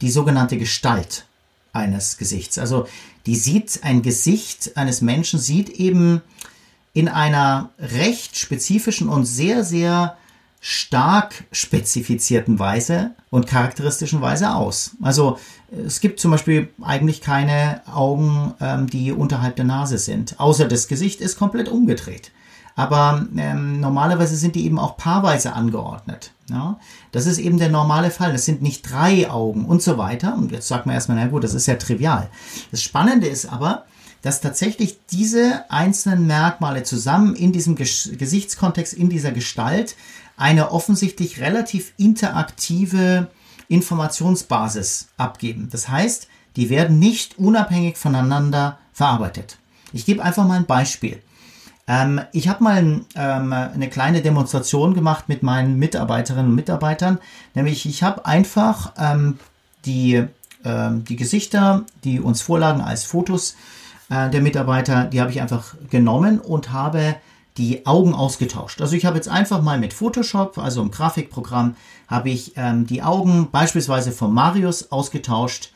die 0.00 0.10
sogenannte 0.10 0.58
Gestalt 0.58 1.26
eines 1.72 2.18
Gesichts. 2.18 2.58
Also 2.58 2.86
die 3.26 3.36
sieht 3.36 3.80
ein 3.82 4.02
Gesicht 4.02 4.76
eines 4.76 5.00
Menschen 5.00 5.38
sieht 5.38 5.68
eben 5.70 6.22
in 6.92 7.08
einer 7.08 7.70
recht 7.78 8.38
spezifischen 8.38 9.08
und 9.08 9.26
sehr, 9.26 9.64
sehr 9.64 10.16
stark 10.60 11.44
spezifizierten 11.52 12.58
Weise 12.58 13.10
und 13.28 13.46
charakteristischen 13.46 14.22
Weise 14.22 14.54
aus. 14.54 14.92
Also 15.02 15.38
es 15.86 16.00
gibt 16.00 16.20
zum 16.20 16.30
Beispiel 16.30 16.70
eigentlich 16.80 17.20
keine 17.20 17.82
Augen, 17.86 18.54
ähm, 18.60 18.86
die 18.88 19.12
unterhalb 19.12 19.56
der 19.56 19.66
Nase 19.66 19.98
sind, 19.98 20.40
außer 20.40 20.66
das 20.66 20.88
Gesicht 20.88 21.20
ist 21.20 21.36
komplett 21.36 21.68
umgedreht. 21.68 22.30
Aber 22.76 23.24
ähm, 23.36 23.80
normalerweise 23.80 24.36
sind 24.36 24.56
die 24.56 24.64
eben 24.66 24.78
auch 24.78 24.96
paarweise 24.96 25.52
angeordnet. 25.52 26.32
Ja? 26.50 26.78
Das 27.12 27.26
ist 27.26 27.38
eben 27.38 27.58
der 27.58 27.68
normale 27.68 28.10
Fall. 28.10 28.32
Das 28.32 28.44
sind 28.44 28.62
nicht 28.62 28.90
drei 28.90 29.30
Augen 29.30 29.64
und 29.64 29.82
so 29.82 29.96
weiter. 29.96 30.34
Und 30.34 30.50
jetzt 30.50 30.68
sagt 30.68 30.86
man 30.86 30.94
erstmal, 30.94 31.18
na 31.18 31.28
gut, 31.28 31.44
das 31.44 31.54
ist 31.54 31.66
ja 31.66 31.76
trivial. 31.76 32.28
Das 32.72 32.82
Spannende 32.82 33.28
ist 33.28 33.46
aber, 33.46 33.84
dass 34.22 34.40
tatsächlich 34.40 34.98
diese 35.10 35.70
einzelnen 35.70 36.26
Merkmale 36.26 36.82
zusammen 36.82 37.36
in 37.36 37.52
diesem 37.52 37.76
Gesichtskontext, 37.76 38.94
in 38.94 39.08
dieser 39.08 39.32
Gestalt, 39.32 39.96
eine 40.36 40.72
offensichtlich 40.72 41.40
relativ 41.40 41.92
interaktive 41.96 43.28
Informationsbasis 43.68 45.08
abgeben. 45.16 45.68
Das 45.70 45.88
heißt, 45.88 46.28
die 46.56 46.70
werden 46.70 46.98
nicht 46.98 47.38
unabhängig 47.38 47.96
voneinander 47.96 48.78
verarbeitet. 48.92 49.58
Ich 49.92 50.06
gebe 50.06 50.22
einfach 50.22 50.46
mal 50.46 50.56
ein 50.56 50.66
Beispiel. 50.66 51.20
Ähm, 51.86 52.20
ich 52.32 52.48
habe 52.48 52.64
mal 52.64 52.78
ähm, 53.14 53.52
eine 53.52 53.88
kleine 53.88 54.22
Demonstration 54.22 54.94
gemacht 54.94 55.28
mit 55.28 55.42
meinen 55.42 55.78
Mitarbeiterinnen 55.78 56.50
und 56.50 56.54
Mitarbeitern, 56.54 57.18
nämlich 57.54 57.86
ich 57.86 58.02
habe 58.02 58.24
einfach 58.24 58.92
ähm, 58.98 59.38
die, 59.84 60.24
ähm, 60.64 61.04
die 61.04 61.16
Gesichter, 61.16 61.84
die 62.04 62.20
uns 62.20 62.40
vorlagen 62.40 62.80
als 62.80 63.04
Fotos, 63.04 63.56
äh, 64.08 64.30
der 64.30 64.40
Mitarbeiter, 64.40 65.04
die 65.04 65.20
habe 65.20 65.30
ich 65.30 65.42
einfach 65.42 65.74
genommen 65.90 66.38
und 66.38 66.72
habe 66.72 67.16
die 67.56 67.86
Augen 67.86 68.14
ausgetauscht. 68.14 68.80
Also 68.80 68.96
ich 68.96 69.06
habe 69.06 69.16
jetzt 69.16 69.28
einfach 69.28 69.62
mal 69.62 69.78
mit 69.78 69.92
Photoshop, 69.92 70.58
also 70.58 70.82
im 70.82 70.90
Grafikprogramm, 70.90 71.76
habe 72.08 72.30
ich 72.30 72.54
ähm, 72.56 72.86
die 72.86 73.02
Augen 73.02 73.50
beispielsweise 73.50 74.10
von 74.10 74.32
Marius 74.32 74.90
ausgetauscht. 74.90 75.70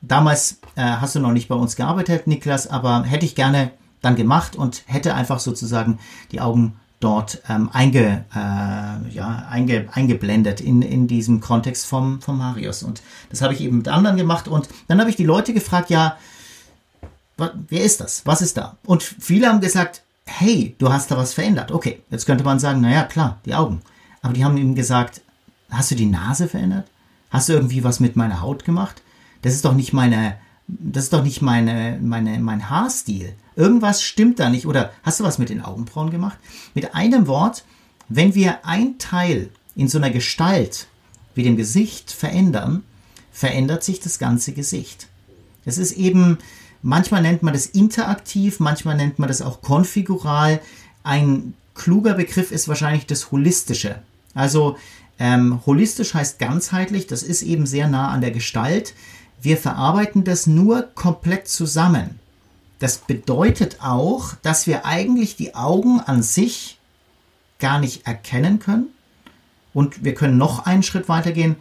Damals 0.00 0.60
äh, 0.76 0.82
hast 0.82 1.16
du 1.16 1.20
noch 1.20 1.32
nicht 1.32 1.48
bei 1.48 1.54
uns 1.54 1.76
gearbeitet, 1.76 2.28
Niklas, 2.28 2.68
aber 2.68 3.02
hätte 3.02 3.26
ich 3.26 3.34
gerne 3.34 3.72
dann 4.00 4.16
gemacht 4.16 4.56
und 4.56 4.82
hätte 4.86 5.14
einfach 5.14 5.40
sozusagen 5.40 5.98
die 6.32 6.40
Augen 6.40 6.76
dort 7.00 7.42
ähm, 7.48 7.70
einge, 7.72 8.24
äh, 8.34 9.14
ja, 9.14 9.46
einge, 9.50 9.88
eingeblendet 9.92 10.60
in, 10.60 10.82
in 10.82 11.06
diesem 11.06 11.40
Kontext 11.40 11.86
vom, 11.86 12.20
vom 12.20 12.38
Marius. 12.38 12.82
Und 12.82 13.02
das 13.30 13.40
habe 13.40 13.54
ich 13.54 13.60
eben 13.60 13.78
mit 13.78 13.88
anderen 13.88 14.16
gemacht. 14.16 14.48
Und 14.48 14.68
dann 14.88 14.98
habe 14.98 15.10
ich 15.10 15.16
die 15.16 15.24
Leute 15.24 15.54
gefragt, 15.54 15.90
ja, 15.90 16.16
wer 17.36 17.84
ist 17.84 18.00
das? 18.00 18.26
Was 18.26 18.42
ist 18.42 18.56
da? 18.56 18.76
Und 18.84 19.02
viele 19.02 19.48
haben 19.48 19.60
gesagt, 19.60 20.02
hey, 20.26 20.74
du 20.78 20.92
hast 20.92 21.10
da 21.10 21.16
was 21.16 21.34
verändert. 21.34 21.70
Okay, 21.72 22.02
jetzt 22.10 22.26
könnte 22.26 22.44
man 22.44 22.58
sagen, 22.58 22.80
naja, 22.80 23.04
klar, 23.04 23.38
die 23.44 23.54
Augen. 23.54 23.80
Aber 24.20 24.32
die 24.32 24.44
haben 24.44 24.56
ihm 24.56 24.74
gesagt, 24.74 25.20
hast 25.70 25.90
du 25.90 25.94
die 25.94 26.06
Nase 26.06 26.48
verändert? 26.48 26.88
Hast 27.30 27.48
du 27.48 27.52
irgendwie 27.52 27.84
was 27.84 28.00
mit 28.00 28.16
meiner 28.16 28.40
Haut 28.40 28.64
gemacht? 28.64 29.02
Das 29.42 29.54
ist 29.54 29.64
doch 29.64 29.74
nicht 29.74 29.92
meine, 29.92 30.36
das 30.66 31.04
ist 31.04 31.12
doch 31.12 31.22
nicht 31.22 31.42
meine, 31.42 31.98
meine, 32.02 32.38
mein 32.40 32.68
Haarstil. 32.68 33.34
Irgendwas 33.58 34.04
stimmt 34.04 34.38
da 34.38 34.50
nicht. 34.50 34.66
Oder 34.66 34.92
hast 35.02 35.18
du 35.18 35.24
was 35.24 35.38
mit 35.38 35.48
den 35.48 35.62
Augenbrauen 35.62 36.10
gemacht? 36.10 36.38
Mit 36.74 36.94
einem 36.94 37.26
Wort, 37.26 37.64
wenn 38.08 38.36
wir 38.36 38.64
ein 38.64 38.98
Teil 38.98 39.50
in 39.74 39.88
so 39.88 39.98
einer 39.98 40.10
Gestalt 40.10 40.86
wie 41.34 41.42
dem 41.42 41.56
Gesicht 41.56 42.12
verändern, 42.12 42.84
verändert 43.32 43.82
sich 43.82 43.98
das 43.98 44.20
ganze 44.20 44.52
Gesicht. 44.52 45.08
Es 45.64 45.76
ist 45.76 45.92
eben, 45.92 46.38
manchmal 46.82 47.20
nennt 47.20 47.42
man 47.42 47.52
das 47.52 47.66
interaktiv, 47.66 48.60
manchmal 48.60 48.96
nennt 48.96 49.18
man 49.18 49.26
das 49.26 49.42
auch 49.42 49.60
konfigural. 49.60 50.60
Ein 51.02 51.54
kluger 51.74 52.14
Begriff 52.14 52.52
ist 52.52 52.68
wahrscheinlich 52.68 53.06
das 53.06 53.32
Holistische. 53.32 54.02
Also 54.34 54.76
ähm, 55.18 55.66
holistisch 55.66 56.14
heißt 56.14 56.38
ganzheitlich, 56.38 57.08
das 57.08 57.24
ist 57.24 57.42
eben 57.42 57.66
sehr 57.66 57.88
nah 57.88 58.10
an 58.12 58.20
der 58.20 58.30
Gestalt. 58.30 58.94
Wir 59.42 59.56
verarbeiten 59.56 60.22
das 60.22 60.46
nur 60.46 60.82
komplett 60.94 61.48
zusammen. 61.48 62.20
Das 62.78 62.98
bedeutet 62.98 63.78
auch, 63.80 64.34
dass 64.42 64.66
wir 64.66 64.84
eigentlich 64.84 65.36
die 65.36 65.54
Augen 65.54 66.00
an 66.00 66.22
sich 66.22 66.78
gar 67.58 67.80
nicht 67.80 68.06
erkennen 68.06 68.60
können. 68.60 68.88
Und 69.74 70.04
wir 70.04 70.14
können 70.14 70.38
noch 70.38 70.66
einen 70.66 70.82
Schritt 70.82 71.08
weitergehen. 71.08 71.56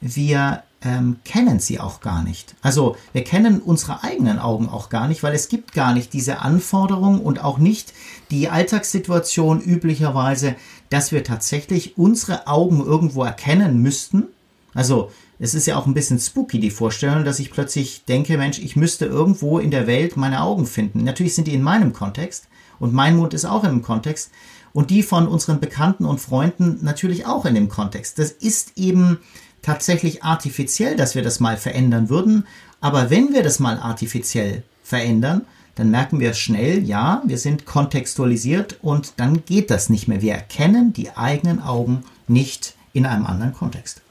Wir 0.00 0.62
ähm, 0.82 1.16
kennen 1.24 1.60
sie 1.60 1.78
auch 1.78 2.00
gar 2.00 2.22
nicht. 2.22 2.54
Also 2.62 2.96
wir 3.12 3.24
kennen 3.24 3.60
unsere 3.60 4.02
eigenen 4.02 4.38
Augen 4.38 4.68
auch 4.68 4.88
gar 4.88 5.08
nicht, 5.08 5.22
weil 5.22 5.34
es 5.34 5.48
gibt 5.48 5.72
gar 5.72 5.92
nicht 5.92 6.12
diese 6.12 6.40
Anforderung 6.40 7.20
und 7.20 7.44
auch 7.44 7.58
nicht 7.58 7.92
die 8.30 8.48
Alltagssituation 8.48 9.60
üblicherweise, 9.60 10.56
dass 10.88 11.12
wir 11.12 11.22
tatsächlich 11.22 11.98
unsere 11.98 12.46
Augen 12.46 12.80
irgendwo 12.84 13.24
erkennen 13.24 13.82
müssten. 13.82 14.28
Also 14.72 15.10
es 15.42 15.54
ist 15.54 15.66
ja 15.66 15.76
auch 15.76 15.86
ein 15.86 15.94
bisschen 15.94 16.18
spooky, 16.18 16.60
die 16.60 16.70
Vorstellung, 16.70 17.24
dass 17.24 17.38
ich 17.38 17.50
plötzlich 17.50 18.04
denke, 18.04 18.36
Mensch, 18.36 18.58
ich 18.58 18.76
müsste 18.76 19.06
irgendwo 19.06 19.58
in 19.58 19.70
der 19.70 19.86
Welt 19.86 20.18
meine 20.18 20.42
Augen 20.42 20.66
finden. 20.66 21.02
Natürlich 21.02 21.34
sind 21.34 21.46
die 21.46 21.54
in 21.54 21.62
meinem 21.62 21.94
Kontext 21.94 22.46
und 22.78 22.92
mein 22.92 23.16
Mund 23.16 23.32
ist 23.32 23.46
auch 23.46 23.64
im 23.64 23.80
Kontext 23.80 24.30
und 24.74 24.90
die 24.90 25.02
von 25.02 25.26
unseren 25.26 25.58
Bekannten 25.58 26.04
und 26.04 26.20
Freunden 26.20 26.80
natürlich 26.82 27.24
auch 27.24 27.46
in 27.46 27.54
dem 27.54 27.70
Kontext. 27.70 28.18
Das 28.18 28.30
ist 28.30 28.72
eben 28.76 29.18
tatsächlich 29.62 30.22
artifiziell, 30.22 30.94
dass 30.94 31.14
wir 31.14 31.22
das 31.22 31.40
mal 31.40 31.56
verändern 31.56 32.10
würden. 32.10 32.46
Aber 32.82 33.08
wenn 33.08 33.32
wir 33.32 33.42
das 33.42 33.60
mal 33.60 33.78
artifiziell 33.78 34.62
verändern, 34.82 35.46
dann 35.74 35.90
merken 35.90 36.20
wir 36.20 36.34
schnell, 36.34 36.82
ja, 36.82 37.22
wir 37.24 37.38
sind 37.38 37.64
kontextualisiert 37.64 38.78
und 38.82 39.14
dann 39.16 39.42
geht 39.46 39.70
das 39.70 39.88
nicht 39.88 40.06
mehr. 40.06 40.20
Wir 40.20 40.34
erkennen 40.34 40.92
die 40.92 41.16
eigenen 41.16 41.62
Augen 41.62 42.04
nicht 42.28 42.74
in 42.92 43.06
einem 43.06 43.24
anderen 43.24 43.54
Kontext. 43.54 44.02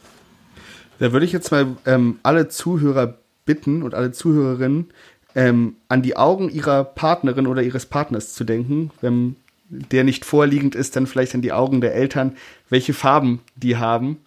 Da 0.99 1.12
würde 1.12 1.25
ich 1.25 1.31
jetzt 1.31 1.51
mal 1.51 1.77
ähm, 1.85 2.19
alle 2.23 2.49
Zuhörer 2.49 3.17
bitten 3.45 3.83
und 3.83 3.95
alle 3.95 4.12
Zuhörerinnen, 4.12 4.91
ähm, 5.35 5.75
an 5.88 6.01
die 6.01 6.17
Augen 6.17 6.49
ihrer 6.49 6.83
Partnerin 6.83 7.47
oder 7.47 7.62
ihres 7.62 7.85
Partners 7.85 8.33
zu 8.33 8.43
denken. 8.43 8.91
Wenn 9.01 9.35
der 9.69 10.03
nicht 10.03 10.25
vorliegend 10.25 10.75
ist, 10.75 10.95
dann 10.95 11.07
vielleicht 11.07 11.35
an 11.35 11.41
die 11.41 11.51
Augen 11.51 11.81
der 11.81 11.95
Eltern, 11.95 12.35
welche 12.69 12.93
Farben 12.93 13.41
die 13.55 13.77
haben. 13.77 14.17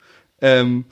Ähm, 0.40 0.84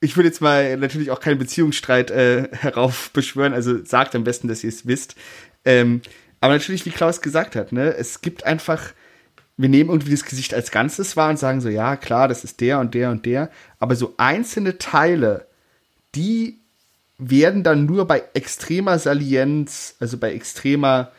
ich 0.00 0.16
würde 0.16 0.28
jetzt 0.28 0.40
mal 0.40 0.76
natürlich 0.78 1.10
auch 1.10 1.20
keinen 1.20 1.38
Beziehungsstreit 1.38 2.10
äh, 2.10 2.48
heraufbeschwören, 2.52 3.52
also 3.54 3.84
sagt 3.84 4.14
am 4.16 4.24
besten, 4.24 4.48
dass 4.48 4.64
ihr 4.64 4.68
es 4.68 4.86
wisst. 4.86 5.14
Ähm, 5.64 6.02
aber 6.40 6.54
natürlich, 6.54 6.84
wie 6.86 6.90
Klaus 6.90 7.20
gesagt 7.20 7.54
hat, 7.54 7.70
ne, 7.70 7.94
es 7.94 8.20
gibt 8.20 8.44
einfach, 8.44 8.94
wir 9.56 9.68
nehmen 9.68 9.90
irgendwie 9.90 10.12
das 10.12 10.24
Gesicht 10.24 10.54
als 10.54 10.70
Ganzes 10.70 11.16
wahr 11.16 11.30
und 11.30 11.38
sagen 11.38 11.60
so, 11.60 11.68
ja, 11.68 11.96
klar, 11.96 12.28
das 12.28 12.44
ist 12.44 12.60
der 12.60 12.80
und 12.80 12.94
der 12.94 13.10
und 13.10 13.26
der, 13.26 13.50
aber 13.78 13.96
so 13.96 14.14
einzelne 14.16 14.78
Teile, 14.78 15.46
die 16.14 16.58
werden 17.18 17.62
dann 17.62 17.86
nur 17.86 18.06
bei 18.06 18.22
extremer 18.34 18.98
Salienz, 18.98 19.94
also 20.00 20.18
bei 20.18 20.32
extremer 20.32 21.12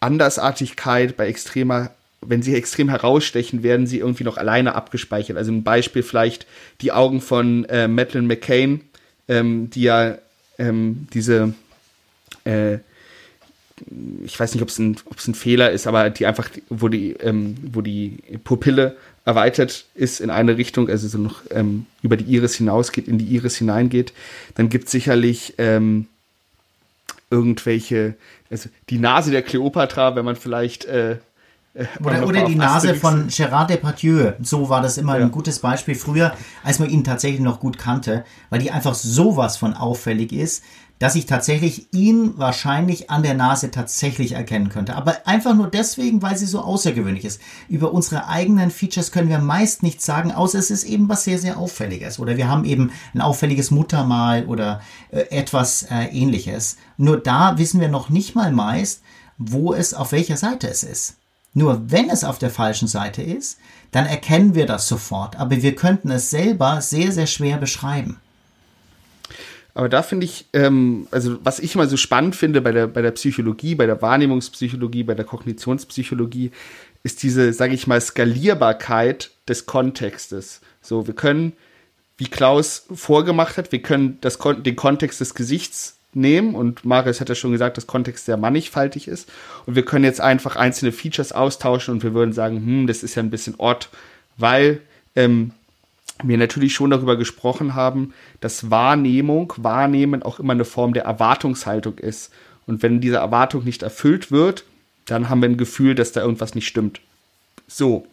Andersartigkeit, 0.00 1.16
bei 1.16 1.28
extremer 1.28 1.90
wenn 2.28 2.42
sie 2.42 2.54
extrem 2.54 2.88
herausstechen, 2.88 3.62
werden 3.62 3.86
sie 3.86 3.98
irgendwie 3.98 4.24
noch 4.24 4.36
alleine 4.36 4.74
abgespeichert. 4.74 5.36
Also 5.36 5.52
ein 5.52 5.62
Beispiel 5.62 6.02
vielleicht 6.02 6.46
die 6.80 6.92
Augen 6.92 7.20
von 7.20 7.64
äh, 7.66 7.88
Madeleine 7.88 8.26
McCain, 8.26 8.80
ähm, 9.28 9.70
die 9.70 9.82
ja 9.82 10.18
ähm, 10.58 11.08
diese, 11.12 11.54
äh, 12.44 12.78
ich 14.24 14.38
weiß 14.38 14.54
nicht, 14.54 14.62
ob 14.62 14.68
es 14.68 14.78
ein, 14.78 14.96
ein 15.26 15.34
Fehler 15.34 15.70
ist, 15.70 15.86
aber 15.86 16.10
die 16.10 16.26
einfach, 16.26 16.48
wo 16.70 16.88
die, 16.88 17.12
ähm, 17.12 17.56
wo 17.72 17.82
die 17.82 18.18
Pupille 18.42 18.96
erweitert 19.24 19.84
ist 19.94 20.20
in 20.20 20.30
eine 20.30 20.56
Richtung, 20.56 20.88
also 20.88 21.08
so 21.08 21.18
noch 21.18 21.42
ähm, 21.50 21.86
über 22.02 22.16
die 22.16 22.24
Iris 22.24 22.54
hinausgeht, 22.54 23.08
in 23.08 23.18
die 23.18 23.26
Iris 23.26 23.56
hineingeht, 23.56 24.12
dann 24.54 24.68
gibt 24.68 24.86
es 24.86 24.92
sicherlich 24.92 25.54
ähm, 25.58 26.06
irgendwelche, 27.30 28.14
also 28.50 28.68
die 28.88 28.98
Nase 28.98 29.30
der 29.30 29.42
Kleopatra, 29.42 30.16
wenn 30.16 30.24
man 30.24 30.36
vielleicht 30.36 30.84
äh, 30.84 31.16
oder, 32.02 32.26
oder 32.26 32.44
die 32.46 32.54
Nase 32.54 32.94
von 32.94 33.28
Gérard 33.28 33.68
Depardieu. 33.68 34.32
So 34.40 34.70
war 34.70 34.80
das 34.80 34.96
immer 34.96 35.18
ja. 35.18 35.24
ein 35.24 35.30
gutes 35.30 35.58
Beispiel 35.58 35.94
früher, 35.94 36.32
als 36.64 36.78
man 36.78 36.88
ihn 36.88 37.04
tatsächlich 37.04 37.40
noch 37.40 37.60
gut 37.60 37.76
kannte, 37.76 38.24
weil 38.48 38.60
die 38.60 38.70
einfach 38.70 38.94
sowas 38.94 39.58
von 39.58 39.74
auffällig 39.74 40.32
ist, 40.32 40.64
dass 40.98 41.14
ich 41.14 41.26
tatsächlich 41.26 41.92
ihn 41.92 42.38
wahrscheinlich 42.38 43.10
an 43.10 43.22
der 43.22 43.34
Nase 43.34 43.70
tatsächlich 43.70 44.32
erkennen 44.32 44.70
könnte. 44.70 44.94
Aber 44.94 45.26
einfach 45.26 45.54
nur 45.54 45.68
deswegen, 45.68 46.22
weil 46.22 46.36
sie 46.36 46.46
so 46.46 46.60
außergewöhnlich 46.60 47.24
ist. 47.24 47.40
Über 47.68 47.92
unsere 47.92 48.28
eigenen 48.28 48.70
Features 48.70 49.12
können 49.12 49.28
wir 49.28 49.38
meist 49.38 49.82
nichts 49.82 50.06
sagen, 50.06 50.32
außer 50.32 50.58
es 50.58 50.70
ist 50.70 50.84
eben 50.84 51.08
was 51.08 51.24
sehr, 51.24 51.38
sehr 51.38 51.58
Auffälliges. 51.58 52.18
Oder 52.18 52.36
wir 52.36 52.48
haben 52.48 52.64
eben 52.64 52.92
ein 53.14 53.20
auffälliges 53.20 53.70
Muttermal 53.70 54.46
oder 54.46 54.80
äh, 55.10 55.20
etwas 55.30 55.82
äh, 55.90 56.06
ähnliches. 56.06 56.76
Nur 56.96 57.18
da 57.18 57.58
wissen 57.58 57.80
wir 57.80 57.88
noch 57.88 58.08
nicht 58.08 58.34
mal 58.34 58.52
meist, 58.52 59.02
wo 59.36 59.74
es, 59.74 59.92
auf 59.92 60.12
welcher 60.12 60.38
Seite 60.38 60.68
es 60.68 60.82
ist. 60.82 61.16
Nur 61.52 61.90
wenn 61.90 62.10
es 62.10 62.24
auf 62.24 62.38
der 62.38 62.50
falschen 62.50 62.88
Seite 62.88 63.22
ist, 63.22 63.58
dann 63.90 64.06
erkennen 64.06 64.54
wir 64.54 64.66
das 64.66 64.88
sofort. 64.88 65.36
Aber 65.36 65.62
wir 65.62 65.74
könnten 65.74 66.10
es 66.10 66.30
selber 66.30 66.80
sehr, 66.80 67.12
sehr 67.12 67.26
schwer 67.26 67.58
beschreiben. 67.58 68.18
Aber 69.76 69.90
da 69.90 70.02
finde 70.02 70.24
ich, 70.24 70.46
ähm, 70.54 71.06
also 71.10 71.36
was 71.44 71.58
ich 71.58 71.74
immer 71.74 71.86
so 71.86 71.98
spannend 71.98 72.34
finde 72.34 72.62
bei 72.62 72.72
der, 72.72 72.86
bei 72.86 73.02
der 73.02 73.10
Psychologie, 73.10 73.74
bei 73.74 73.84
der 73.84 74.00
Wahrnehmungspsychologie, 74.00 75.02
bei 75.02 75.14
der 75.14 75.26
Kognitionspsychologie, 75.26 76.50
ist 77.02 77.22
diese, 77.22 77.52
sage 77.52 77.74
ich 77.74 77.86
mal, 77.86 78.00
Skalierbarkeit 78.00 79.32
des 79.46 79.66
Kontextes. 79.66 80.62
So, 80.80 81.06
wir 81.06 81.12
können, 81.12 81.52
wie 82.16 82.24
Klaus 82.24 82.86
vorgemacht 82.94 83.58
hat, 83.58 83.70
wir 83.70 83.82
können 83.82 84.16
das, 84.22 84.38
den 84.38 84.76
Kontext 84.76 85.20
des 85.20 85.34
Gesichts 85.34 85.98
nehmen 86.14 86.54
und 86.54 86.86
Marius 86.86 87.20
hat 87.20 87.28
ja 87.28 87.34
schon 87.34 87.52
gesagt, 87.52 87.76
dass 87.76 87.86
Kontext 87.86 88.24
sehr 88.24 88.38
mannigfaltig 88.38 89.08
ist 89.08 89.30
und 89.66 89.74
wir 89.76 89.84
können 89.84 90.06
jetzt 90.06 90.22
einfach 90.22 90.56
einzelne 90.56 90.90
Features 90.90 91.32
austauschen 91.32 91.92
und 91.92 92.02
wir 92.02 92.14
würden 92.14 92.32
sagen, 92.32 92.64
hm, 92.64 92.86
das 92.86 93.02
ist 93.02 93.14
ja 93.14 93.22
ein 93.22 93.28
bisschen 93.28 93.56
odd, 93.58 93.88
weil 94.38 94.80
ähm, 95.16 95.50
wir 96.22 96.38
natürlich 96.38 96.74
schon 96.74 96.90
darüber 96.90 97.16
gesprochen 97.16 97.74
haben, 97.74 98.14
dass 98.40 98.70
Wahrnehmung, 98.70 99.52
Wahrnehmen 99.56 100.22
auch 100.22 100.40
immer 100.40 100.54
eine 100.54 100.64
Form 100.64 100.94
der 100.94 101.04
Erwartungshaltung 101.04 101.98
ist 101.98 102.32
und 102.66 102.82
wenn 102.82 103.00
diese 103.00 103.16
Erwartung 103.16 103.64
nicht 103.64 103.82
erfüllt 103.82 104.30
wird, 104.30 104.64
dann 105.04 105.28
haben 105.28 105.40
wir 105.40 105.48
ein 105.48 105.56
Gefühl, 105.56 105.94
dass 105.94 106.12
da 106.12 106.22
irgendwas 106.22 106.54
nicht 106.54 106.66
stimmt. 106.66 107.00
So, 107.68 108.06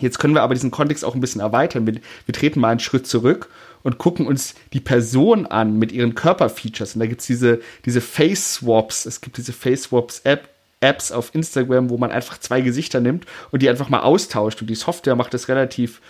Jetzt 0.00 0.18
können 0.18 0.34
wir 0.34 0.42
aber 0.42 0.54
diesen 0.54 0.70
Kontext 0.70 1.04
auch 1.04 1.14
ein 1.14 1.20
bisschen 1.20 1.40
erweitern. 1.40 1.86
Wir, 1.86 1.94
wir, 2.26 2.32
treten 2.32 2.60
mal 2.60 2.70
einen 2.70 2.80
Schritt 2.80 3.06
zurück 3.06 3.48
und 3.82 3.98
gucken 3.98 4.26
uns 4.26 4.54
die 4.72 4.80
Person 4.80 5.46
an 5.46 5.78
mit 5.78 5.92
ihren 5.92 6.14
Körperfeatures. 6.14 6.94
Und 6.94 7.00
da 7.00 7.06
gibt 7.06 7.20
es 7.20 7.26
diese, 7.26 7.60
diese 7.84 8.00
Face-Swaps. 8.00 9.06
Es 9.06 9.20
gibt 9.20 9.36
diese 9.36 9.52
Face-Swaps-App. 9.52 10.48
Apps 10.80 11.10
auf 11.10 11.34
Instagram, 11.34 11.90
wo 11.90 11.98
man 11.98 12.12
einfach 12.12 12.38
zwei 12.38 12.60
Gesichter 12.60 13.00
nimmt 13.00 13.26
und 13.50 13.62
die 13.62 13.68
einfach 13.68 13.88
mal 13.88 14.02
austauscht. 14.02 14.60
Und 14.60 14.70
die 14.70 14.76
Software 14.76 15.16
macht 15.16 15.34
das 15.34 15.48
relativ 15.48 16.00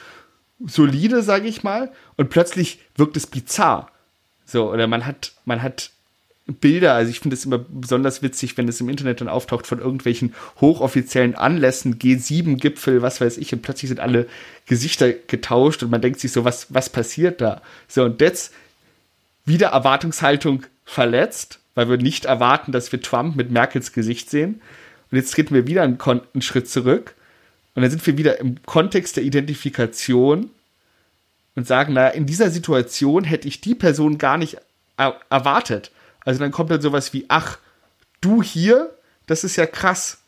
solide, 0.65 1.23
sage 1.23 1.49
ich 1.49 1.63
mal. 1.63 1.93
Und 2.17 2.31
plötzlich 2.31 2.81
wirkt 2.97 3.17
es 3.17 3.27
bizarr. 3.27 3.91
So, 4.45 4.73
oder 4.73 4.87
man 4.87 5.07
hat, 5.07 5.33
man 5.45 5.63
hat 5.63 5.91
Bilder, 6.47 6.95
also 6.95 7.11
ich 7.11 7.21
finde 7.21 7.35
es 7.35 7.45
immer 7.45 7.59
besonders 7.59 8.23
witzig, 8.23 8.57
wenn 8.57 8.69
es 8.69 8.81
im 8.81 8.89
Internet 8.89 9.21
dann 9.21 9.29
auftaucht 9.29 9.67
von 9.67 9.81
irgendwelchen 9.81 10.35
hochoffiziellen 10.61 11.35
Anlässen, 11.35 11.99
G7-Gipfel, 11.99 13.03
was 13.03 13.21
weiß 13.21 13.37
ich, 13.37 13.53
und 13.53 13.61
plötzlich 13.61 13.91
sind 13.91 14.01
alle 14.01 14.27
Gesichter 14.65 15.13
getauscht 15.13 15.83
und 15.83 15.91
man 15.91 16.01
denkt 16.01 16.21
sich 16.21 16.33
so, 16.33 16.47
was, 16.47 16.73
was 16.73 16.89
passiert 16.89 17.43
da? 17.43 17.61
So, 17.87 18.05
und 18.05 18.23
jetzt 18.23 18.55
wieder 19.45 19.69
Erwartungshaltung 19.69 20.65
verletzt, 20.87 21.61
weil 21.75 21.91
wir 21.91 21.99
nicht 21.99 22.25
erwarten, 22.25 22.73
dass 22.73 22.91
wir 22.93 23.03
Trump 23.03 23.37
mit 23.37 23.51
Merkels 23.51 23.93
Gesicht 23.93 24.31
sehen. 24.31 24.63
Und 25.11 25.19
jetzt 25.19 25.33
treten 25.33 25.55
wir 25.55 25.67
wieder 25.67 25.83
einen, 25.83 26.01
einen 26.01 26.43
Schritt 26.43 26.69
zurück 26.69 27.15
und 27.79 27.83
dann 27.83 27.93
sind 27.93 28.05
wir 28.09 28.19
wieder 28.19 28.41
im 28.41 28.61
Kontext 28.67 29.17
der 29.17 29.23
Identifikation 29.23 30.51
und 31.55 31.65
sagen, 31.65 31.93
naja, 31.93 32.09
in 32.09 32.27
dieser 32.27 32.51
Situation 32.51 33.23
hätte 33.23 33.47
ich 33.47 33.61
die 33.61 33.77
Person 33.77 34.19
gar 34.19 34.37
nicht 34.37 34.57
erwartet. 34.97 35.93
Also 36.25 36.41
dann 36.41 36.51
kommt 36.51 36.73
dann 36.73 36.81
sowas 36.81 37.13
wie, 37.13 37.27
ach, 37.29 37.59
du 38.21 38.43
hier, 38.43 38.93
das 39.29 39.45
ist 39.45 39.55
ja 39.55 39.65
krass. 39.65 40.19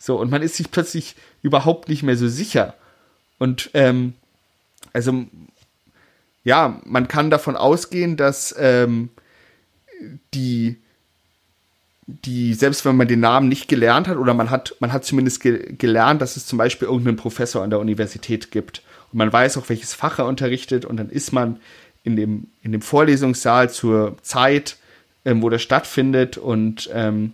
So, 0.00 0.18
und 0.18 0.32
man 0.32 0.42
ist 0.42 0.56
sich 0.56 0.72
plötzlich 0.72 1.14
überhaupt 1.42 1.88
nicht 1.88 2.02
mehr 2.02 2.16
so 2.16 2.26
sicher. 2.26 2.74
Und 3.38 3.70
ähm, 3.74 4.14
also 4.92 5.26
ja, 6.42 6.80
man 6.84 7.06
kann 7.06 7.30
davon 7.30 7.54
ausgehen, 7.54 8.16
dass 8.16 8.52
ähm, 8.58 9.10
die, 10.34 10.76
die, 12.06 12.54
selbst 12.54 12.84
wenn 12.84 12.96
man 12.96 13.08
den 13.08 13.20
Namen 13.20 13.48
nicht 13.48 13.68
gelernt 13.68 14.06
hat, 14.06 14.16
oder 14.16 14.32
man 14.32 14.50
hat, 14.50 14.76
man 14.78 14.92
hat 14.92 15.04
zumindest 15.04 15.40
ge 15.40 15.74
gelernt, 15.76 16.22
dass 16.22 16.36
es 16.36 16.46
zum 16.46 16.56
Beispiel 16.56 16.86
irgendeinen 16.86 17.16
Professor 17.16 17.62
an 17.62 17.70
der 17.70 17.80
Universität 17.80 18.50
gibt. 18.52 18.82
Und 19.12 19.18
man 19.18 19.32
weiß 19.32 19.58
auch, 19.58 19.68
welches 19.68 19.94
Fach 19.94 20.18
er 20.18 20.26
unterrichtet, 20.26 20.84
und 20.84 20.96
dann 20.98 21.10
ist 21.10 21.32
man 21.32 21.58
in 22.04 22.14
dem, 22.14 22.46
in 22.62 22.70
dem 22.70 22.82
Vorlesungssaal 22.82 23.70
zur 23.70 24.16
Zeit, 24.22 24.76
ähm, 25.24 25.42
wo 25.42 25.50
das 25.50 25.62
stattfindet, 25.62 26.38
und 26.38 26.88
ähm, 26.92 27.32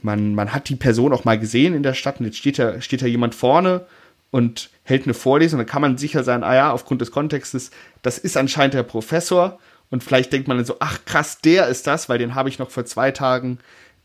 man, 0.00 0.34
man 0.34 0.54
hat 0.54 0.70
die 0.70 0.76
Person 0.76 1.12
auch 1.12 1.26
mal 1.26 1.38
gesehen 1.38 1.74
in 1.74 1.82
der 1.82 1.94
Stadt, 1.94 2.18
und 2.18 2.26
jetzt 2.26 2.38
steht 2.38 2.58
da, 2.58 2.80
steht 2.80 3.02
da 3.02 3.06
jemand 3.06 3.34
vorne 3.34 3.84
und 4.30 4.70
hält 4.84 5.04
eine 5.04 5.14
Vorlesung, 5.14 5.58
dann 5.58 5.66
kann 5.66 5.82
man 5.82 5.98
sicher 5.98 6.24
sein, 6.24 6.42
ah 6.42 6.54
ja, 6.54 6.72
aufgrund 6.72 7.02
des 7.02 7.10
Kontextes, 7.10 7.70
das 8.00 8.16
ist 8.16 8.38
anscheinend 8.38 8.72
der 8.74 8.82
Professor. 8.82 9.58
Und 9.92 10.02
vielleicht 10.02 10.32
denkt 10.32 10.48
man 10.48 10.56
dann 10.56 10.64
so, 10.64 10.76
ach 10.80 11.04
krass, 11.04 11.42
der 11.42 11.68
ist 11.68 11.86
das, 11.86 12.08
weil 12.08 12.18
den 12.18 12.34
habe 12.34 12.48
ich 12.48 12.58
noch 12.58 12.70
vor 12.70 12.86
zwei 12.86 13.10
Tagen, 13.10 13.58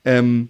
ähm, 0.04 0.50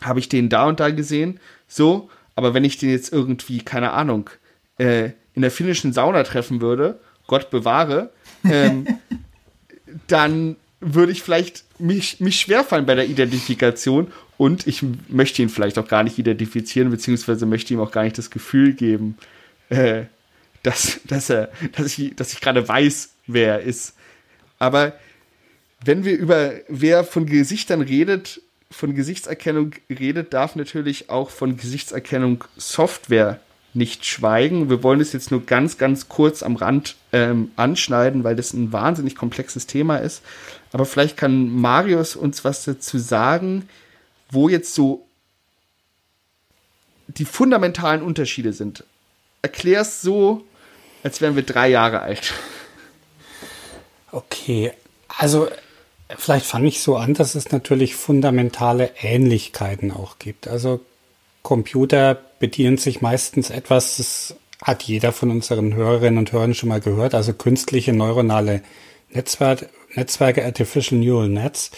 habe 0.00 0.20
ich 0.20 0.28
den 0.28 0.48
da 0.48 0.66
und 0.66 0.78
da 0.78 0.90
gesehen. 0.90 1.40
So, 1.66 2.08
aber 2.36 2.54
wenn 2.54 2.62
ich 2.62 2.78
den 2.78 2.90
jetzt 2.90 3.12
irgendwie, 3.12 3.58
keine 3.58 3.90
Ahnung, 3.90 4.30
äh, 4.78 5.10
in 5.34 5.42
der 5.42 5.50
finnischen 5.50 5.92
Sauna 5.92 6.22
treffen 6.22 6.60
würde, 6.60 7.00
Gott 7.26 7.50
bewahre, 7.50 8.10
ähm, 8.44 8.86
dann 10.06 10.54
würde 10.78 11.10
ich 11.10 11.24
vielleicht 11.24 11.64
mich, 11.80 12.20
mich 12.20 12.38
schwerfallen 12.38 12.86
bei 12.86 12.94
der 12.94 13.08
Identifikation 13.08 14.12
und 14.36 14.68
ich 14.68 14.84
möchte 15.08 15.42
ihn 15.42 15.48
vielleicht 15.48 15.78
auch 15.78 15.88
gar 15.88 16.04
nicht 16.04 16.16
identifizieren, 16.16 16.90
beziehungsweise 16.90 17.44
möchte 17.44 17.74
ihm 17.74 17.80
auch 17.80 17.90
gar 17.90 18.04
nicht 18.04 18.18
das 18.18 18.30
Gefühl 18.30 18.74
geben, 18.74 19.18
äh, 19.68 20.04
dass, 20.62 21.00
dass, 21.08 21.28
er, 21.28 21.50
dass 21.72 21.98
ich, 21.98 22.14
dass 22.14 22.32
ich 22.32 22.40
gerade 22.40 22.68
weiß, 22.68 23.14
wer 23.26 23.54
er 23.54 23.60
ist. 23.62 23.94
Aber 24.64 24.94
wenn 25.84 26.06
wir 26.06 26.16
über 26.16 26.54
wer 26.68 27.04
von 27.04 27.26
Gesichtern 27.26 27.82
redet, 27.82 28.40
von 28.70 28.94
Gesichtserkennung 28.94 29.72
redet, 29.90 30.32
darf 30.32 30.56
natürlich 30.56 31.10
auch 31.10 31.28
von 31.28 31.58
Gesichtserkennung 31.58 32.44
Software 32.56 33.40
nicht 33.74 34.06
schweigen. 34.06 34.70
Wir 34.70 34.82
wollen 34.82 35.02
es 35.02 35.12
jetzt 35.12 35.30
nur 35.30 35.44
ganz, 35.44 35.76
ganz 35.76 36.08
kurz 36.08 36.42
am 36.42 36.56
Rand 36.56 36.96
ähm, 37.12 37.50
anschneiden, 37.56 38.24
weil 38.24 38.36
das 38.36 38.54
ein 38.54 38.72
wahnsinnig 38.72 39.16
komplexes 39.16 39.66
Thema 39.66 39.98
ist. 39.98 40.22
Aber 40.72 40.86
vielleicht 40.86 41.18
kann 41.18 41.50
Marius 41.50 42.16
uns 42.16 42.42
was 42.42 42.64
dazu 42.64 42.96
sagen, 42.96 43.68
wo 44.30 44.48
jetzt 44.48 44.74
so 44.74 45.06
die 47.08 47.26
fundamentalen 47.26 48.00
Unterschiede 48.00 48.54
sind. 48.54 48.84
Erklär 49.42 49.82
es 49.82 50.00
so, 50.00 50.46
als 51.02 51.20
wären 51.20 51.36
wir 51.36 51.42
drei 51.42 51.68
Jahre 51.68 52.00
alt. 52.00 52.32
Okay, 54.14 54.70
also 55.08 55.48
vielleicht 56.16 56.46
fange 56.46 56.68
ich 56.68 56.80
so 56.80 56.94
an, 56.96 57.14
dass 57.14 57.34
es 57.34 57.50
natürlich 57.50 57.96
fundamentale 57.96 58.92
Ähnlichkeiten 59.02 59.90
auch 59.90 60.20
gibt. 60.20 60.46
Also 60.46 60.80
Computer 61.42 62.16
bedienen 62.38 62.78
sich 62.78 63.00
meistens 63.00 63.50
etwas, 63.50 63.96
das 63.96 64.36
hat 64.62 64.84
jeder 64.84 65.10
von 65.10 65.32
unseren 65.32 65.74
Hörerinnen 65.74 66.18
und 66.18 66.30
Hörern 66.30 66.54
schon 66.54 66.68
mal 66.68 66.80
gehört, 66.80 67.12
also 67.12 67.32
künstliche 67.32 67.92
neuronale 67.92 68.62
Netzwerke, 69.10 69.68
Netzwerke 69.94 70.44
Artificial 70.44 71.00
Neural 71.00 71.28
Nets. 71.28 71.72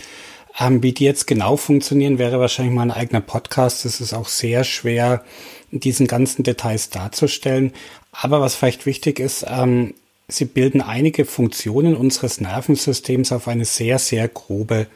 Ähm, 0.61 0.83
wie 0.83 0.93
die 0.93 1.05
jetzt 1.05 1.27
genau 1.27 1.57
funktionieren, 1.57 2.19
wäre 2.19 2.39
wahrscheinlich 2.39 2.75
mal 2.75 2.83
ein 2.83 2.91
eigener 2.91 3.23
Podcast. 3.23 3.87
Es 3.87 4.03
ist 4.03 4.13
auch 4.13 4.29
sehr 4.29 4.65
schwer, 4.65 5.25
diesen 5.71 6.07
ganzen 6.07 6.43
Details 6.43 6.91
darzustellen. 6.91 7.73
Aber 8.13 8.43
was 8.43 8.57
vielleicht 8.57 8.85
wichtig 8.85 9.21
ist, 9.21 9.47
ähm, 9.49 9.95
sie 10.29 10.45
bilden 10.45 10.81
einige 10.81 11.25
Funktionen 11.25 11.97
unseres 11.97 12.41
Nervensystems 12.41 13.33
auf 13.33 13.49
eine 13.49 13.65
sehr, 13.65 13.99
sehr 13.99 14.29
grobe 14.29 14.87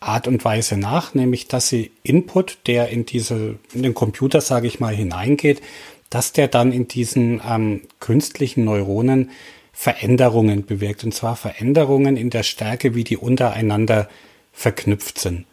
Art 0.00 0.26
und 0.26 0.44
Weise 0.44 0.78
nach, 0.78 1.14
nämlich 1.14 1.46
dass 1.48 1.68
sie 1.68 1.90
Input, 2.02 2.58
der 2.66 2.88
in 2.88 3.04
diese, 3.04 3.58
in 3.74 3.82
den 3.82 3.94
Computer, 3.94 4.40
sage 4.40 4.66
ich 4.66 4.80
mal, 4.80 4.94
hineingeht, 4.94 5.60
dass 6.08 6.32
der 6.32 6.48
dann 6.48 6.72
in 6.72 6.88
diesen 6.88 7.40
ähm, 7.48 7.82
künstlichen 8.00 8.64
Neuronen 8.64 9.30
Veränderungen 9.72 10.66
bewirkt. 10.66 11.04
Und 11.04 11.14
zwar 11.14 11.36
Veränderungen 11.36 12.16
in 12.16 12.30
der 12.30 12.42
Stärke, 12.42 12.94
wie 12.94 13.04
die 13.04 13.16
untereinander 13.16 14.08
verknüpft 14.52 15.18
sind. 15.18 15.46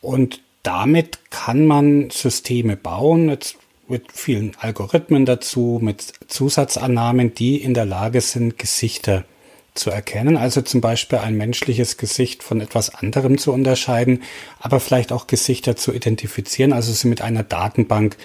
Und 0.00 0.40
damit 0.62 1.18
kann 1.30 1.66
man 1.66 2.10
Systeme 2.10 2.76
bauen, 2.76 3.28
jetzt 3.28 3.56
mit 3.88 4.12
vielen 4.12 4.56
Algorithmen 4.58 5.26
dazu, 5.26 5.78
mit 5.82 6.12
Zusatzannahmen, 6.28 7.34
die 7.34 7.56
in 7.62 7.74
der 7.74 7.86
Lage 7.86 8.20
sind, 8.20 8.58
Gesichter 8.58 9.24
zu 9.74 9.90
erkennen, 9.90 10.36
also 10.36 10.62
zum 10.62 10.80
Beispiel 10.80 11.18
ein 11.18 11.36
menschliches 11.36 11.96
Gesicht 11.98 12.42
von 12.42 12.60
etwas 12.60 12.94
anderem 12.94 13.38
zu 13.38 13.52
unterscheiden, 13.52 14.22
aber 14.58 14.80
vielleicht 14.80 15.12
auch 15.12 15.26
Gesichter 15.26 15.76
zu 15.76 15.92
identifizieren, 15.92 16.72
also 16.72 16.92
sie 16.92 17.08
mit 17.08 17.20
einer 17.20 17.42
Datenbank 17.42 18.16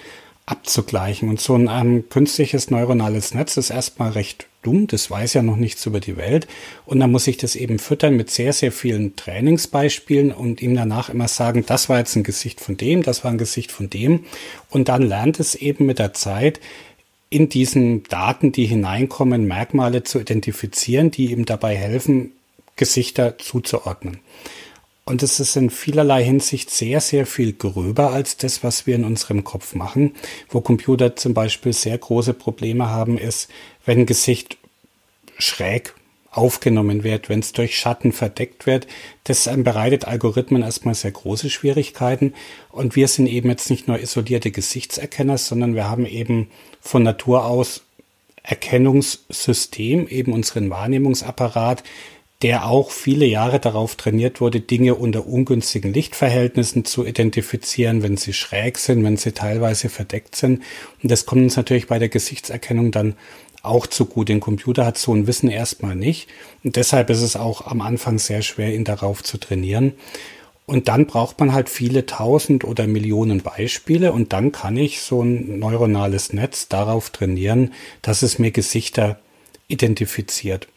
abzugleichen. 0.45 1.29
Und 1.29 1.39
so 1.41 1.55
ein 1.55 1.67
ähm, 1.69 2.09
künstliches 2.09 2.69
neuronales 2.69 3.33
Netz 3.33 3.57
ist 3.57 3.69
erstmal 3.69 4.11
recht 4.11 4.47
dumm, 4.61 4.87
das 4.87 5.09
weiß 5.09 5.33
ja 5.33 5.41
noch 5.41 5.55
nichts 5.55 5.85
über 5.85 5.99
die 5.99 6.17
Welt. 6.17 6.47
Und 6.85 6.99
dann 6.99 7.11
muss 7.11 7.27
ich 7.27 7.37
das 7.37 7.55
eben 7.55 7.79
füttern 7.79 8.15
mit 8.15 8.29
sehr, 8.29 8.53
sehr 8.53 8.71
vielen 8.71 9.15
Trainingsbeispielen 9.15 10.31
und 10.31 10.61
ihm 10.61 10.75
danach 10.75 11.09
immer 11.09 11.27
sagen, 11.27 11.65
das 11.65 11.89
war 11.89 11.99
jetzt 11.99 12.15
ein 12.15 12.23
Gesicht 12.23 12.61
von 12.61 12.77
dem, 12.77 13.03
das 13.03 13.23
war 13.23 13.31
ein 13.31 13.37
Gesicht 13.37 13.71
von 13.71 13.89
dem. 13.89 14.25
Und 14.69 14.89
dann 14.89 15.01
lernt 15.01 15.39
es 15.39 15.55
eben 15.55 15.85
mit 15.85 15.99
der 15.99 16.13
Zeit, 16.13 16.59
in 17.29 17.47
diesen 17.47 18.03
Daten, 18.03 18.51
die 18.51 18.65
hineinkommen, 18.65 19.47
Merkmale 19.47 20.03
zu 20.03 20.19
identifizieren, 20.19 21.11
die 21.11 21.31
ihm 21.31 21.45
dabei 21.45 21.75
helfen, 21.77 22.33
Gesichter 22.75 23.37
zuzuordnen. 23.37 24.19
Und 25.03 25.23
es 25.23 25.39
ist 25.39 25.55
in 25.55 25.69
vielerlei 25.69 26.23
Hinsicht 26.23 26.69
sehr, 26.69 27.01
sehr 27.01 27.25
viel 27.25 27.53
gröber 27.53 28.11
als 28.11 28.37
das, 28.37 28.63
was 28.63 28.85
wir 28.85 28.95
in 28.95 29.03
unserem 29.03 29.43
Kopf 29.43 29.73
machen. 29.73 30.13
Wo 30.49 30.61
Computer 30.61 31.15
zum 31.15 31.33
Beispiel 31.33 31.73
sehr 31.73 31.97
große 31.97 32.33
Probleme 32.33 32.89
haben, 32.89 33.17
ist, 33.17 33.49
wenn 33.85 34.05
Gesicht 34.05 34.57
schräg 35.37 35.95
aufgenommen 36.29 37.03
wird, 37.03 37.27
wenn 37.27 37.39
es 37.39 37.51
durch 37.51 37.77
Schatten 37.77 38.13
verdeckt 38.13 38.65
wird. 38.65 38.87
Das 39.25 39.49
bereitet 39.57 40.05
Algorithmen 40.05 40.61
erstmal 40.63 40.95
sehr 40.95 41.11
große 41.11 41.49
Schwierigkeiten. 41.49 42.33
Und 42.69 42.95
wir 42.95 43.07
sind 43.07 43.27
eben 43.27 43.49
jetzt 43.49 43.69
nicht 43.69 43.87
nur 43.87 43.99
isolierte 43.99 44.51
Gesichtserkenner, 44.51 45.37
sondern 45.37 45.75
wir 45.75 45.89
haben 45.89 46.05
eben 46.05 46.49
von 46.79 47.03
Natur 47.03 47.45
aus 47.45 47.81
Erkennungssystem, 48.43 50.07
eben 50.07 50.33
unseren 50.33 50.69
Wahrnehmungsapparat, 50.69 51.83
der 52.41 52.67
auch 52.67 52.91
viele 52.91 53.25
Jahre 53.25 53.59
darauf 53.59 53.95
trainiert 53.95 54.41
wurde, 54.41 54.59
Dinge 54.59 54.95
unter 54.95 55.27
ungünstigen 55.27 55.93
Lichtverhältnissen 55.93 56.85
zu 56.85 57.05
identifizieren, 57.05 58.01
wenn 58.01 58.17
sie 58.17 58.33
schräg 58.33 58.77
sind, 58.77 59.03
wenn 59.03 59.17
sie 59.17 59.31
teilweise 59.31 59.89
verdeckt 59.89 60.35
sind. 60.35 60.63
Und 61.03 61.11
das 61.11 61.25
kommt 61.25 61.43
uns 61.43 61.55
natürlich 61.55 61.87
bei 61.87 61.99
der 61.99 62.09
Gesichtserkennung 62.09 62.91
dann 62.91 63.15
auch 63.61 63.85
zu 63.85 64.05
gut. 64.05 64.29
Den 64.29 64.39
Computer 64.39 64.85
hat 64.85 64.97
so 64.97 65.13
ein 65.13 65.27
Wissen 65.27 65.49
erstmal 65.49 65.95
nicht. 65.95 66.29
Und 66.63 66.75
deshalb 66.75 67.09
ist 67.11 67.21
es 67.21 67.35
auch 67.35 67.67
am 67.67 67.81
Anfang 67.81 68.17
sehr 68.17 68.41
schwer, 68.41 68.73
ihn 68.73 68.85
darauf 68.85 69.23
zu 69.23 69.37
trainieren. 69.37 69.93
Und 70.65 70.87
dann 70.87 71.05
braucht 71.05 71.39
man 71.39 71.53
halt 71.53 71.69
viele 71.69 72.05
tausend 72.05 72.63
oder 72.63 72.87
Millionen 72.87 73.41
Beispiele 73.41 74.13
und 74.13 74.31
dann 74.31 74.51
kann 74.51 74.77
ich 74.77 75.01
so 75.01 75.21
ein 75.21 75.59
neuronales 75.59 76.33
Netz 76.33 76.69
darauf 76.69 77.09
trainieren, 77.09 77.73
dass 78.01 78.21
es 78.21 78.39
mir 78.39 78.51
Gesichter 78.51 79.19
identifiziert. 79.67 80.67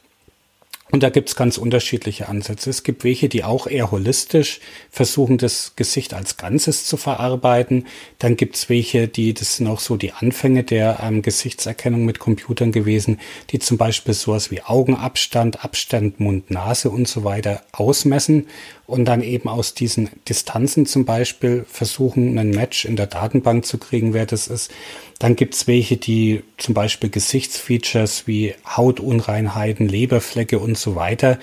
Und 0.90 1.02
da 1.02 1.08
gibt's 1.08 1.34
ganz 1.34 1.56
unterschiedliche 1.56 2.28
Ansätze. 2.28 2.68
Es 2.68 2.82
gibt 2.82 3.04
welche, 3.04 3.28
die 3.28 3.42
auch 3.42 3.66
eher 3.66 3.90
holistisch 3.90 4.60
versuchen, 4.90 5.38
das 5.38 5.72
Gesicht 5.76 6.12
als 6.12 6.36
Ganzes 6.36 6.84
zu 6.84 6.96
verarbeiten. 6.96 7.86
Dann 8.18 8.36
gibt's 8.36 8.68
welche, 8.68 9.08
die, 9.08 9.32
das 9.32 9.56
sind 9.56 9.66
auch 9.66 9.80
so 9.80 9.96
die 9.96 10.12
Anfänge 10.12 10.62
der 10.62 11.00
ähm, 11.02 11.22
Gesichtserkennung 11.22 12.04
mit 12.04 12.18
Computern 12.18 12.70
gewesen, 12.70 13.18
die 13.50 13.58
zum 13.58 13.78
Beispiel 13.78 14.14
sowas 14.14 14.50
wie 14.50 14.62
Augenabstand, 14.62 15.64
Abstand, 15.64 16.20
Mund, 16.20 16.50
Nase 16.50 16.90
und 16.90 17.08
so 17.08 17.24
weiter 17.24 17.62
ausmessen 17.72 18.46
und 18.86 19.06
dann 19.06 19.22
eben 19.22 19.48
aus 19.48 19.74
diesen 19.74 20.10
Distanzen 20.28 20.84
zum 20.84 21.04
Beispiel 21.04 21.64
versuchen, 21.68 22.38
einen 22.38 22.50
Match 22.50 22.84
in 22.84 22.96
der 22.96 23.06
Datenbank 23.06 23.64
zu 23.64 23.78
kriegen, 23.78 24.12
wer 24.12 24.26
das 24.26 24.46
ist. 24.48 24.70
Dann 25.18 25.36
gibt's 25.36 25.66
welche, 25.66 25.96
die 25.96 26.42
zum 26.58 26.74
Beispiel 26.74 27.08
Gesichtsfeatures 27.08 28.26
wie 28.26 28.54
Hautunreinheiten, 28.66 29.88
Leberflecke 29.88 30.58
und 30.58 30.73
so 30.74 30.96
weiter 30.96 31.38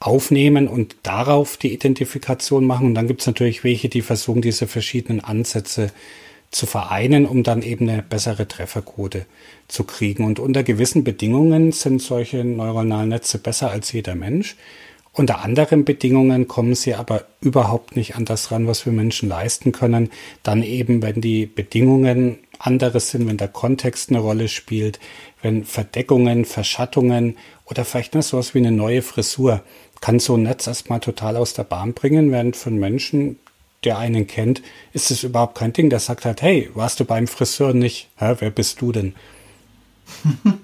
aufnehmen 0.00 0.68
und 0.68 0.96
darauf 1.02 1.56
die 1.56 1.72
Identifikation 1.72 2.66
machen. 2.66 2.86
Und 2.86 2.94
dann 2.94 3.08
gibt's 3.08 3.26
natürlich 3.26 3.64
welche, 3.64 3.88
die 3.88 4.02
versuchen, 4.02 4.42
diese 4.42 4.66
verschiedenen 4.66 5.22
Ansätze 5.22 5.90
zu 6.50 6.66
vereinen, 6.66 7.26
um 7.26 7.42
dann 7.42 7.62
eben 7.62 7.88
eine 7.88 8.02
bessere 8.02 8.48
Trefferquote 8.48 9.26
zu 9.66 9.84
kriegen. 9.84 10.24
Und 10.24 10.38
unter 10.38 10.62
gewissen 10.62 11.04
Bedingungen 11.04 11.72
sind 11.72 12.00
solche 12.00 12.44
neuronalen 12.44 13.10
Netze 13.10 13.38
besser 13.38 13.70
als 13.70 13.92
jeder 13.92 14.14
Mensch. 14.14 14.56
Unter 15.12 15.42
anderen 15.42 15.84
Bedingungen 15.84 16.46
kommen 16.46 16.74
sie 16.74 16.94
aber 16.94 17.24
überhaupt 17.40 17.96
nicht 17.96 18.14
an 18.14 18.24
das 18.24 18.52
ran, 18.52 18.66
was 18.66 18.86
wir 18.86 18.92
Menschen 18.92 19.28
leisten 19.28 19.72
können. 19.72 20.10
Dann 20.42 20.62
eben, 20.62 21.02
wenn 21.02 21.20
die 21.20 21.44
Bedingungen 21.44 22.38
anderes 22.58 23.10
sind, 23.10 23.26
wenn 23.26 23.36
der 23.36 23.48
Kontext 23.48 24.10
eine 24.10 24.18
Rolle 24.18 24.48
spielt, 24.48 24.98
wenn 25.42 25.64
Verdeckungen, 25.64 26.44
Verschattungen 26.44 27.36
oder 27.64 27.84
vielleicht 27.84 28.14
noch 28.14 28.22
sowas 28.22 28.54
wie 28.54 28.58
eine 28.58 28.72
neue 28.72 29.02
Frisur 29.02 29.62
kann 30.00 30.18
so 30.20 30.36
ein 30.36 30.42
Netz 30.42 30.66
erstmal 30.66 31.00
total 31.00 31.36
aus 31.36 31.54
der 31.54 31.64
Bahn 31.64 31.92
bringen, 31.94 32.30
während 32.30 32.56
von 32.56 32.76
Menschen, 32.76 33.38
der 33.84 33.98
einen 33.98 34.26
kennt, 34.26 34.62
ist 34.92 35.10
es 35.10 35.22
überhaupt 35.22 35.56
kein 35.56 35.72
Ding. 35.72 35.90
Der 35.90 36.00
sagt 36.00 36.24
halt, 36.24 36.42
hey, 36.42 36.70
warst 36.74 37.00
du 37.00 37.04
beim 37.04 37.26
Friseur 37.26 37.74
nicht? 37.74 38.08
Hä, 38.16 38.36
wer 38.38 38.50
bist 38.50 38.80
du 38.80 38.92
denn? 38.92 39.14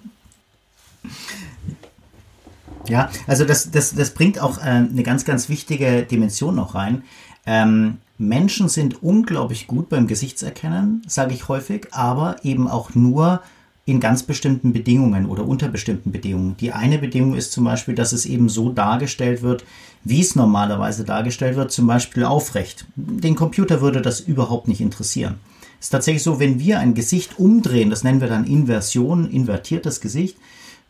ja, 2.89 3.11
also 3.27 3.45
das, 3.45 3.71
das, 3.71 3.95
das 3.95 4.15
bringt 4.15 4.39
auch 4.39 4.59
äh, 4.59 4.63
eine 4.63 5.03
ganz, 5.03 5.25
ganz 5.25 5.49
wichtige 5.49 6.03
Dimension 6.03 6.55
noch 6.57 6.75
rein. 6.75 7.05
Ähm, 7.47 7.99
Menschen 8.17 8.69
sind 8.69 9.03
unglaublich 9.03 9.67
gut 9.67 9.89
beim 9.89 10.07
Gesichtserkennen, 10.07 11.03
sage 11.07 11.35
ich 11.35 11.49
häufig, 11.49 11.89
aber 11.91 12.37
eben 12.45 12.69
auch 12.69 12.95
nur 12.95 13.43
in 13.87 14.01
ganz 14.01 14.23
bestimmten 14.23 14.73
Bedingungen 14.73 15.27
oder 15.27 15.47
unter 15.47 15.69
bestimmten 15.69 16.11
Bedingungen. 16.11 16.57
Die 16.59 16.73
eine 16.73 16.99
Bedingung 16.99 17.35
ist 17.35 17.53
zum 17.53 17.65
Beispiel, 17.65 17.95
dass 17.95 18.13
es 18.13 18.25
eben 18.25 18.49
so 18.49 18.71
dargestellt 18.71 19.43
wird, 19.43 19.65
wie 20.05 20.21
es 20.21 20.37
normalerweise 20.37 21.05
dargestellt 21.05 21.57
wird, 21.57 21.71
zum 21.71 21.87
Beispiel 21.87 22.25
aufrecht. 22.25 22.87
Den 22.97 23.35
Computer 23.35 23.81
würde 23.81 24.01
das 24.01 24.21
überhaupt 24.21 24.69
nicht 24.69 24.81
interessieren. 24.81 25.35
Es 25.81 25.87
ist 25.87 25.91
tatsächlich 25.91 26.23
so, 26.23 26.41
wenn 26.41 26.61
wir 26.61 26.79
ein 26.79 26.95
Gesicht 26.95 27.39
umdrehen, 27.39 27.91
das 27.91 28.05
nennen 28.05 28.21
wir 28.21 28.29
dann 28.29 28.47
Inversion, 28.47 29.31
invertiertes 29.31 30.01
Gesicht, 30.01 30.39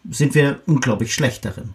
sind 0.08 0.34
wir 0.34 0.60
unglaublich 0.66 1.14
schlecht 1.14 1.44
darin. 1.44 1.70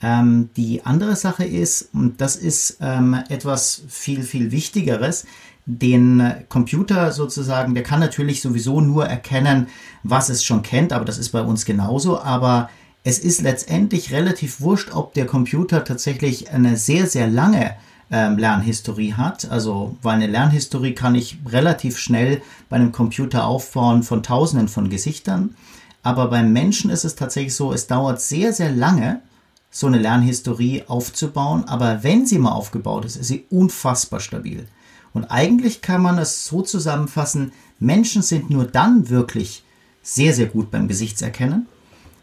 Ähm, 0.00 0.50
die 0.56 0.84
andere 0.84 1.16
Sache 1.16 1.44
ist, 1.44 1.88
und 1.92 2.20
das 2.20 2.36
ist 2.36 2.78
ähm, 2.80 3.16
etwas 3.28 3.82
viel, 3.88 4.22
viel 4.22 4.52
Wichtigeres, 4.52 5.26
den 5.66 6.32
Computer 6.48 7.12
sozusagen, 7.12 7.74
der 7.74 7.82
kann 7.82 8.00
natürlich 8.00 8.40
sowieso 8.40 8.80
nur 8.80 9.06
erkennen, 9.06 9.66
was 10.02 10.30
es 10.30 10.42
schon 10.42 10.62
kennt, 10.62 10.92
aber 10.92 11.04
das 11.04 11.18
ist 11.18 11.30
bei 11.30 11.42
uns 11.42 11.66
genauso, 11.66 12.20
aber 12.20 12.70
es 13.04 13.18
ist 13.18 13.42
letztendlich 13.42 14.12
relativ 14.12 14.60
wurscht, 14.60 14.94
ob 14.94 15.14
der 15.14 15.26
Computer 15.26 15.84
tatsächlich 15.84 16.50
eine 16.50 16.76
sehr, 16.76 17.06
sehr 17.06 17.26
lange 17.26 17.76
ähm, 18.10 18.38
Lernhistorie 18.38 19.14
hat. 19.14 19.50
Also, 19.50 19.96
weil 20.02 20.14
eine 20.14 20.26
Lernhistorie 20.26 20.94
kann 20.94 21.14
ich 21.14 21.38
relativ 21.46 21.98
schnell 21.98 22.42
bei 22.68 22.76
einem 22.76 22.92
Computer 22.92 23.46
aufbauen 23.46 24.02
von 24.02 24.22
tausenden 24.22 24.68
von 24.68 24.90
Gesichtern. 24.90 25.54
Aber 26.02 26.28
beim 26.28 26.52
Menschen 26.52 26.90
ist 26.90 27.04
es 27.04 27.14
tatsächlich 27.14 27.54
so, 27.54 27.72
es 27.72 27.86
dauert 27.86 28.20
sehr, 28.20 28.52
sehr 28.52 28.72
lange, 28.72 29.20
so 29.70 29.86
eine 29.86 29.98
Lernhistorie 29.98 30.84
aufzubauen. 30.86 31.64
Aber 31.64 32.02
wenn 32.02 32.26
sie 32.26 32.38
mal 32.38 32.52
aufgebaut 32.52 33.04
ist, 33.04 33.16
ist 33.16 33.28
sie 33.28 33.44
unfassbar 33.50 34.20
stabil. 34.20 34.66
Und 35.12 35.24
eigentlich 35.26 35.80
kann 35.82 36.02
man 36.02 36.18
es 36.18 36.44
so 36.44 36.62
zusammenfassen, 36.62 37.52
Menschen 37.78 38.22
sind 38.22 38.50
nur 38.50 38.64
dann 38.64 39.08
wirklich 39.08 39.64
sehr, 40.02 40.34
sehr 40.34 40.46
gut 40.46 40.70
beim 40.70 40.88
Gesichtserkennen, 40.88 41.66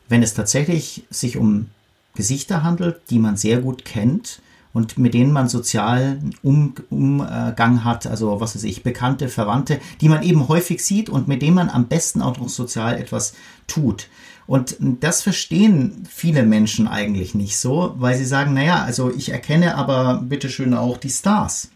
wenn 0.10 0.23
es 0.23 0.34
tatsächlich 0.34 1.05
sich 1.10 1.38
um 1.38 1.67
Gesichter 2.15 2.63
handelt, 2.63 3.01
die 3.10 3.19
man 3.19 3.38
sehr 3.38 3.60
gut 3.60 3.86
kennt 3.86 4.41
und 4.73 4.97
mit 4.97 5.13
denen 5.13 5.31
man 5.31 5.47
sozialen 5.47 6.36
um, 6.43 6.73
Umgang 6.89 7.84
hat, 7.84 8.08
also 8.08 8.39
was 8.41 8.55
weiß 8.55 8.63
ich, 8.63 8.84
Bekannte, 8.84 9.29
Verwandte, 9.29 9.79
die 10.01 10.10
man 10.10 10.23
eben 10.23 10.47
häufig 10.47 10.84
sieht 10.84 11.10
und 11.10 11.27
mit 11.27 11.41
denen 11.41 11.55
man 11.55 11.69
am 11.69 11.88
besten 11.88 12.21
auch 12.21 12.38
noch 12.38 12.49
sozial 12.49 12.97
etwas 12.97 13.34
tut. 13.67 14.10
Und 14.47 14.77
das 14.79 15.23
verstehen 15.23 16.05
viele 16.10 16.43
Menschen 16.43 16.88
eigentlich 16.88 17.34
nicht 17.34 17.58
so, 17.58 17.95
weil 17.97 18.15
sie 18.15 18.25
sagen, 18.25 18.53
naja, 18.53 18.84
also 18.84 19.12
ich 19.12 19.29
erkenne 19.29 19.75
aber 19.75 20.21
bitteschön 20.23 20.73
auch 20.73 20.97
die 20.97 21.10
Stars. 21.10 21.69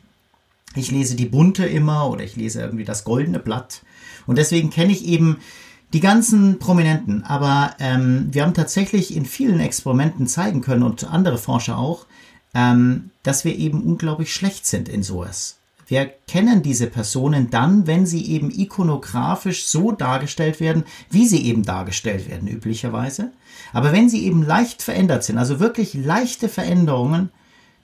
Ich 0.75 0.91
lese 0.91 1.15
die 1.15 1.25
bunte 1.25 1.65
immer 1.65 2.09
oder 2.09 2.23
ich 2.23 2.35
lese 2.35 2.61
irgendwie 2.61 2.85
das 2.85 3.03
goldene 3.03 3.39
Blatt. 3.39 3.81
Und 4.27 4.37
deswegen 4.37 4.69
kenne 4.69 4.91
ich 4.91 5.05
eben 5.05 5.37
die 5.93 5.99
ganzen 5.99 6.59
Prominenten. 6.59 7.23
Aber 7.23 7.75
ähm, 7.79 8.27
wir 8.31 8.43
haben 8.43 8.53
tatsächlich 8.53 9.15
in 9.15 9.25
vielen 9.25 9.59
Experimenten 9.59 10.27
zeigen 10.27 10.61
können 10.61 10.83
und 10.83 11.05
andere 11.05 11.39
Forscher 11.39 11.77
auch, 11.77 12.05
ähm, 12.53 13.09
dass 13.23 13.45
wir 13.45 13.55
eben 13.55 13.81
unglaublich 13.81 14.33
schlecht 14.33 14.67
sind 14.67 14.89
in 14.89 15.01
sowas. 15.01 15.58
Wir 15.89 16.05
kennen 16.27 16.61
diese 16.61 16.85
Personen 16.85 17.49
dann, 17.49 17.87
wenn 17.87 18.05
sie 18.05 18.23
eben 18.27 18.51
ikonografisch 18.51 19.65
so 19.65 19.91
dargestellt 19.91 20.59
werden, 20.59 20.83
wie 21.09 21.27
sie 21.27 21.43
eben 21.45 21.63
dargestellt 21.63 22.29
werden, 22.29 22.47
üblicherweise. 22.47 23.31
Aber 23.73 23.91
wenn 23.91 24.07
sie 24.07 24.23
eben 24.23 24.43
leicht 24.43 24.83
verändert 24.83 25.23
sind, 25.23 25.39
also 25.39 25.59
wirklich 25.59 25.95
leichte 25.95 26.47
Veränderungen, 26.47 27.31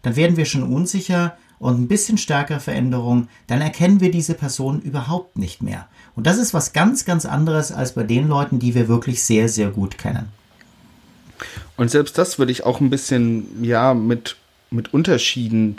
dann 0.04 0.16
werden 0.16 0.38
wir 0.38 0.46
schon 0.46 0.62
unsicher 0.62 1.36
und 1.58 1.82
ein 1.82 1.88
bisschen 1.88 2.20
stärkere 2.20 2.60
Veränderung, 2.60 3.28
dann 3.48 3.62
erkennen 3.62 4.02
wir 4.02 4.12
diese 4.12 4.36
Person 4.36 4.82
überhaupt 4.82 5.40
nicht 5.40 5.64
mehr. 5.64 5.88
Und 6.16 6.28
das 6.28 6.38
ist 6.38 6.54
was 6.54 6.74
ganz, 6.74 7.06
ganz 7.06 7.26
anderes 7.26 7.72
als 7.72 7.94
bei 7.96 8.04
den 8.04 8.28
Leuten, 8.28 8.60
die 8.60 8.76
wir 8.76 8.88
wirklich 8.88 9.24
sehr, 9.24 9.50
sehr 9.50 9.72
gut 9.72 9.98
kennen. 9.98 10.28
Und 11.76 11.90
selbst 11.90 12.20
das 12.20 12.38
würde 12.38 12.52
ich 12.52 12.66
auch 12.66 12.82
ein 12.82 12.92
bisschen, 12.92 13.64
ja, 13.64 13.96
mit, 13.96 14.36
mit 14.70 14.94
Unterschieden 14.94 15.78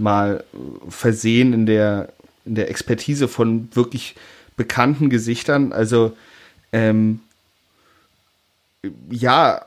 mal 0.00 0.44
äh, 0.52 0.90
versehen 0.90 1.52
in 1.52 1.66
der, 1.66 2.12
in 2.44 2.54
der 2.54 2.70
Expertise 2.70 3.28
von 3.28 3.68
wirklich 3.74 4.16
bekannten 4.56 5.10
Gesichtern. 5.10 5.72
Also, 5.72 6.16
ähm, 6.72 7.20
ja, 9.10 9.64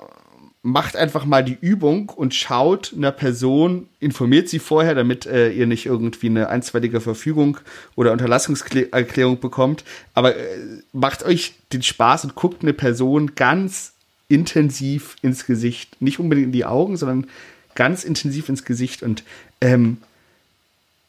macht 0.63 0.95
einfach 0.95 1.25
mal 1.25 1.43
die 1.43 1.57
Übung 1.59 2.09
und 2.09 2.33
schaut 2.33 2.93
einer 2.95 3.11
Person, 3.11 3.89
informiert 3.99 4.47
sie 4.47 4.59
vorher, 4.59 4.95
damit 4.95 5.25
äh, 5.25 5.51
ihr 5.51 5.67
nicht 5.67 5.85
irgendwie 5.85 6.27
eine 6.27 6.47
einstweilige 6.47 7.01
Verfügung 7.01 7.57
oder 7.95 8.13
Unterlassungserklärung 8.13 9.41
bekommt, 9.41 9.83
aber 10.13 10.37
äh, 10.37 10.57
macht 10.93 11.23
euch 11.23 11.55
den 11.73 11.83
Spaß 11.83 12.23
und 12.23 12.35
guckt 12.35 12.61
eine 12.61 12.73
Person 12.73 13.35
ganz 13.35 13.91
intensiv 14.29 15.17
ins 15.21 15.45
Gesicht. 15.45 16.01
Nicht 16.01 16.19
unbedingt 16.19 16.47
in 16.47 16.51
die 16.53 16.65
Augen, 16.65 16.95
sondern 16.95 17.27
ganz 17.75 18.05
intensiv 18.05 18.47
ins 18.47 18.63
Gesicht 18.63 19.03
und 19.03 19.23
ähm, 19.59 19.97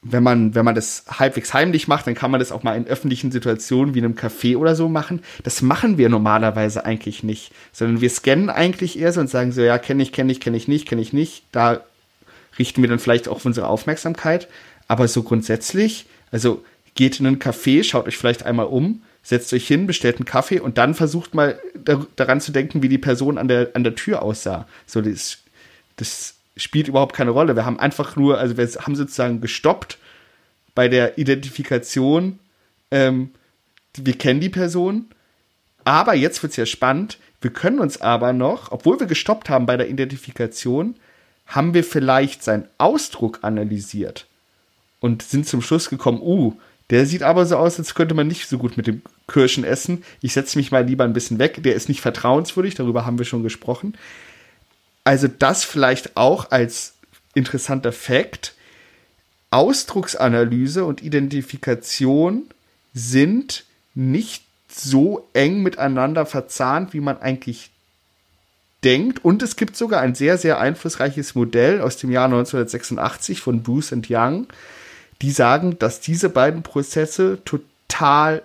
wenn 0.05 0.23
man, 0.23 0.55
wenn 0.55 0.67
man 0.67 0.75
das 0.75 1.05
halbwegs 1.09 1.55
heimlich 1.55 1.89
macht, 1.89 2.07
dann 2.07 2.15
kann 2.15 2.31
man 2.31 2.39
das 2.39 2.53
auch 2.53 2.63
mal 2.63 2.77
in 2.77 2.87
öffentlichen 2.87 3.33
Situationen 3.33 3.95
wie 3.95 4.01
einem 4.01 4.15
Café 4.15 4.57
oder 4.57 4.77
so 4.77 4.89
machen. 4.89 5.23
Das 5.43 5.63
machen 5.63 5.97
wir 5.97 6.11
normalerweise 6.11 6.85
eigentlich 6.85 7.23
nicht, 7.23 7.53
sondern 7.73 8.03
wir 8.03 8.11
scannen 8.11 8.51
eigentlich 8.51 8.99
eher 8.99 9.13
so 9.13 9.21
und 9.21 9.31
sagen 9.31 9.51
so, 9.51 9.63
ja, 9.63 9.79
kenne 9.79 10.03
ich, 10.03 10.13
kenne 10.13 10.31
ich, 10.31 10.41
kenne 10.41 10.59
ich 10.59 10.69
nicht, 10.69 10.87
kenne 10.87 11.01
ich 11.01 11.15
nicht. 11.15 11.45
Da 11.53 11.81
richten 12.59 12.83
wir 12.83 12.89
dann 12.89 12.99
vielleicht 12.99 13.29
auch 13.29 13.45
unsere 13.45 13.67
Aufmerksamkeit. 13.67 14.47
Aber 14.89 15.09
so 15.09 15.23
grundsätzlich, 15.23 16.05
also 16.31 16.63
geht 16.95 17.19
in 17.19 17.27
einen 17.27 17.39
Café, 17.39 17.83
schaut 17.83 18.07
euch 18.07 18.19
vielleicht 18.19 18.45
einmal 18.45 18.67
um, 18.67 19.03
setzt 19.23 19.55
euch 19.55 19.67
hin, 19.67 19.87
bestellt 19.87 20.17
einen 20.17 20.27
Kaffee 20.27 20.61
und 20.61 20.77
dann 20.77 20.95
versucht 20.95 21.35
mal 21.35 21.59
daran 22.17 22.43
zu 22.43 22.53
denken, 22.53 22.83
wie 22.83 22.91
die 22.91 22.99
Person 22.99 23.39
an 23.39 23.49
der, 23.49 23.71
an 23.73 23.83
der 23.83 23.95
Tür 23.95 24.23
aussah. 24.23 24.69
So, 24.87 25.01
das, 25.01 25.39
das 25.97 26.35
spielt 26.57 26.89
überhaupt 26.89 27.15
keine 27.15 27.31
Rolle. 27.31 27.57
Wir 27.57 27.65
haben 27.65 27.79
einfach 27.79 28.17
nur, 28.17 28.39
also 28.39 28.57
wir 28.57 28.67
haben 28.67 28.97
sozusagen 28.97 29.41
gestoppt 29.41 29.99
bei 30.75 30.89
der 30.89 31.19
Identifikation. 31.19 32.39
Ähm, 32.91 33.31
wir 33.97 34.17
kennen 34.19 34.41
die 34.41 34.49
Person, 34.49 35.07
aber 35.85 36.15
jetzt 36.15 36.43
wird 36.43 36.53
es 36.53 36.57
ja 36.57 36.67
spannend. 36.67 37.19
Wir 37.41 37.53
können 37.53 37.79
uns 37.79 38.01
aber 38.01 38.33
noch, 38.33 38.73
obwohl 38.73 38.99
wir 38.99 39.07
gestoppt 39.07 39.51
haben 39.51 39.67
bei 39.67 39.77
der 39.77 39.89
Identifikation, 39.89 40.97
haben 41.47 41.75
wir 41.75 41.85
vielleicht 41.85 42.43
seinen 42.43 42.67
Ausdruck 42.79 43.41
analysiert 43.43 44.27
und 45.01 45.23
sind 45.23 45.47
zum 45.47 45.61
Schluss 45.61 45.91
gekommen, 45.91 46.23
uh, 46.23 46.55
der 46.91 47.07
sieht 47.07 47.23
aber 47.23 47.47
so 47.47 47.57
aus, 47.57 47.79
als 47.79 47.95
könnte 47.95 48.15
man 48.15 48.27
nicht 48.27 48.49
so 48.49 48.59
gut 48.59 48.77
mit 48.77 48.87
dem 48.87 49.03
Kirschen 49.27 49.65
essen. 49.65 50.05
Ich 50.21 50.33
setze 50.35 50.59
mich 50.59 50.71
mal 50.71 50.85
lieber 50.85 51.05
ein 51.05 51.13
bisschen 51.13 51.39
weg. 51.39 51.63
Der 51.63 51.75
ist 51.75 51.89
nicht 51.89 52.01
vertrauenswürdig, 52.01 52.75
darüber 52.75 53.07
haben 53.07 53.19
wir 53.19 53.25
schon 53.25 53.43
gesprochen. 53.43 53.95
Also 55.05 55.29
das 55.29 55.65
vielleicht 55.65 56.17
auch 56.17 56.51
als 56.51 56.95
interessanter 57.35 57.93
Fakt. 57.93 58.55
Ausdrucksanalyse 59.51 60.85
und 60.85 61.03
Identifikation 61.03 62.45
sind 62.93 63.65
nicht 63.95 64.45
so 64.69 65.29
eng 65.33 65.63
miteinander 65.63 66.27
verzahnt, 66.27 66.93
wie 66.93 67.01
man 67.01 67.21
eigentlich 67.21 67.71
denkt. 68.83 69.25
Und 69.25 69.43
es 69.43 69.57
gibt 69.57 69.77
sogar 69.77 70.01
ein 70.01 70.15
sehr, 70.15 70.39
sehr 70.39 70.59
einflussreiches 70.59 71.35
Modell 71.35 71.81
aus 71.81 71.97
dem 71.97 72.11
Jahr 72.11 72.27
1986 72.27 73.41
von 73.41 73.63
Bruce 73.63 73.93
und 73.93 74.09
Young, 74.11 74.49
die 75.23 75.31
sagen, 75.31 75.79
dass 75.79 76.01
diese 76.01 76.29
beiden 76.29 76.63
Prozesse 76.63 77.39
total 77.45 78.43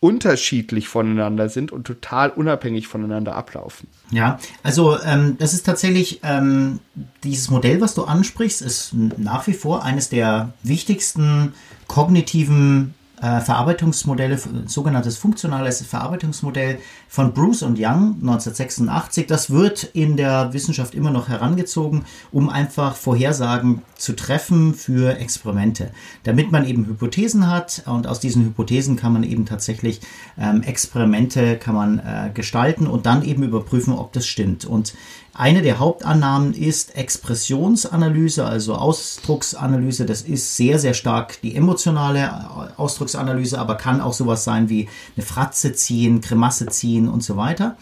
unterschiedlich 0.00 0.88
voneinander 0.88 1.50
sind 1.50 1.72
und 1.72 1.86
total 1.86 2.30
unabhängig 2.30 2.88
voneinander 2.88 3.36
ablaufen. 3.36 3.86
Ja, 4.10 4.38
also 4.62 4.98
ähm, 5.02 5.36
das 5.38 5.52
ist 5.52 5.66
tatsächlich 5.66 6.20
ähm, 6.22 6.80
dieses 7.22 7.50
Modell, 7.50 7.82
was 7.82 7.94
du 7.94 8.04
ansprichst, 8.04 8.62
ist 8.62 8.94
nach 8.94 9.46
wie 9.46 9.52
vor 9.52 9.84
eines 9.84 10.08
der 10.08 10.54
wichtigsten 10.62 11.52
kognitiven 11.86 12.94
äh, 13.20 13.40
Verarbeitungsmodell, 13.40 14.38
sogenanntes 14.66 15.18
funktionales 15.18 15.82
Verarbeitungsmodell 15.82 16.78
von 17.08 17.32
Bruce 17.34 17.62
und 17.62 17.78
Young 17.78 18.16
1986. 18.20 19.26
Das 19.26 19.50
wird 19.50 19.84
in 19.84 20.16
der 20.16 20.52
Wissenschaft 20.52 20.94
immer 20.94 21.10
noch 21.10 21.28
herangezogen, 21.28 22.04
um 22.32 22.48
einfach 22.48 22.96
Vorhersagen 22.96 23.82
zu 23.96 24.14
treffen 24.14 24.74
für 24.74 25.18
Experimente, 25.18 25.90
damit 26.22 26.50
man 26.50 26.64
eben 26.64 26.86
Hypothesen 26.86 27.50
hat 27.50 27.82
und 27.86 28.06
aus 28.06 28.20
diesen 28.20 28.44
Hypothesen 28.44 28.96
kann 28.96 29.12
man 29.12 29.22
eben 29.22 29.44
tatsächlich 29.44 30.00
ähm, 30.38 30.62
Experimente 30.62 31.56
kann 31.58 31.74
man 31.74 31.98
äh, 31.98 32.30
gestalten 32.32 32.86
und 32.86 33.06
dann 33.06 33.22
eben 33.22 33.42
überprüfen, 33.42 33.92
ob 33.92 34.12
das 34.12 34.26
stimmt. 34.26 34.64
Und 34.64 34.94
eine 35.32 35.62
der 35.62 35.78
Hauptannahmen 35.78 36.54
ist 36.54 36.96
Expressionsanalyse, 36.96 38.44
also 38.44 38.74
Ausdrucksanalyse. 38.74 40.04
Das 40.04 40.22
ist 40.22 40.56
sehr, 40.56 40.78
sehr 40.78 40.94
stark 40.94 41.40
die 41.42 41.54
emotionale 41.54 42.74
Ausdrucksanalyse, 42.76 43.58
aber 43.58 43.76
kann 43.76 44.00
auch 44.00 44.12
sowas 44.12 44.44
sein 44.44 44.68
wie 44.68 44.88
eine 45.16 45.24
Fratze 45.24 45.72
ziehen, 45.72 46.20
Grimasse 46.20 46.66
ziehen 46.66 47.08
und 47.08 47.22
so 47.22 47.36
weiter. 47.36 47.76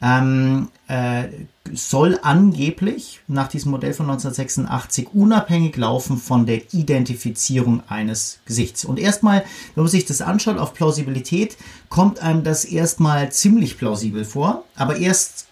Ähm, 0.00 0.68
äh, 0.86 1.24
soll 1.72 2.18
angeblich 2.22 3.20
nach 3.26 3.48
diesem 3.48 3.70
Modell 3.70 3.94
von 3.94 4.06
1986 4.06 5.14
unabhängig 5.14 5.76
laufen 5.76 6.18
von 6.18 6.44
der 6.46 6.74
Identifizierung 6.74 7.82
eines 7.88 8.40
Gesichts. 8.44 8.84
Und 8.84 8.98
erstmal, 8.98 9.44
wenn 9.74 9.84
man 9.84 9.90
sich 9.90 10.04
das 10.04 10.20
anschaut 10.20 10.58
auf 10.58 10.74
Plausibilität, 10.74 11.56
kommt 11.88 12.20
einem 12.20 12.44
das 12.44 12.66
erstmal 12.66 13.32
ziemlich 13.32 13.78
plausibel 13.78 14.24
vor, 14.24 14.64
aber 14.76 14.96
erst 14.96 15.46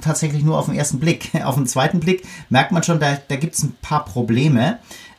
tatsächlich 0.00 0.42
nur 0.42 0.58
auf 0.58 0.66
den 0.66 0.74
ersten 0.74 0.98
Blick. 0.98 1.30
Auf 1.44 1.56
den 1.56 1.66
zweiten 1.66 2.00
Blick 2.00 2.24
merkt 2.48 2.72
man 2.72 2.82
schon, 2.82 3.00
da, 3.00 3.18
da 3.28 3.36
gibt 3.36 3.54
es 3.54 3.62
ein 3.62 3.74
paar 3.82 4.04
Probleme. 4.04 4.78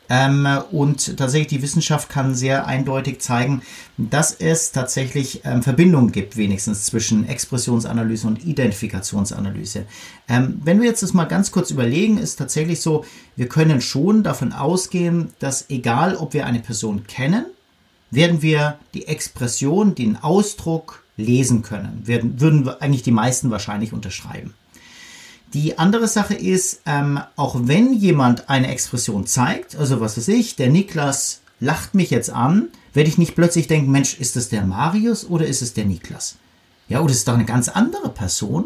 Ähm, 0.10 0.48
und 0.72 1.18
tatsächlich 1.18 1.48
die 1.48 1.62
Wissenschaft 1.62 2.10
kann 2.10 2.36
sehr 2.36 2.68
eindeutig 2.68 3.20
zeigen, 3.20 3.62
dass 3.98 4.34
es 4.34 4.72
tatsächlich 4.72 5.42
ähm, 5.46 5.64
Verbindungen 5.64 6.12
gibt, 6.12 6.36
wenigstens 6.36 6.86
zwischen 6.86 7.28
Expressionsanalyse 7.28 8.28
und 8.28 8.46
Identifikationsanalyse. 8.46 9.86
Ähm, 10.28 10.62
wenn 10.64 10.82
wir 10.82 10.90
jetzt 10.90 11.04
das 11.04 11.14
mal 11.14 11.26
ganz 11.26 11.52
kurz 11.52 11.72
überlegen, 11.72 12.18
ist 12.18 12.36
tatsächlich 12.36 12.82
so, 12.82 13.06
wir 13.36 13.48
können 13.48 13.82
schon 13.82 14.24
davon 14.24 14.52
ausgehen, 14.52 15.30
dass 15.40 15.70
egal, 15.70 16.16
ob 16.16 16.34
wir 16.34 16.46
eine 16.46 16.60
Person 16.60 17.08
kennen, 17.08 17.46
werden 18.12 18.42
wir 18.42 18.78
die 18.94 19.08
Expression, 19.08 19.96
den 19.96 20.18
Ausdruck 20.18 21.04
lesen 21.18 21.62
können. 21.62 22.06
Werden, 22.06 22.40
würden 22.40 22.68
eigentlich 22.68 23.04
die 23.04 23.12
meisten 23.12 23.50
wahrscheinlich 23.52 23.94
unterschreiben. 23.94 24.54
Die 25.54 25.78
andere 25.78 26.08
Sache 26.08 26.34
ist, 26.34 26.82
ähm, 26.86 27.20
auch 27.36 27.56
wenn 27.60 27.94
jemand 27.94 28.50
eine 28.50 28.72
Expression 28.72 29.28
zeigt, 29.28 29.76
also 29.76 30.02
was 30.02 30.18
weiß 30.18 30.30
ich, 30.30 30.56
der 30.56 30.70
Niklas 30.70 31.42
lacht 31.60 31.94
mich 31.94 32.10
jetzt 32.10 32.32
an, 32.32 32.70
werde 32.94 33.10
ich 33.10 33.20
nicht 33.20 33.36
plötzlich 33.36 33.68
denken, 33.68 33.92
Mensch, 33.92 34.20
ist 34.20 34.36
es 34.36 34.50
der 34.50 34.66
Marius 34.66 35.30
oder 35.30 35.46
ist 35.46 35.62
es 35.62 35.74
der 35.74 35.86
Niklas? 35.86 36.38
Ja, 36.90 37.02
oder 37.02 37.12
ist 37.12 37.20
es 37.20 37.26
doch 37.26 37.36
eine 37.36 37.46
ganz 37.46 37.70
andere 37.70 38.10
Person, 38.10 38.66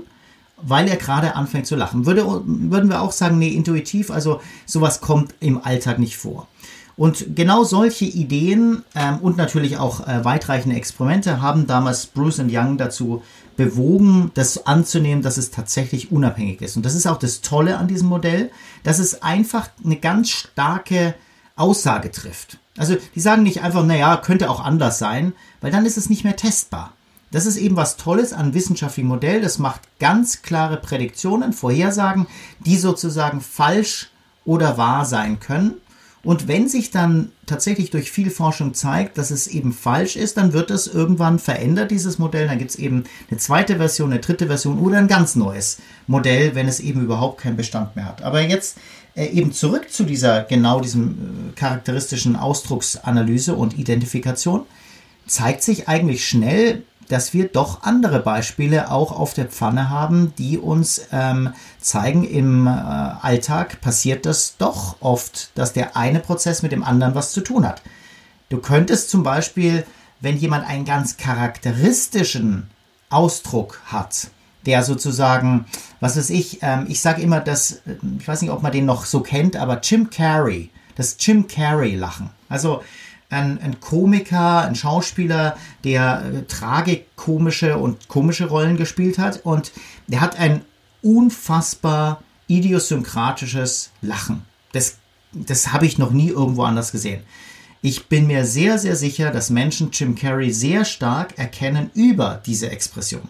weil 0.62 0.88
er 0.88 0.96
gerade 0.96 1.36
anfängt 1.36 1.68
zu 1.68 1.76
lachen. 1.76 2.06
Würde, 2.06 2.26
würden 2.46 2.90
wir 2.90 3.02
auch 3.02 3.12
sagen, 3.12 3.38
nee, 3.38 3.50
intuitiv, 3.50 4.10
also 4.10 4.42
sowas 4.66 5.02
kommt 5.02 5.36
im 5.40 5.64
Alltag 5.64 6.00
nicht 6.00 6.18
vor. 6.18 6.48
Und 6.96 7.36
genau 7.36 7.64
solche 7.64 8.06
Ideen 8.06 8.84
ähm, 8.96 9.20
und 9.20 9.38
natürlich 9.38 9.78
auch 9.78 10.08
äh, 10.08 10.26
weitreichende 10.26 10.76
Experimente 10.76 11.42
haben 11.42 11.68
damals 11.68 12.08
Bruce 12.08 12.40
und 12.40 12.50
Young 12.52 12.78
dazu 12.78 13.22
bewogen, 13.58 14.32
das 14.36 14.66
anzunehmen, 14.66 15.24
dass 15.24 15.38
es 15.38 15.52
tatsächlich 15.52 16.12
unabhängig 16.12 16.62
ist. 16.62 16.78
Und 16.78 16.86
das 16.86 16.96
ist 16.96 17.08
auch 17.08 17.18
das 17.18 17.42
Tolle 17.42 17.78
an 17.78 17.88
diesem 17.88 18.08
Modell, 18.08 18.52
dass 18.84 19.00
es 19.00 19.22
einfach 19.22 19.70
eine 19.84 19.98
ganz 19.98 20.30
starke 20.30 21.16
Aussage 21.56 22.12
trifft. 22.12 22.60
Also 22.78 22.96
die 23.16 23.20
sagen 23.20 23.44
nicht 23.44 23.64
einfach, 23.64 23.84
naja, 23.84 24.16
könnte 24.18 24.50
auch 24.50 24.64
anders 24.64 25.00
sein, 25.00 25.34
weil 25.60 25.72
dann 25.72 25.86
ist 25.86 25.98
es 25.98 26.10
nicht 26.10 26.24
mehr 26.24 26.36
testbar. 26.36 26.94
Das 27.32 27.46
ist 27.46 27.58
eben 27.58 27.76
was 27.76 27.98
Tolles 27.98 28.32
an 28.32 28.54
wissenschaftlichem 28.54 29.10
Modell. 29.10 29.42
Das 29.42 29.60
macht 29.60 29.82
ganz 30.00 30.44
klare 30.44 30.78
Prädiktionen, 30.78 31.52
Vorhersagen, 31.52 32.28
die 32.60 32.78
sozusagen 32.78 33.42
falsch 33.42 34.12
oder 34.46 34.78
wahr 34.78 35.04
sein 35.04 35.40
können. 35.40 35.74
Und 36.28 36.50
wenn 36.50 36.68
sich 36.68 36.92
dann 36.92 37.32
tatsächlich 37.46 37.90
durch 37.90 38.12
viel 38.12 38.30
Forschung 38.30 38.74
zeigt, 38.74 39.18
dass 39.18 39.32
es 39.32 39.48
eben 39.48 39.72
falsch 39.72 40.18
ist, 40.18 40.36
dann 40.36 40.52
wird 40.52 40.72
es 40.72 40.86
irgendwann 40.86 41.40
verändert, 41.40 41.90
dieses 41.90 42.20
Modell. 42.20 42.48
Dann 42.50 42.58
gibt 42.58 42.72
es 42.72 42.76
eben 42.76 43.06
eine 43.32 43.40
zweite 43.40 43.78
Version, 43.78 44.12
eine 44.12 44.20
dritte 44.20 44.48
Version 44.48 44.78
oder 44.78 44.98
ein 44.98 45.08
ganz 45.08 45.38
neues 45.38 45.78
Modell, 46.06 46.54
wenn 46.54 46.68
es 46.68 46.82
eben 46.82 47.02
überhaupt 47.02 47.40
keinen 47.40 47.56
Bestand 47.56 47.96
mehr 47.96 48.04
hat. 48.04 48.24
Aber 48.24 48.42
jetzt 48.42 48.78
äh, 49.16 49.28
eben 49.28 49.54
zurück 49.54 49.90
zu 49.90 50.04
dieser, 50.04 50.44
genau 50.44 50.82
diesem 50.82 51.12
äh, 51.12 51.54
charakteristischen 51.56 52.36
Ausdrucksanalyse 52.36 53.56
und 53.56 53.80
Identifikation, 53.80 54.66
zeigt 55.28 55.64
sich 55.64 55.88
eigentlich 55.88 56.28
schnell, 56.28 56.84
dass 57.08 57.34
wir 57.34 57.48
doch 57.48 57.84
andere 57.84 58.20
Beispiele 58.20 58.92
auch 58.92 59.12
auf 59.12 59.34
der 59.34 59.46
Pfanne 59.46 59.90
haben, 59.90 60.34
die 60.38 60.58
uns 60.58 61.02
ähm, 61.12 61.54
zeigen, 61.80 62.24
im 62.24 62.68
äh, 62.68 62.70
Alltag 62.70 63.82
passiert 63.82 64.26
das 64.26 64.58
doch 64.58 64.98
oft, 65.00 65.52
dass 65.56 65.74
der 65.74 65.96
eine 65.96 66.20
Prozess 66.20 66.64
mit 66.64 66.72
dem 66.72 66.84
anderen 66.84 67.16
was 67.16 67.32
zu 67.32 67.42
tun 67.42 67.66
hat. 67.66 67.82
Du 68.50 68.60
könntest 68.60 69.10
zum 69.10 69.24
Beispiel, 69.24 69.86
wenn 70.20 70.38
jemand 70.38 70.68
einen 70.68 70.86
ganz 70.86 71.18
charakteristischen 71.18 72.70
Ausdruck 73.10 73.82
hat, 73.86 74.30
der 74.66 74.84
sozusagen, 74.84 75.66
was 76.02 76.18
weiß 76.18 76.30
ich, 76.30 76.60
ähm, 76.62 76.86
ich 76.90 77.02
sage 77.02 77.22
immer, 77.22 77.40
dass, 77.40 77.82
ich 78.20 78.28
weiß 78.28 78.42
nicht, 78.42 78.52
ob 78.52 78.62
man 78.62 78.72
den 78.72 78.86
noch 78.86 79.06
so 79.06 79.22
kennt, 79.22 79.56
aber 79.56 79.80
Jim 79.82 80.10
Carrey, 80.10 80.70
das 80.96 81.16
Jim 81.20 81.48
Carrey-Lachen. 81.48 82.32
Also 82.50 82.84
ein, 83.30 83.60
ein 83.62 83.80
Komiker, 83.80 84.62
ein 84.62 84.76
Schauspieler, 84.76 85.58
der 85.84 86.24
äh, 86.24 86.42
tragikomische 86.44 87.78
und 87.78 88.08
komische 88.08 88.46
Rollen 88.48 88.78
gespielt 88.78 89.18
hat. 89.18 89.46
Und 89.46 89.72
der 90.08 90.22
hat 90.22 90.40
ein 90.40 90.62
unfassbar 91.02 92.22
idiosynkratisches 92.48 93.92
Lachen. 94.02 94.44
Das, 94.72 94.98
das 95.34 95.74
habe 95.74 95.86
ich 95.86 95.98
noch 95.98 96.12
nie 96.12 96.30
irgendwo 96.30 96.64
anders 96.64 96.92
gesehen. 96.92 97.24
Ich 97.82 98.08
bin 98.08 98.28
mir 98.28 98.46
sehr, 98.46 98.80
sehr 98.80 98.96
sicher, 98.96 99.32
dass 99.32 99.50
Menschen 99.50 99.92
Jim 99.92 100.16
Carrey 100.16 100.52
sehr 100.52 100.84
stark 100.84 101.38
erkennen 101.38 101.92
über 101.94 102.42
diese 102.46 102.72
Expression. 102.72 103.30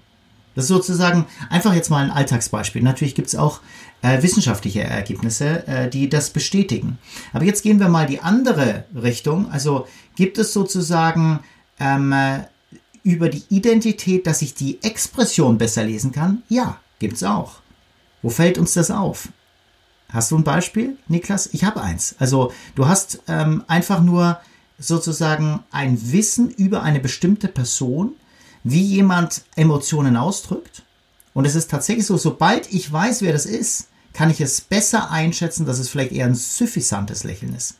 Das 0.58 0.64
ist 0.64 0.70
sozusagen 0.70 1.28
einfach 1.52 1.76
jetzt 1.76 1.92
mal 1.92 2.04
ein 2.04 2.10
Alltagsbeispiel. 2.10 2.82
Natürlich 2.82 3.14
gibt 3.14 3.28
es 3.28 3.36
auch 3.36 3.62
äh, 4.02 4.24
wissenschaftliche 4.24 4.82
Ergebnisse, 4.82 5.68
äh, 5.68 5.88
die 5.88 6.10
das 6.10 6.32
bestätigen. 6.32 6.98
Aber 7.32 7.46
jetzt 7.46 7.62
gehen 7.62 7.80
wir 7.80 7.90
mal 7.90 8.08
die 8.08 8.22
andere 8.22 8.86
Richtung. 8.96 9.52
Also 9.52 9.88
gibt 10.16 10.40
es 10.40 10.54
sozusagen 10.54 11.42
ähm, 11.80 12.12
äh, 12.12 12.40
über 13.04 13.30
die 13.30 13.44
Identität, 13.50 14.26
dass 14.26 14.42
ich 14.42 14.56
die 14.56 14.82
Expression 14.82 15.60
besser 15.60 15.84
lesen 15.84 16.12
kann? 16.12 16.42
Ja, 16.50 16.80
gibt 16.98 17.18
es 17.18 17.24
auch. 17.24 17.58
Wo 18.24 18.32
fällt 18.32 18.58
uns 18.58 18.74
das 18.74 18.90
auf? 18.90 19.30
Hast 20.10 20.32
du 20.32 20.40
ein 20.40 20.44
Beispiel, 20.44 20.98
Niklas? 21.08 21.50
Ich 21.54 21.66
habe 21.66 21.84
eins. 21.84 22.16
Also 22.18 22.52
du 22.74 22.88
hast 22.88 23.22
ähm, 23.28 23.64
einfach 23.68 24.02
nur 24.02 24.40
sozusagen 24.80 25.60
ein 25.70 26.12
Wissen 26.12 26.50
über 26.50 26.82
eine 26.82 27.00
bestimmte 27.00 27.48
Person, 27.48 28.14
wie 28.72 28.84
jemand 28.84 29.44
Emotionen 29.56 30.18
ausdrückt 30.18 30.84
und 31.38 31.46
es 31.46 31.54
ist 31.54 31.70
tatsächlich 31.70 32.08
so, 32.08 32.18
sobald 32.18 32.74
ich 32.74 32.92
weiß, 32.92 33.22
wer 33.22 33.32
das 33.32 33.46
ist, 33.46 33.90
kann 34.12 34.32
ich 34.32 34.42
es 34.42 34.60
besser 34.60 35.12
einschätzen, 35.12 35.68
dass 35.68 35.78
es 35.78 35.88
vielleicht 35.88 36.12
eher 36.12 36.26
ein 36.26 36.34
suffisantes 36.34 37.24
Lächeln 37.24 37.54
ist. 37.54 37.76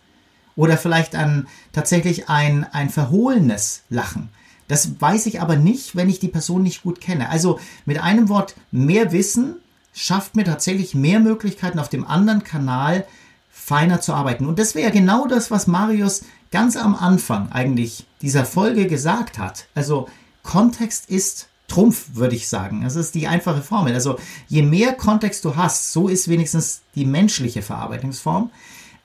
Oder 0.56 0.78
vielleicht 0.78 1.16
ein, 1.16 1.48
tatsächlich 1.74 2.30
ein, 2.30 2.66
ein 2.72 2.92
verhohlenes 2.92 3.82
Lachen. 3.90 4.30
Das 4.68 5.02
weiß 5.02 5.26
ich 5.26 5.42
aber 5.42 5.56
nicht, 5.56 5.96
wenn 5.96 6.08
ich 6.08 6.20
die 6.20 6.28
Person 6.28 6.62
nicht 6.62 6.84
gut 6.84 7.02
kenne. 7.02 7.30
Also 7.30 7.60
mit 7.86 8.00
einem 8.00 8.30
Wort, 8.30 8.54
mehr 8.70 9.12
Wissen 9.12 9.56
schafft 9.92 10.36
mir 10.36 10.44
tatsächlich 10.44 10.94
mehr 10.94 11.20
Möglichkeiten 11.20 11.80
auf 11.80 11.90
dem 11.90 12.06
anderen 12.06 12.44
Kanal 12.44 13.08
feiner 13.50 14.02
zu 14.02 14.14
arbeiten. 14.14 14.46
Und 14.46 14.60
das 14.60 14.76
wäre 14.76 14.92
genau 14.92 15.26
das, 15.26 15.50
was 15.50 15.66
Marius 15.66 16.26
ganz 16.52 16.78
am 16.78 16.96
Anfang 16.96 17.52
eigentlich 17.52 18.06
dieser 18.22 18.46
Folge 18.46 18.86
gesagt 18.86 19.40
hat. 19.40 19.66
Also 19.74 20.08
Kontext 20.48 21.10
ist 21.10 21.50
Trumpf, 21.68 22.12
würde 22.14 22.38
ich 22.38 22.48
sagen. 22.48 22.82
Das 22.84 22.96
ist 22.96 23.16
die 23.16 23.28
einfache 23.28 23.62
Formel. 23.62 23.94
Also 23.94 24.18
je 24.48 24.64
mehr 24.64 24.94
Kontext 24.94 25.44
du 25.44 25.58
hast, 25.58 25.92
so 25.92 26.08
ist 26.08 26.30
wenigstens 26.30 26.84
die 26.96 27.06
menschliche 27.06 27.62
Verarbeitungsform, 27.62 28.50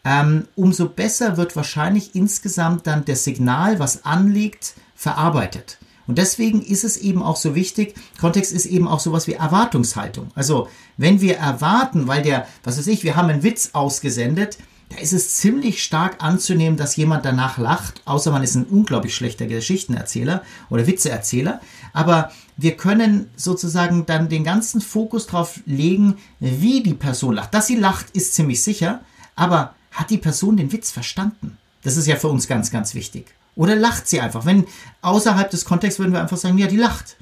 ähm, 0.05 0.47
umso 0.55 0.89
besser 0.89 1.37
wird 1.37 1.57
wahrscheinlich 1.57 2.15
insgesamt 2.15 2.87
dann 2.87 3.05
das 3.05 3.25
Signal, 3.25 3.81
was 3.81 4.05
anliegt, 4.05 4.75
verarbeitet. 4.95 5.79
Und 6.07 6.19
deswegen 6.19 6.63
ist 6.63 6.85
es 6.85 6.97
eben 6.97 7.25
auch 7.25 7.37
so 7.37 7.57
wichtig, 7.57 7.97
Kontext 8.21 8.53
ist 8.53 8.67
eben 8.67 8.87
auch 8.87 9.01
sowas 9.01 9.27
wie 9.27 9.35
Erwartungshaltung. 9.35 10.31
Also 10.37 10.69
wenn 10.97 11.21
wir 11.21 11.39
erwarten, 11.39 12.07
weil 12.07 12.23
der, 12.23 12.47
was 12.63 12.79
weiß 12.79 12.87
ich, 12.87 13.03
wir 13.03 13.17
haben 13.17 13.31
einen 13.31 13.43
Witz 13.43 13.71
ausgesendet, 13.73 14.59
da 14.93 15.01
ist 15.01 15.13
es 15.13 15.37
ziemlich 15.37 15.83
stark 15.83 16.23
anzunehmen, 16.23 16.77
dass 16.77 16.97
jemand 16.97 17.25
danach 17.25 17.57
lacht, 17.57 18.03
außer 18.05 18.31
man 18.31 18.43
ist 18.43 18.55
ein 18.55 18.65
unglaublich 18.65 19.15
schlechter 19.15 19.47
Geschichtenerzähler 19.47 20.43
oder 20.69 20.87
Witzeerzähler. 20.87 21.61
Aber 21.93 22.31
wir 22.57 22.77
können 22.77 23.31
sozusagen 23.37 24.05
dann 24.05 24.29
den 24.29 24.45
ganzen 24.45 24.81
Fokus 24.81 25.27
darauf 25.27 25.61
legen, 25.65 26.19
wie 26.41 26.83
die 26.83 26.95
Person 26.95 27.35
lacht. 27.35 27.55
Dass 27.55 27.67
sie 27.67 27.77
lacht, 27.77 28.11
ist 28.11 28.35
ziemlich 28.35 28.63
sicher, 28.63 29.01
aber 29.35 29.75
hat 29.93 30.11
die 30.11 30.19
Person 30.19 30.57
den 30.57 30.73
Witz 30.73 30.91
verstanden? 30.91 31.57
Das 31.83 31.97
ist 31.97 32.07
ja 32.07 32.17
für 32.17 32.29
uns 32.29 32.47
ganz, 32.47 32.71
ganz 32.71 32.95
wichtig. 32.95 33.27
Oder 33.55 33.77
lacht 33.77 34.09
sie 34.09 34.21
einfach? 34.21 34.45
Wenn 34.45 34.67
außerhalb 35.01 35.51
des 35.51 35.65
Kontexts 35.65 35.99
würden 35.99 36.13
wir 36.13 36.21
einfach 36.21 36.37
sagen, 36.37 36.59
ja, 36.59 36.67
die 36.67 36.77
lacht. 36.77 37.17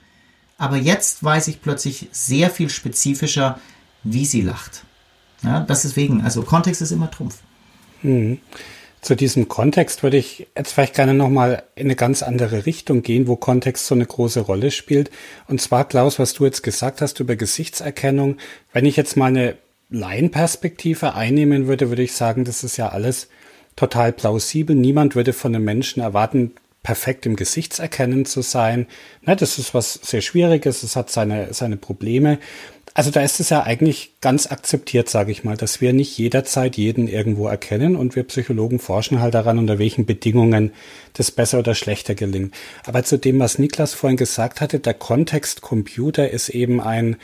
Aber 0.59 0.77
jetzt 0.77 1.23
weiß 1.23 1.49
ich 1.49 1.62
plötzlich 1.62 2.09
sehr 2.12 2.51
viel 2.51 2.68
spezifischer, 2.68 3.59
wie 4.03 4.27
sie 4.27 4.43
lacht. 4.43 4.85
Ja, 5.43 5.61
das 5.61 5.83
deswegen, 5.83 6.23
also 6.23 6.43
Kontext 6.43 6.83
ist 6.83 6.91
immer 6.91 7.11
Trumpf. 7.11 7.39
Mhm. 8.03 8.38
Zu 9.01 9.16
diesem 9.16 9.48
Kontext 9.48 10.03
würde 10.03 10.18
ich 10.18 10.46
jetzt 10.57 10.72
vielleicht 10.72 10.94
gerne 10.94 11.14
nochmal 11.14 11.62
in 11.74 11.86
eine 11.86 11.96
ganz 11.96 12.22
andere 12.22 12.66
Richtung 12.66 13.03
gehen, 13.03 13.28
wo 13.28 13.36
Kontext 13.36 13.86
so 13.86 13.94
eine 13.94 14.05
große 14.05 14.40
Rolle 14.40 14.70
spielt. 14.70 15.11
Und 15.48 15.61
zwar, 15.61 15.88
Klaus, 15.88 16.18
was 16.18 16.34
du 16.34 16.44
jetzt 16.44 16.62
gesagt 16.62 17.01
hast 17.01 17.18
über 17.18 17.34
Gesichtserkennung. 17.34 18.36
Wenn 18.74 18.84
ich 18.84 18.96
jetzt 18.96 19.16
mal 19.16 19.26
eine 19.26 19.57
Laienperspektive 19.88 21.14
einnehmen 21.14 21.66
würde, 21.66 21.88
würde 21.88 22.03
ich 22.03 22.12
sagen, 22.12 22.44
das 22.44 22.62
ist 22.62 22.76
ja 22.76 22.90
alles 22.90 23.28
total 23.74 24.12
plausibel. 24.12 24.76
Niemand 24.76 25.14
würde 25.14 25.32
von 25.32 25.55
einem 25.55 25.64
Menschen 25.64 26.03
erwarten, 26.03 26.53
perfekt 26.82 27.26
im 27.26 27.36
Gesichtserkennen 27.36 28.24
zu 28.24 28.42
sein. 28.42 28.86
Ne, 29.22 29.36
das 29.36 29.59
ist 29.59 29.74
was 29.74 29.94
sehr 29.94 30.22
Schwieriges, 30.22 30.82
es 30.82 30.96
hat 30.96 31.11
seine, 31.11 31.53
seine 31.53 31.76
Probleme. 31.76 32.38
Also 33.01 33.11
da 33.11 33.22
ist 33.22 33.40
es 33.40 33.48
ja 33.48 33.62
eigentlich 33.62 34.12
ganz 34.20 34.46
akzeptiert, 34.46 35.09
sage 35.09 35.32
ich 35.32 35.42
mal, 35.42 35.57
dass 35.57 35.80
wir 35.80 35.94
nicht 35.94 36.18
jederzeit 36.18 36.76
jeden 36.76 37.09
irgendwo 37.09 37.48
erkennen 37.48 37.96
und 37.96 38.14
wir 38.14 38.24
Psychologen 38.24 38.78
forschen 38.78 39.22
halt 39.22 39.32
daran, 39.32 39.59
unter 39.59 39.78
welchen 39.78 40.05
Bedingungen 40.05 40.74
das 41.14 41.30
besser 41.30 41.61
oder 41.61 41.74
schlechter 41.74 42.14
gelingt. 42.14 42.55
Aber 42.84 43.03
zu 43.03 43.16
dem, 43.16 43.38
was 43.38 43.59
Niklas 43.59 43.94
vorhin 43.94 44.18
gesagt 44.18 44.61
hatte, 44.61 44.80
der 44.80 44.92
Kontext 44.92 45.62
Computer 45.62 46.28
ist 46.28 46.51
eben 46.51 46.78
ein 46.78 47.16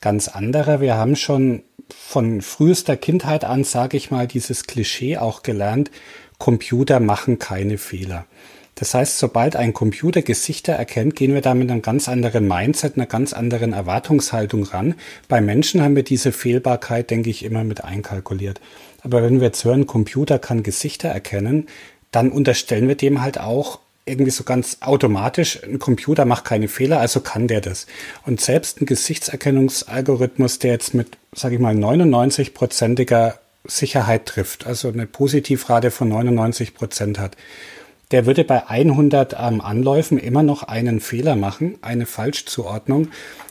ganz 0.00 0.28
anderer. 0.28 0.80
Wir 0.80 0.94
haben 0.94 1.14
schon 1.14 1.62
von 1.94 2.40
frühester 2.40 2.96
Kindheit 2.96 3.44
an, 3.44 3.64
sage 3.64 3.98
ich 3.98 4.10
mal, 4.10 4.26
dieses 4.26 4.64
Klischee 4.64 5.18
auch 5.18 5.42
gelernt, 5.42 5.90
Computer 6.38 7.00
machen 7.00 7.38
keine 7.38 7.76
Fehler. 7.76 8.24
Das 8.78 8.94
heißt, 8.94 9.18
sobald 9.18 9.56
ein 9.56 9.72
Computer 9.72 10.22
Gesichter 10.22 10.72
erkennt, 10.74 11.16
gehen 11.16 11.34
wir 11.34 11.40
da 11.40 11.54
mit 11.54 11.68
einem 11.68 11.82
ganz 11.82 12.08
anderen 12.08 12.46
Mindset, 12.46 12.94
einer 12.94 13.06
ganz 13.06 13.32
anderen 13.32 13.72
Erwartungshaltung 13.72 14.62
ran. 14.62 14.94
Bei 15.26 15.40
Menschen 15.40 15.82
haben 15.82 15.96
wir 15.96 16.04
diese 16.04 16.30
Fehlbarkeit, 16.30 17.10
denke 17.10 17.28
ich, 17.28 17.44
immer 17.44 17.64
mit 17.64 17.82
einkalkuliert. 17.82 18.60
Aber 19.02 19.20
wenn 19.24 19.40
wir 19.40 19.48
jetzt 19.48 19.64
hören, 19.64 19.88
Computer 19.88 20.38
kann 20.38 20.62
Gesichter 20.62 21.08
erkennen, 21.08 21.66
dann 22.12 22.30
unterstellen 22.30 22.86
wir 22.86 22.94
dem 22.94 23.20
halt 23.20 23.40
auch 23.40 23.80
irgendwie 24.04 24.30
so 24.30 24.44
ganz 24.44 24.78
automatisch, 24.80 25.60
ein 25.64 25.80
Computer 25.80 26.24
macht 26.24 26.44
keine 26.44 26.68
Fehler, 26.68 27.00
also 27.00 27.18
kann 27.20 27.48
der 27.48 27.60
das. 27.60 27.88
Und 28.26 28.40
selbst 28.40 28.80
ein 28.80 28.86
Gesichtserkennungsalgorithmus, 28.86 30.60
der 30.60 30.70
jetzt 30.70 30.94
mit, 30.94 31.18
sage 31.34 31.56
ich 31.56 31.60
mal, 31.60 31.74
99-prozentiger 31.74 33.34
Sicherheit 33.64 34.26
trifft, 34.26 34.66
also 34.66 34.88
eine 34.88 35.06
Positivrate 35.06 35.90
von 35.90 36.08
99 36.08 36.74
Prozent 36.74 37.18
hat, 37.18 37.36
der 38.10 38.26
würde 38.26 38.44
bei 38.44 38.66
100 38.66 39.36
ähm, 39.38 39.60
Anläufen 39.60 40.18
immer 40.18 40.42
noch 40.42 40.62
einen 40.62 41.00
Fehler 41.00 41.36
machen, 41.36 41.76
eine 41.82 42.06
Falschzuordnung. 42.06 43.08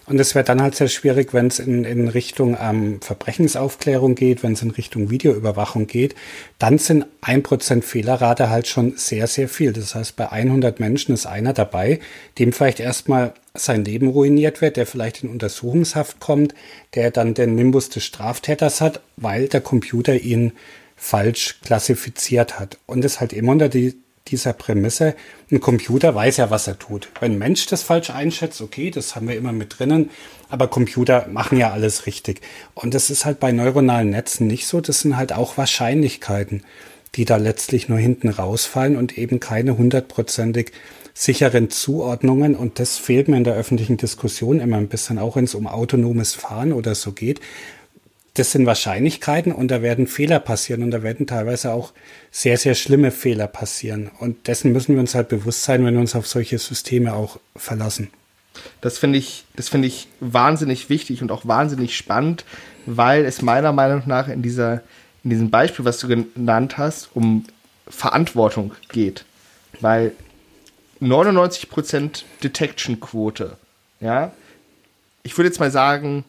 Und 0.08 0.20
es 0.20 0.36
wäre 0.36 0.45
dann 0.45 0.62
halt 0.62 0.74
sehr 0.74 0.88
schwierig, 0.88 1.34
wenn 1.34 1.47
es 1.47 1.60
in, 1.60 1.84
in 1.84 2.08
Richtung 2.08 2.58
ähm, 2.60 3.01
Verbrechensaufklärung 3.01 4.16
geht, 4.16 4.41
wenn 4.41 4.53
es 4.53 4.62
in 4.62 4.72
Richtung 4.72 5.10
Videoüberwachung 5.10 5.86
geht. 5.86 6.16
Dann 6.60 6.78
sind 6.78 7.05
ein 7.20 7.43
Prozent 7.43 7.84
Fehlerrate 7.84 8.49
halt 8.49 8.68
schon 8.68 8.95
sehr, 8.95 9.28
sehr 9.28 9.49
viel. 9.49 9.74
Das 9.74 9.95
heißt, 9.95 10.16
bei 10.16 10.32
100 10.32 10.80
Menschen 10.80 11.14
ist 11.14 11.26
einer 11.26 11.53
dabei, 11.53 11.99
dem 12.39 12.53
vielleicht 12.53 12.80
erstmal 12.80 13.34
sein 13.53 13.84
Leben 13.84 14.08
ruiniert 14.08 14.62
wird, 14.62 14.78
der 14.78 14.88
vielleicht 14.88 15.24
in 15.24 15.30
Untersuchungshaft 15.30 16.20
kommt, 16.20 16.55
der 16.95 17.12
dann 17.12 17.34
den 17.34 17.55
Nimbus 17.55 17.89
des 17.89 18.05
Straftäters 18.05 18.80
hat, 18.80 19.01
weil 19.18 19.49
der 19.49 19.62
Computer 19.62 20.16
ihn 20.16 20.53
falsch 20.95 21.60
klassifiziert 21.64 22.60
hat. 22.60 22.78
Und 22.86 23.03
es 23.03 23.20
halt 23.20 23.34
immer 23.34 23.51
unter 23.51 23.68
die 23.68 23.95
dieser 24.32 24.53
Prämisse, 24.53 25.15
ein 25.51 25.59
Computer 25.59 26.13
weiß 26.13 26.38
ja, 26.38 26.49
was 26.49 26.67
er 26.67 26.78
tut. 26.80 27.09
Wenn 27.19 27.34
ein 27.34 27.38
Mensch 27.38 27.65
das 27.67 27.84
falsch 27.84 28.09
einschätzt, 28.09 28.61
okay, 28.61 28.91
das 28.91 29.15
haben 29.15 29.28
wir 29.28 29.36
immer 29.36 29.51
mit 29.51 29.80
drinnen, 29.80 30.09
aber 30.49 30.67
Computer 30.67 31.28
machen 31.32 31.57
ja 31.57 31.71
alles 31.71 32.05
richtig. 32.05 32.41
Und 32.73 32.93
das 32.93 33.09
ist 33.09 33.25
halt 33.25 33.39
bei 33.39 33.51
neuronalen 33.51 34.09
Netzen 34.09 34.47
nicht 34.47 34.67
so, 34.67 34.82
das 34.82 35.01
sind 35.01 35.17
halt 35.17 35.34
auch 35.34 35.57
Wahrscheinlichkeiten, 35.57 36.63
die 37.15 37.25
da 37.25 37.38
letztlich 37.38 37.89
nur 37.89 37.97
hinten 37.97 38.30
rausfallen 38.30 38.95
und 38.95 39.17
eben 39.17 39.39
keine 39.39 39.78
hundertprozentig 39.78 40.71
sicheren 41.13 41.69
Zuordnungen. 41.69 42.55
Und 42.55 42.80
das 42.80 42.97
fehlt 42.97 43.28
mir 43.28 43.38
in 43.38 43.43
der 43.43 43.55
öffentlichen 43.55 43.97
Diskussion 43.97 44.59
immer 44.59 44.78
ein 44.78 44.88
bisschen, 44.88 45.17
auch 45.17 45.36
wenn 45.36 45.45
es 45.45 45.55
um 45.55 45.67
autonomes 45.67 46.36
Fahren 46.36 46.73
oder 46.73 46.93
so 46.93 47.11
geht 47.11 47.39
das 48.38 48.51
sind 48.51 48.65
Wahrscheinlichkeiten 48.67 49.51
und 49.51 49.69
da 49.69 49.81
werden 49.81 50.05
Fehler 50.05 50.39
passieren 50.39 50.83
und 50.83 50.91
da 50.91 51.01
werden 51.01 51.25
teilweise 51.25 51.71
auch 51.71 51.93
sehr, 52.29 52.57
sehr 52.57 52.75
schlimme 52.75 53.09
Fehler 53.09 53.47
passieren. 53.47 54.11
Und 54.19 54.47
dessen 54.47 54.71
müssen 54.73 54.93
wir 54.93 54.99
uns 54.99 55.15
halt 55.15 55.29
bewusst 55.29 55.63
sein, 55.63 55.83
wenn 55.83 55.95
wir 55.95 56.01
uns 56.01 56.15
auf 56.15 56.27
solche 56.27 56.59
Systeme 56.59 57.13
auch 57.13 57.39
verlassen. 57.55 58.09
Das 58.81 58.99
finde 58.99 59.17
ich, 59.17 59.45
das 59.55 59.69
finde 59.69 59.88
ich 59.88 60.07
wahnsinnig 60.19 60.89
wichtig 60.89 61.21
und 61.21 61.31
auch 61.31 61.47
wahnsinnig 61.47 61.97
spannend, 61.97 62.45
weil 62.85 63.25
es 63.25 63.41
meiner 63.41 63.71
Meinung 63.71 64.03
nach 64.05 64.27
in 64.27 64.43
dieser, 64.43 64.81
in 65.23 65.31
diesem 65.31 65.49
Beispiel, 65.49 65.85
was 65.85 65.99
du 65.99 66.07
genannt 66.07 66.77
hast, 66.77 67.09
um 67.15 67.45
Verantwortung 67.88 68.73
geht. 68.89 69.25
Weil 69.81 70.11
99% 71.01 72.23
Detection-Quote, 72.43 73.57
ja, 73.99 74.31
ich 75.23 75.38
würde 75.38 75.49
jetzt 75.49 75.59
mal 75.59 75.71
sagen, 75.71 76.23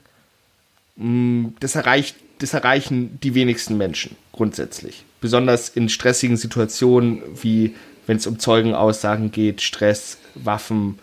das 0.99 1.77
erreicht, 1.77 2.17
das 2.39 2.55
erreichen 2.55 3.19
die 3.23 3.35
wenigsten 3.35 3.77
Menschen 3.77 4.17
grundsätzlich. 4.33 5.05
Besonders 5.21 5.69
in 5.69 5.89
stressigen 5.89 6.37
Situationen, 6.37 7.23
wie 7.41 7.75
wenn 8.07 8.17
es 8.17 8.27
um 8.27 8.39
Zeugenaussagen 8.39 9.31
geht, 9.31 9.61
Stress, 9.61 10.19
Waffen, 10.35 10.99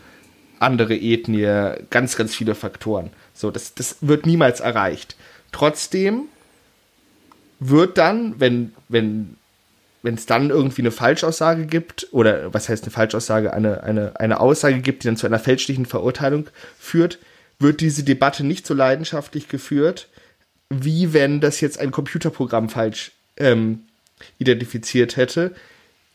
andere 0.59 0.95
Ethnie, 0.95 1.73
ganz, 1.89 2.15
ganz 2.15 2.35
viele 2.35 2.55
Faktoren. 2.55 3.09
So, 3.33 3.51
das, 3.51 3.73
das 3.75 3.97
wird 4.01 4.25
niemals 4.25 4.59
erreicht. 4.59 5.15
Trotzdem 5.51 6.23
wird 7.59 7.97
dann, 7.97 8.39
wenn, 8.39 8.73
wenn, 8.89 9.37
wenn 10.01 10.15
es 10.15 10.25
dann 10.25 10.49
irgendwie 10.49 10.81
eine 10.81 10.91
Falschaussage 10.91 11.65
gibt, 11.67 12.07
oder 12.11 12.53
was 12.53 12.69
heißt 12.69 12.83
eine 12.83 12.91
Falschaussage, 12.91 13.53
eine, 13.53 13.83
eine, 13.83 14.19
eine 14.19 14.39
Aussage 14.39 14.79
gibt, 14.79 15.03
die 15.03 15.07
dann 15.07 15.17
zu 15.17 15.27
einer 15.27 15.39
fälschlichen 15.39 15.85
Verurteilung 15.85 16.47
führt, 16.79 17.19
wird 17.59 17.81
diese 17.81 18.03
Debatte 18.03 18.43
nicht 18.43 18.67
so 18.67 18.73
leidenschaftlich 18.73 19.47
geführt, 19.47 20.09
wie 20.69 21.13
wenn 21.13 21.41
das 21.41 21.61
jetzt 21.61 21.79
ein 21.79 21.91
Computerprogramm 21.91 22.69
falsch 22.69 23.11
ähm, 23.37 23.83
identifiziert 24.37 25.15
hätte. 25.15 25.53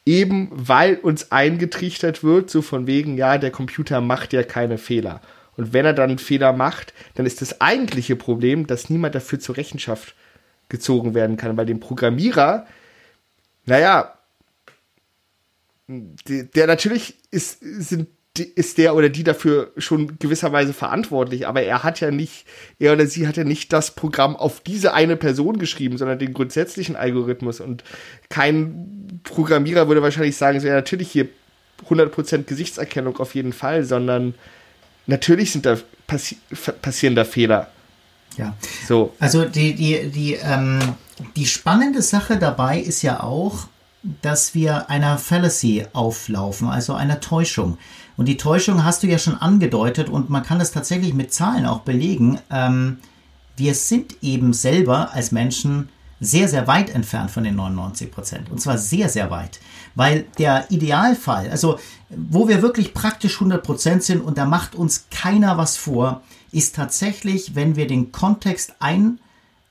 Eben 0.06 0.48
weil 0.50 0.96
uns 0.96 1.30
eingetrichtert 1.30 2.24
wird, 2.24 2.50
so 2.50 2.62
von 2.62 2.86
wegen, 2.86 3.16
ja, 3.16 3.38
der 3.38 3.50
Computer 3.50 4.00
macht 4.00 4.32
ja 4.32 4.42
keine 4.42 4.78
Fehler. 4.78 5.20
Und 5.56 5.72
wenn 5.72 5.84
er 5.84 5.92
dann 5.92 6.10
einen 6.10 6.18
Fehler 6.18 6.52
macht, 6.52 6.94
dann 7.14 7.26
ist 7.26 7.42
das 7.42 7.60
eigentliche 7.60 8.16
Problem, 8.16 8.66
dass 8.66 8.88
niemand 8.88 9.14
dafür 9.14 9.38
zur 9.40 9.56
Rechenschaft 9.56 10.14
gezogen 10.70 11.14
werden 11.14 11.36
kann, 11.36 11.56
weil 11.56 11.66
dem 11.66 11.80
Programmierer, 11.80 12.66
naja, 13.66 14.14
der, 15.86 16.44
der 16.44 16.66
natürlich 16.66 17.16
ist, 17.30 17.58
sind 17.60 18.08
ist 18.44 18.78
der 18.78 18.94
oder 18.94 19.08
die 19.08 19.24
dafür 19.24 19.72
schon 19.76 20.18
gewisserweise 20.18 20.72
verantwortlich, 20.72 21.46
aber 21.46 21.62
er 21.62 21.82
hat 21.82 22.00
ja 22.00 22.10
nicht, 22.10 22.44
er 22.78 22.92
oder 22.92 23.06
sie 23.06 23.26
hat 23.26 23.36
ja 23.36 23.44
nicht 23.44 23.72
das 23.72 23.94
Programm 23.94 24.36
auf 24.36 24.60
diese 24.60 24.94
eine 24.94 25.16
Person 25.16 25.58
geschrieben, 25.58 25.98
sondern 25.98 26.18
den 26.18 26.32
grundsätzlichen 26.32 26.96
Algorithmus 26.96 27.60
und 27.60 27.84
kein 28.28 29.20
Programmierer 29.24 29.88
würde 29.88 30.02
wahrscheinlich 30.02 30.36
sagen, 30.36 30.60
so 30.60 30.66
ja, 30.66 30.74
natürlich 30.74 31.10
hier 31.10 31.28
100% 31.88 32.44
Gesichtserkennung 32.44 33.18
auf 33.18 33.34
jeden 33.34 33.52
Fall, 33.52 33.84
sondern 33.84 34.34
natürlich 35.06 35.52
sind 35.52 35.66
da 35.66 35.78
passi 36.06 36.36
passieren 36.82 37.14
da 37.14 37.24
Fehler. 37.24 37.68
Ja. 38.36 38.54
So. 38.86 39.14
Also 39.18 39.44
die, 39.44 39.74
die, 39.74 40.08
die, 40.10 40.34
ähm, 40.34 40.78
die 41.36 41.46
spannende 41.46 42.02
Sache 42.02 42.38
dabei 42.38 42.78
ist 42.78 43.02
ja 43.02 43.22
auch, 43.22 43.68
dass 44.02 44.54
wir 44.54 44.88
einer 44.88 45.18
Fallacy 45.18 45.86
auflaufen, 45.92 46.68
also 46.68 46.94
einer 46.94 47.20
Täuschung. 47.20 47.78
Und 48.16 48.26
die 48.26 48.36
Täuschung 48.36 48.84
hast 48.84 49.02
du 49.02 49.06
ja 49.06 49.18
schon 49.18 49.36
angedeutet 49.36 50.08
und 50.08 50.30
man 50.30 50.42
kann 50.42 50.58
das 50.58 50.72
tatsächlich 50.72 51.14
mit 51.14 51.32
Zahlen 51.32 51.66
auch 51.66 51.80
belegen. 51.80 52.38
Ähm, 52.50 52.98
wir 53.56 53.74
sind 53.74 54.16
eben 54.22 54.52
selber 54.52 55.12
als 55.12 55.32
Menschen 55.32 55.88
sehr, 56.20 56.48
sehr 56.48 56.66
weit 56.66 56.90
entfernt 56.90 57.30
von 57.30 57.44
den 57.44 57.56
99 57.56 58.10
Prozent. 58.10 58.50
Und 58.50 58.60
zwar 58.60 58.76
sehr, 58.78 59.08
sehr 59.08 59.30
weit. 59.30 59.58
Weil 59.94 60.26
der 60.38 60.70
Idealfall, 60.70 61.48
also 61.50 61.78
wo 62.10 62.46
wir 62.46 62.62
wirklich 62.62 62.94
praktisch 62.94 63.34
100 63.36 63.62
Prozent 63.62 64.02
sind 64.02 64.20
und 64.20 64.36
da 64.38 64.44
macht 64.44 64.74
uns 64.74 65.06
keiner 65.10 65.56
was 65.56 65.76
vor, 65.76 66.22
ist 66.52 66.76
tatsächlich, 66.76 67.54
wenn 67.54 67.76
wir 67.76 67.86
den 67.86 68.12
Kontext 68.12 68.74
ein, 68.80 69.18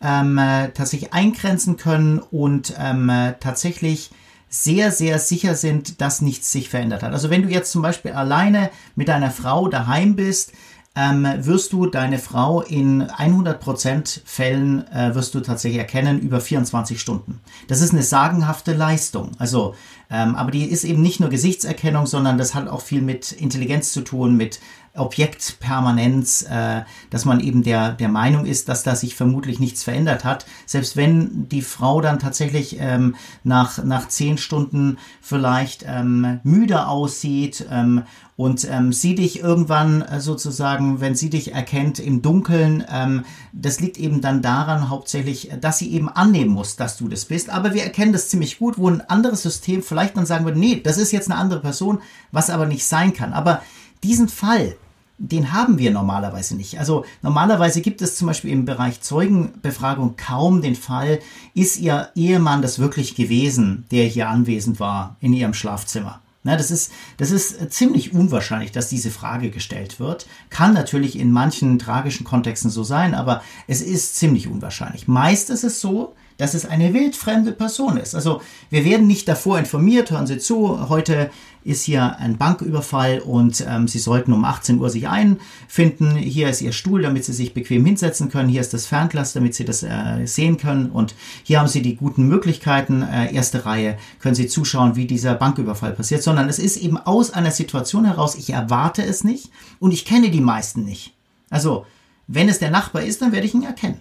ähm, 0.02 0.38
äh, 0.38 0.70
tatsächlich 0.70 1.14
eingrenzen 1.14 1.78
können 1.78 2.20
und 2.20 2.74
ähm, 2.78 3.10
äh, 3.10 3.34
tatsächlich 3.40 4.12
sehr, 4.50 4.92
sehr 4.92 5.20
sicher 5.20 5.56
sind, 5.56 6.02
dass 6.02 6.22
nichts 6.22 6.52
sich 6.52 6.70
verändert 6.70 7.04
hat. 7.04 7.14
Also 7.14 7.30
wenn 7.30 7.44
du 7.44 7.50
jetzt 7.50 7.72
zum 7.72 7.82
Beispiel 7.82 8.12
alleine 8.12 8.72
mit 8.96 9.08
deiner 9.08 9.32
Frau 9.32 9.68
daheim 9.68 10.16
bist, 10.16 10.52
ähm, 10.96 11.28
wirst 11.38 11.72
du 11.72 11.86
deine 11.86 12.18
Frau 12.18 12.62
in 12.62 13.04
100% 13.04 14.22
Fällen 14.26 14.88
äh, 14.92 15.14
wirst 15.14 15.36
du 15.36 15.40
tatsächlich 15.40 15.80
erkennen 15.80 16.20
über 16.20 16.42
24 16.42 17.00
Stunden. 17.00 17.40
Das 17.68 17.82
ist 17.82 17.94
eine 17.94 18.02
sagenhafte 18.02 18.74
Leistung. 18.74 19.32
Also, 19.38 19.76
ähm, 20.10 20.36
aber 20.36 20.52
die 20.52 20.66
ist 20.66 20.84
eben 20.84 21.02
nicht 21.02 21.20
nur 21.20 21.30
Gesichtserkennung, 21.30 22.08
sondern 22.08 22.38
das 22.38 22.56
hat 22.56 22.68
auch 22.68 22.82
viel 22.82 23.02
mit 23.02 23.32
Intelligenz 23.32 23.94
zu 23.94 24.02
tun, 24.02 24.36
mit 24.36 24.60
Objektpermanenz, 24.96 26.44
äh, 26.50 26.82
dass 27.10 27.26
man 27.26 27.40
eben 27.40 27.64
der, 27.64 27.94
der 27.94 28.10
Meinung 28.10 28.46
ist, 28.46 28.70
dass 28.70 28.84
da 28.84 28.96
sich 28.96 29.16
vermutlich 29.16 29.60
nichts 29.60 29.84
verändert 29.84 30.24
hat. 30.24 30.46
Selbst 30.66 30.96
wenn 30.96 31.48
die 31.50 31.62
Frau 31.62 32.02
dann 32.02 32.20
tatsächlich 32.20 32.78
ähm, 32.80 33.16
nach, 33.44 33.84
nach 33.84 34.08
zehn 34.08 34.38
Stunden 34.38 34.98
vielleicht 35.22 35.86
ähm, 35.88 36.40
müde 36.44 36.88
aussieht 36.88 37.66
ähm, 37.70 38.04
und 38.36 38.66
ähm, 38.72 38.94
sie 38.94 39.16
dich 39.16 39.42
irgendwann 39.42 40.02
äh, 40.02 40.22
sozusagen, 40.22 41.02
wenn 41.02 41.14
sie 41.14 41.30
dich 41.30 41.54
erkennt 41.54 42.00
im 42.00 42.22
Dunkeln, 42.22 42.86
ähm, 42.90 43.26
das 43.52 43.82
liegt 43.82 43.98
eben 43.98 44.22
dann 44.22 44.42
daran 44.42 44.90
hauptsächlich, 44.90 45.52
dass 45.60 45.78
sie 45.78 45.92
eben 45.92 46.08
annehmen 46.08 46.52
muss, 46.52 46.78
dass 46.78 46.96
du 46.96 47.10
das 47.10 47.26
bist. 47.26 47.50
Aber 47.50 47.74
wir 47.74 47.84
erkennen 47.84 48.14
das 48.14 48.30
ziemlich 48.30 48.58
gut, 48.58 48.78
wo 48.78 48.90
ein 48.90 49.02
anderes 49.02 49.42
System 49.42 49.84
vielleicht 49.84 50.16
dann 50.16 50.26
sagen 50.26 50.46
würde, 50.46 50.58
nee, 50.58 50.80
das 50.82 50.98
ist 50.98 51.12
jetzt 51.12 51.30
eine 51.30 51.40
andere 51.40 51.60
Person, 51.60 52.00
was 52.32 52.50
aber 52.50 52.66
nicht 52.66 52.86
sein 52.86 53.14
kann. 53.14 53.34
Aber 53.34 53.62
diesen 54.04 54.30
Fall, 54.30 54.76
den 55.18 55.52
haben 55.52 55.78
wir 55.78 55.92
normalerweise 55.92 56.56
nicht. 56.56 56.80
Also 56.80 57.04
normalerweise 57.22 57.82
gibt 57.82 58.02
es 58.02 58.16
zum 58.16 58.28
Beispiel 58.28 58.52
im 58.52 58.66
Bereich 58.66 59.02
Zeugenbefragung 59.02 60.16
kaum 60.16 60.62
den 60.62 60.76
Fall, 60.76 61.20
ist 61.54 61.78
Ihr 61.78 62.10
Ehemann 62.16 62.62
das 62.62 62.80
wirklich 62.80 63.16
gewesen, 63.16 63.86
der 63.92 64.06
hier 64.06 64.30
anwesend 64.30 64.80
war 64.80 65.18
in 65.20 65.34
Ihrem 65.34 65.54
Schlafzimmer? 65.54 66.22
Na, 66.44 66.56
das 66.56 66.72
ist, 66.72 66.94
das 67.18 67.32
ist 67.32 67.74
ziemlich 67.74 68.14
unwahrscheinlich, 68.14 68.72
dass 68.72 68.88
diese 68.88 69.12
Frage 69.12 69.52
gestellt 69.52 70.00
wird. 70.00 70.26
Kann 70.50 70.74
natürlich 70.74 71.20
in 71.20 71.34
manchen 71.34 71.80
tragischen 71.80 72.24
Kontexten 72.24 72.72
so 72.72 72.84
sein, 72.84 73.14
aber 73.14 73.44
es 73.68 73.82
ist 73.82 74.16
ziemlich 74.16 74.48
unwahrscheinlich. 74.48 75.10
Meist 75.10 75.50
ist 75.50 75.66
es 75.66 75.82
so, 75.82 76.16
dass 76.40 76.54
es 76.54 76.66
eine 76.66 76.94
wildfremde 76.94 77.52
Person 77.52 77.98
ist. 77.98 78.16
Also 78.16 78.42
wir 78.72 78.86
werden 78.86 79.06
nicht 79.06 79.28
davor 79.28 79.60
informiert, 79.60 80.10
hören 80.10 80.26
Sie 80.26 80.40
zu, 80.40 80.90
heute 80.90 81.30
ist 81.66 81.84
hier 81.84 82.18
ein 82.18 82.38
Banküberfall 82.38 83.20
und 83.20 83.64
ähm, 83.68 83.90
Sie 83.90 84.00
sollten 84.00 84.32
um 84.32 84.46
18 84.46 84.80
Uhr 84.80 84.90
sich 84.90 85.10
einfinden. 85.10 86.16
Hier 86.16 86.50
ist 86.50 86.62
Ihr 86.62 86.72
Stuhl, 86.72 87.02
damit 87.02 87.26
Sie 87.26 87.34
sich 87.34 87.54
bequem 87.54 87.86
hinsetzen 87.86 88.30
können. 88.30 88.48
Hier 88.48 88.62
ist 88.62 88.74
das 88.74 88.86
Fernglas, 88.86 89.34
damit 89.34 89.54
Sie 89.54 89.66
das 89.66 89.84
äh, 89.84 90.26
sehen 90.26 90.56
können. 90.56 90.90
Und 90.90 91.14
hier 91.44 91.60
haben 91.60 91.68
Sie 91.68 91.82
die 91.82 91.98
guten 91.98 92.28
Möglichkeiten. 92.30 93.04
Äh, 93.04 93.34
erste 93.34 93.66
Reihe 93.66 93.98
können 94.20 94.36
Sie 94.36 94.48
zuschauen, 94.48 94.96
wie 94.96 95.06
dieser 95.06 95.36
Banküberfall 95.36 95.92
passiert. 95.92 96.24
Sondern 96.24 96.48
es 96.48 96.58
ist 96.58 96.78
eben 96.78 96.98
aus 96.98 97.32
einer 97.32 97.52
Situation 97.52 98.06
heraus, 98.06 98.36
ich 98.36 98.52
erwarte 98.52 99.04
es 99.04 99.26
nicht 99.26 99.52
und 99.80 99.92
ich 99.92 100.06
kenne 100.06 100.32
die 100.32 100.42
meisten 100.42 100.86
nicht. 100.86 101.14
Also, 101.50 101.86
wenn 102.28 102.48
es 102.48 102.60
der 102.60 102.72
Nachbar 102.72 103.04
ist, 103.04 103.22
dann 103.22 103.34
werde 103.34 103.46
ich 103.46 103.54
ihn 103.54 103.64
erkennen 103.64 104.00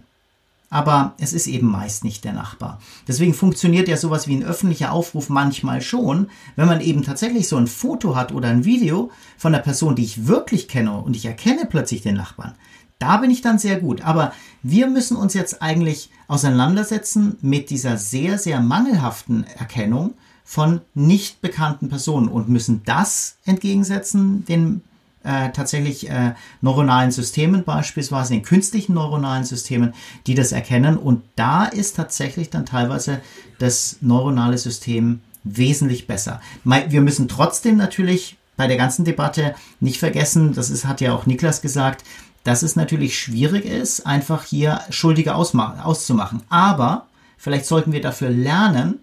aber 0.71 1.15
es 1.19 1.33
ist 1.33 1.47
eben 1.47 1.67
meist 1.67 2.05
nicht 2.05 2.25
der 2.25 2.33
Nachbar. 2.33 2.79
Deswegen 3.07 3.35
funktioniert 3.35 3.89
ja 3.89 3.97
sowas 3.97 4.29
wie 4.29 4.37
ein 4.37 4.45
öffentlicher 4.45 4.93
Aufruf 4.93 5.29
manchmal 5.29 5.81
schon, 5.81 6.29
wenn 6.57 6.67
man 6.67 6.81
eben 6.81 7.03
tatsächlich 7.03 7.49
so 7.49 7.57
ein 7.57 7.67
Foto 7.67 8.17
hat 8.17 8.33
oder 8.33 8.49
ein 8.49 8.65
Video 8.65 9.11
von 9.37 9.53
der 9.53 9.61
Person, 9.61 9.95
die 9.95 10.05
ich 10.05 10.27
wirklich 10.27 10.69
kenne 10.69 10.99
und 10.99 11.17
ich 11.17 11.25
erkenne 11.25 11.67
plötzlich 11.67 12.03
den 12.03 12.17
Nachbarn. 12.17 12.55
Da 12.99 13.19
bin 13.19 13.31
ich 13.31 13.43
dann 13.43 13.59
sehr 13.59 13.81
gut. 13.81 14.03
Aber 14.03 14.33
wir 14.63 14.89
müssen 14.89 15.17
uns 15.17 15.35
jetzt 15.35 15.63
eigentlich 15.63 16.11
auseinandersetzen 16.27 17.37
mit 17.41 17.71
dieser 17.71 17.97
sehr, 17.97 18.39
sehr 18.39 18.61
mangelhaften 18.61 19.45
Erkennung 19.57 20.15
von 20.45 20.81
nicht 20.95 21.41
bekannten 21.41 21.89
Personen 21.89 22.29
und 22.29 22.49
müssen 22.49 22.83
das 22.85 23.37
entgegensetzen 23.45 24.45
den 24.47 24.83
äh, 25.25 25.51
tatsächlich 25.51 26.09
äh, 26.09 26.35
neuronalen 26.61 27.11
Systemen, 27.11 27.65
beispielsweise 27.65 28.33
den 28.35 28.43
künstlichen 28.43 28.95
neuronalen 28.95 29.45
Systemen, 29.45 29.95
die 30.27 30.35
das 30.35 30.53
erkennen. 30.53 30.97
Und 30.97 31.23
da 31.37 31.65
ist 31.65 31.97
tatsächlich 31.97 32.51
dann 32.51 32.67
teilweise 32.67 33.21
das 33.59 33.99
neuronale 34.01 34.59
System 34.59 35.21
wesentlich 35.45 36.07
besser. 36.07 36.41
Wir 36.65 37.01
müssen 37.01 37.29
trotzdem 37.29 37.77
natürlich 37.77 38.37
bei 38.57 38.67
der 38.67 38.77
ganzen 38.77 39.05
Debatte 39.05 39.55
nicht 39.81 39.99
vergessen, 39.99 40.53
das 40.53 40.69
ist, 40.69 40.85
hat 40.85 41.01
ja 41.01 41.15
auch 41.15 41.27
Niklas 41.27 41.63
gesagt, 41.63 42.05
dass 42.45 42.63
es 42.63 42.77
natürlich 42.77 43.19
schwierig 43.19 43.65
ist, 43.65 44.07
einfach 44.07 44.45
hier 44.45 44.81
Schuldige 44.91 45.35
auszumachen. 45.35 46.43
Aber 46.49 47.07
vielleicht 47.37 47.67
sollten 47.67 47.93
wir 47.93 48.01
dafür 48.01 48.31
lernen, 48.31 48.99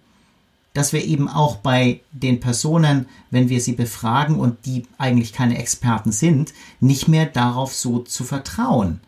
dass 0.76 0.92
wir 0.92 1.04
eben 1.04 1.28
auch 1.28 1.56
bei 1.56 2.00
den 2.12 2.40
Personen, 2.40 3.06
wenn 3.30 3.48
wir 3.48 3.60
sie 3.60 3.72
befragen 3.72 4.38
und 4.38 4.66
die 4.66 4.84
eigentlich 4.98 5.32
keine 5.32 5.58
Experten 5.58 6.12
sind, 6.12 6.52
nicht 6.80 7.08
mehr 7.08 7.26
darauf 7.26 7.74
so 7.74 8.00
zu 8.00 8.24
vertrauen. 8.24 9.00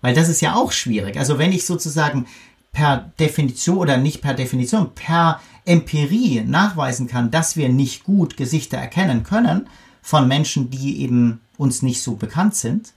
Weil 0.00 0.14
das 0.14 0.28
ist 0.28 0.40
ja 0.40 0.54
auch 0.54 0.70
schwierig. 0.70 1.18
Also 1.18 1.38
wenn 1.38 1.52
ich 1.52 1.66
sozusagen 1.66 2.26
per 2.72 3.10
Definition 3.18 3.78
oder 3.78 3.96
nicht 3.96 4.22
per 4.22 4.34
Definition, 4.34 4.94
per 4.94 5.40
Empirie 5.64 6.42
nachweisen 6.46 7.08
kann, 7.08 7.30
dass 7.30 7.56
wir 7.56 7.68
nicht 7.68 8.04
gut 8.04 8.36
Gesichter 8.36 8.78
erkennen 8.78 9.24
können 9.24 9.66
von 10.02 10.28
Menschen, 10.28 10.70
die 10.70 11.00
eben 11.02 11.40
uns 11.56 11.82
nicht 11.82 12.00
so 12.00 12.14
bekannt 12.14 12.54
sind, 12.54 12.92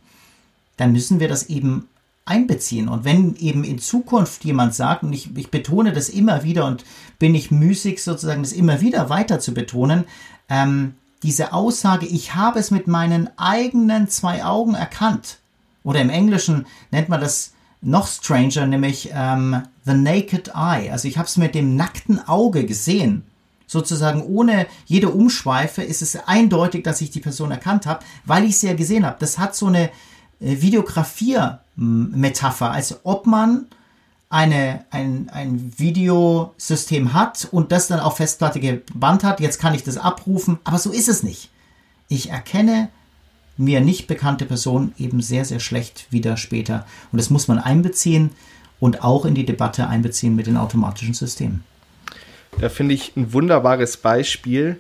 dann 0.78 0.92
müssen 0.92 1.20
wir 1.20 1.28
das 1.28 1.50
eben 1.50 1.88
einbeziehen. 2.26 2.88
Und 2.88 3.04
wenn 3.04 3.36
eben 3.38 3.64
in 3.64 3.80
Zukunft 3.80 4.46
jemand 4.46 4.76
sagt, 4.76 5.04
und 5.04 5.14
ich, 5.14 5.36
ich 5.36 5.50
betone 5.50 5.92
das 5.92 6.10
immer 6.10 6.44
wieder 6.44 6.66
und 6.66 6.86
bin 7.22 7.34
ich 7.36 7.52
müßig 7.52 8.04
sozusagen 8.04 8.42
das 8.42 8.52
immer 8.52 8.82
wieder 8.82 9.12
weiter 9.12 9.40
zu 9.40 9.54
betonen, 9.54 10.06
ähm, 10.50 10.96
diese 11.22 11.54
Aussage, 11.54 12.08
ich 12.08 12.34
habe 12.34 12.58
es 12.58 12.72
mit 12.72 12.88
meinen 12.88 13.30
eigenen 13.38 14.10
zwei 14.10 14.44
Augen 14.44 14.74
erkannt. 14.74 15.38
Oder 15.84 16.02
im 16.02 16.10
Englischen 16.10 16.66
nennt 16.90 17.10
man 17.10 17.22
das 17.22 17.54
noch 17.80 18.08
stranger, 18.08 18.66
nämlich 18.66 19.12
ähm, 19.14 19.62
the 19.86 19.94
naked 19.94 20.54
eye. 20.56 20.90
Also 20.90 21.08
ich 21.08 21.20
habe 21.20 21.28
es 21.28 21.38
mit 21.38 21.54
dem 21.54 21.76
nackten 21.76 22.28
Auge 22.28 22.66
gesehen. 22.66 23.22
Sozusagen 23.68 24.24
ohne 24.24 24.66
jede 24.88 25.10
Umschweife 25.10 25.84
ist 25.84 26.02
es 26.02 26.18
eindeutig, 26.26 26.84
dass 26.84 27.02
ich 27.02 27.12
die 27.12 27.20
Person 27.20 27.52
erkannt 27.52 27.86
habe, 27.86 28.04
weil 28.26 28.46
ich 28.46 28.58
sie 28.58 28.66
ja 28.66 28.74
gesehen 28.74 29.06
habe. 29.06 29.18
Das 29.20 29.38
hat 29.38 29.56
so 29.56 29.68
eine 29.68 29.92
äh, 30.40 30.60
Videografier-Metapher, 30.60 32.72
als 32.72 33.00
ob 33.04 33.28
man 33.28 33.68
eine, 34.32 34.86
ein, 34.90 35.30
ein 35.32 35.72
Videosystem 35.78 37.14
hat 37.14 37.48
und 37.52 37.72
das 37.72 37.88
dann 37.88 38.00
auf 38.00 38.18
Festplatte 38.18 38.60
gebannt 38.60 39.24
hat. 39.24 39.40
Jetzt 39.42 39.60
kann 39.60 39.76
ich 39.76 39.84
das 39.84 39.98
abrufen, 39.98 40.58
aber 40.64 40.80
so 40.80 40.92
ist 40.92 41.10
es 41.10 41.22
nicht. 41.22 41.50
Ich 42.08 42.30
erkenne 42.30 42.88
mir 43.58 43.82
nicht 43.82 44.08
bekannte 44.08 44.46
Personen 44.46 44.96
eben 44.98 45.22
sehr, 45.22 45.44
sehr 45.44 45.60
schlecht 45.60 46.08
wieder 46.12 46.38
später. 46.38 46.86
Und 47.12 47.20
das 47.20 47.30
muss 47.30 47.50
man 47.50 47.60
einbeziehen 47.60 48.32
und 48.80 49.04
auch 49.04 49.26
in 49.26 49.36
die 49.36 49.46
Debatte 49.46 49.88
einbeziehen 49.88 50.34
mit 50.36 50.48
den 50.48 50.56
automatischen 50.56 51.14
Systemen. 51.14 51.66
Da 52.60 52.70
finde 52.70 52.96
ich 52.96 53.18
ein 53.18 53.34
wunderbares 53.34 53.98
Beispiel. 53.98 54.78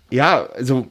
ja, 0.10 0.46
also 0.48 0.90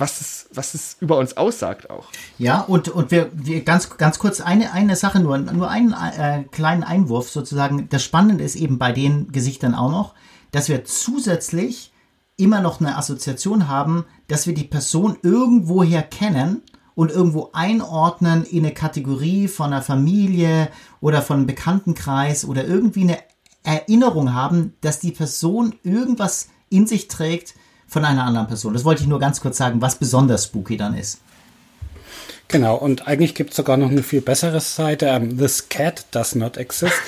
was 0.00 0.20
es, 0.20 0.48
was 0.52 0.74
es 0.74 0.96
über 1.00 1.18
uns 1.18 1.36
aussagt 1.36 1.90
auch. 1.90 2.06
Ja, 2.38 2.62
und, 2.62 2.88
und 2.88 3.10
wir, 3.10 3.30
wir 3.34 3.62
ganz, 3.62 3.98
ganz 3.98 4.18
kurz 4.18 4.40
eine, 4.40 4.72
eine 4.72 4.96
Sache, 4.96 5.20
nur, 5.20 5.38
nur 5.38 5.70
einen 5.70 5.92
äh, 5.92 6.44
kleinen 6.50 6.82
Einwurf 6.82 7.28
sozusagen. 7.30 7.88
Das 7.90 8.02
Spannende 8.02 8.42
ist 8.42 8.56
eben 8.56 8.78
bei 8.78 8.92
den 8.92 9.30
Gesichtern 9.30 9.74
auch 9.74 9.90
noch, 9.90 10.14
dass 10.52 10.68
wir 10.68 10.84
zusätzlich 10.84 11.89
immer 12.40 12.60
noch 12.60 12.80
eine 12.80 12.96
Assoziation 12.96 13.68
haben, 13.68 14.04
dass 14.28 14.46
wir 14.46 14.54
die 14.54 14.64
Person 14.64 15.16
irgendwoher 15.22 16.02
kennen 16.02 16.62
und 16.94 17.10
irgendwo 17.10 17.50
einordnen 17.52 18.44
in 18.44 18.64
eine 18.64 18.74
Kategorie 18.74 19.48
von 19.48 19.66
einer 19.66 19.82
Familie 19.82 20.68
oder 21.00 21.22
von 21.22 21.38
einem 21.38 21.46
Bekanntenkreis 21.46 22.44
oder 22.44 22.64
irgendwie 22.64 23.02
eine 23.02 23.18
Erinnerung 23.62 24.34
haben, 24.34 24.74
dass 24.80 25.00
die 25.00 25.12
Person 25.12 25.74
irgendwas 25.82 26.48
in 26.70 26.86
sich 26.86 27.08
trägt, 27.08 27.54
von 27.90 28.04
einer 28.04 28.24
anderen 28.24 28.46
Person. 28.46 28.72
Das 28.72 28.84
wollte 28.84 29.02
ich 29.02 29.08
nur 29.08 29.18
ganz 29.18 29.40
kurz 29.40 29.58
sagen, 29.58 29.82
was 29.82 29.96
besonders 29.96 30.44
spooky 30.44 30.76
dann 30.76 30.96
ist. 30.96 31.18
Genau, 32.46 32.76
und 32.76 33.06
eigentlich 33.06 33.34
gibt 33.34 33.50
es 33.50 33.56
sogar 33.56 33.76
noch 33.76 33.90
eine 33.90 34.02
viel 34.02 34.20
bessere 34.20 34.60
Seite, 34.60 35.06
ähm, 35.06 35.38
This 35.38 35.68
Cat 35.68 36.06
Does 36.12 36.36
Not 36.36 36.56
Exist, 36.56 37.00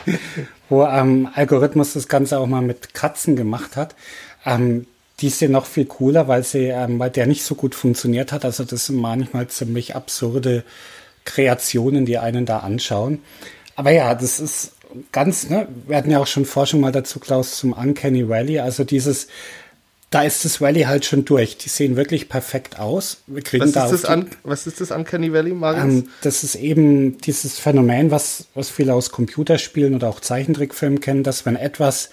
wo 0.68 0.84
ähm, 0.84 1.28
Algorithmus 1.34 1.92
das 1.94 2.08
Ganze 2.08 2.38
auch 2.38 2.46
mal 2.46 2.62
mit 2.62 2.94
Katzen 2.94 3.34
gemacht 3.34 3.76
hat. 3.76 3.96
Ähm, 4.44 4.86
die 5.20 5.28
ist 5.28 5.40
ja 5.40 5.48
noch 5.48 5.66
viel 5.66 5.84
cooler, 5.84 6.26
weil 6.28 6.42
sie, 6.42 6.66
ähm, 6.66 6.98
weil 6.98 7.10
der 7.10 7.26
nicht 7.26 7.44
so 7.44 7.54
gut 7.54 7.74
funktioniert 7.74 8.32
hat. 8.32 8.44
Also 8.44 8.64
das 8.64 8.86
sind 8.86 8.96
manchmal 8.96 9.46
ziemlich 9.48 9.94
absurde 9.94 10.64
Kreationen, 11.24 12.06
die 12.06 12.18
einen 12.18 12.46
da 12.46 12.58
anschauen. 12.58 13.20
Aber 13.76 13.90
ja, 13.90 14.14
das 14.14 14.40
ist 14.40 14.72
ganz, 15.12 15.48
ne, 15.48 15.68
wir 15.86 15.96
hatten 15.96 16.10
ja 16.10 16.18
auch 16.18 16.26
schon 16.26 16.44
Forschung 16.44 16.80
mal 16.80 16.92
dazu, 16.92 17.20
Klaus, 17.20 17.56
zum 17.56 17.72
Uncanny 17.72 18.28
Valley. 18.28 18.58
Also 18.58 18.84
dieses, 18.84 19.28
da 20.10 20.22
ist 20.22 20.44
das 20.44 20.60
Valley 20.60 20.82
halt 20.82 21.04
schon 21.04 21.24
durch. 21.24 21.56
Die 21.56 21.68
sehen 21.68 21.96
wirklich 21.96 22.28
perfekt 22.28 22.78
aus. 22.78 23.18
Wir 23.26 23.42
kriegen 23.42 23.64
was, 23.64 23.72
da 23.72 23.84
ist 23.86 23.92
das 23.92 24.04
an, 24.04 24.28
was 24.42 24.66
ist 24.66 24.80
das 24.80 24.90
Uncanny 24.90 25.32
Valley, 25.32 25.52
Marius? 25.52 25.84
Ähm, 25.84 26.08
das 26.22 26.42
ist 26.44 26.56
eben 26.56 27.18
dieses 27.18 27.58
Phänomen, 27.58 28.10
was, 28.10 28.46
was 28.54 28.70
viele 28.70 28.92
aus 28.92 29.10
Computerspielen 29.10 29.94
oder 29.94 30.08
auch 30.08 30.20
Zeichentrickfilmen 30.20 31.00
kennen, 31.00 31.22
dass 31.22 31.46
wenn 31.46 31.56
etwas 31.56 32.10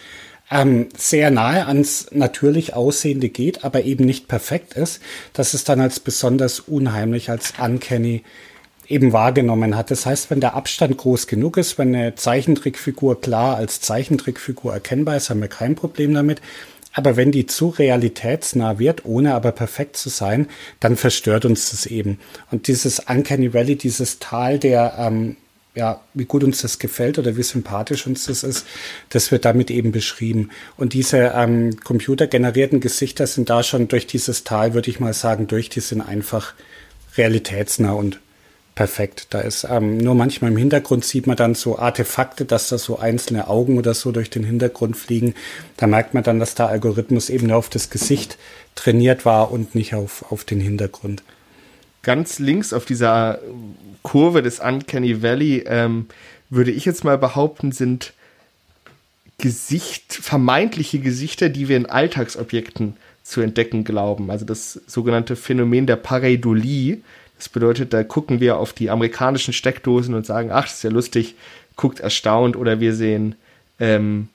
ähm, 0.52 0.90
sehr 0.98 1.32
nahe 1.32 1.66
ans 1.68 2.08
natürlich 2.12 2.74
Aussehende 2.74 3.30
geht, 3.30 3.64
aber 3.64 3.84
eben 3.84 4.06
nicht 4.06 4.28
perfekt 4.28 4.74
ist, 4.74 5.02
dass 5.34 5.54
es 5.54 5.64
dann 5.64 5.82
als 5.82 6.00
besonders 6.00 6.60
unheimlich, 6.60 7.30
als 7.30 7.54
uncanny 7.60 8.24
eben 8.88 9.14
wahrgenommen 9.14 9.78
hat. 9.78 9.92
Das 9.92 10.06
heißt, 10.06 10.32
wenn 10.32 10.42
der 10.42 10.56
Abstand 10.56 10.98
groß 10.98 11.28
genug 11.28 11.58
ist, 11.58 11.78
wenn 11.78 11.96
eine 11.96 12.16
Zeichentrickfigur 12.16 13.22
klar 13.22 13.56
als 13.56 13.82
Zeichentrickfigur 13.82 14.74
erkennbar 14.74 15.16
ist, 15.18 15.30
haben 15.30 15.42
wir 15.42 15.48
kein 15.48 15.76
Problem 15.76 16.14
damit. 16.14 16.42
Aber 16.94 17.16
wenn 17.16 17.32
die 17.32 17.46
zu 17.46 17.70
realitätsnah 17.70 18.80
wird, 18.80 19.06
ohne 19.06 19.36
aber 19.36 19.52
perfekt 19.52 19.96
zu 19.96 20.10
sein, 20.10 20.48
dann 20.80 20.98
verstört 20.98 21.46
uns 21.46 21.70
das 21.70 21.86
eben. 21.86 22.20
Und 22.50 22.68
dieses 22.68 23.00
Uncanny 23.00 23.54
Valley, 23.54 23.76
dieses 23.76 24.18
Tal 24.18 24.58
der, 24.58 24.96
ähm, 24.98 25.38
ja, 25.80 26.02
wie 26.14 26.26
gut 26.26 26.44
uns 26.44 26.62
das 26.62 26.78
gefällt 26.78 27.18
oder 27.18 27.38
wie 27.38 27.44
sympathisch 27.44 28.06
uns 28.06 28.26
das 28.26 28.44
ist, 28.44 28.68
das 29.08 29.32
wird 29.32 29.46
damit 29.46 29.72
eben 29.72 29.94
beschrieben. 29.94 30.50
Und 30.76 30.92
diese 30.92 31.32
ähm, 31.36 31.80
computergenerierten 31.82 32.82
Gesichter 32.82 33.26
sind 33.26 33.50
da 33.50 33.64
schon 33.64 33.88
durch 33.88 34.06
dieses 34.06 34.44
Tal, 34.44 34.74
würde 34.74 34.90
ich 34.90 35.00
mal 35.00 35.14
sagen, 35.14 35.48
durch, 35.48 35.70
die 35.70 35.80
sind 35.80 36.02
einfach 36.02 36.54
realitätsnah 37.18 37.94
und 37.94 38.20
perfekt. 38.76 39.28
Da 39.30 39.40
ist 39.40 39.66
ähm, 39.70 39.98
nur 39.98 40.16
manchmal 40.16 40.52
im 40.52 40.58
Hintergrund 40.58 41.06
sieht 41.06 41.28
man 41.28 41.38
dann 41.38 41.56
so 41.56 41.80
Artefakte, 41.80 42.44
dass 42.44 42.68
da 42.68 42.78
so 42.78 43.00
einzelne 43.00 43.48
Augen 43.48 43.78
oder 43.78 43.94
so 43.94 44.12
durch 44.12 44.30
den 44.30 44.44
Hintergrund 44.44 44.98
fliegen. 44.98 45.34
Da 45.78 45.88
merkt 45.88 46.14
man 46.14 46.24
dann, 46.24 46.40
dass 46.40 46.56
der 46.56 46.68
Algorithmus 46.68 47.30
eben 47.30 47.48
nur 47.48 47.56
auf 47.56 47.70
das 47.70 47.90
Gesicht 47.90 48.38
trainiert 48.76 49.24
war 49.24 49.52
und 49.52 49.76
nicht 49.76 49.96
auf, 49.96 50.30
auf 50.30 50.44
den 50.44 50.60
Hintergrund. 50.60 51.24
Ganz 52.10 52.40
links 52.40 52.74
auf 52.74 52.86
dieser 52.86 53.38
Kurve 54.02 54.42
des 54.42 54.60
Uncanny 54.60 55.22
Valley 55.22 55.64
ähm, 55.68 56.08
würde 56.50 56.72
ich 56.72 56.84
jetzt 56.86 57.04
mal 57.04 57.20
behaupten, 57.20 57.72
sind 57.72 58.14
Gesicht, 59.38 60.12
vermeintliche 60.12 60.98
Gesichter, 60.98 61.50
die 61.50 61.70
wir 61.70 61.78
in 61.78 61.86
Alltagsobjekten 61.86 62.98
zu 63.22 63.42
entdecken 63.42 63.84
glauben. 63.84 64.32
Also 64.32 64.44
das 64.44 64.82
sogenannte 64.88 65.36
Phänomen 65.36 65.86
der 65.86 65.98
Pareidolie, 65.98 67.02
das 67.38 67.48
bedeutet, 67.48 67.94
da 67.94 68.04
gucken 68.04 68.40
wir 68.40 68.58
auf 68.58 68.74
die 68.74 68.90
amerikanischen 68.90 69.54
Steckdosen 69.54 70.16
und 70.16 70.26
sagen, 70.26 70.50
ach, 70.52 70.64
das 70.64 70.78
ist 70.78 70.84
ja 70.84 70.90
lustig, 70.90 71.36
guckt 71.76 72.00
erstaunt 72.00 72.56
oder 72.56 72.80
wir 72.80 72.96
sehen, 72.96 73.36
ähm, 73.80 74.30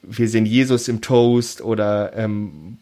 wir 0.00 0.30
sehen 0.30 0.46
Jesus 0.46 0.88
im 0.88 1.02
Toast 1.02 1.60
oder 1.60 2.16
ähm, 2.16 2.78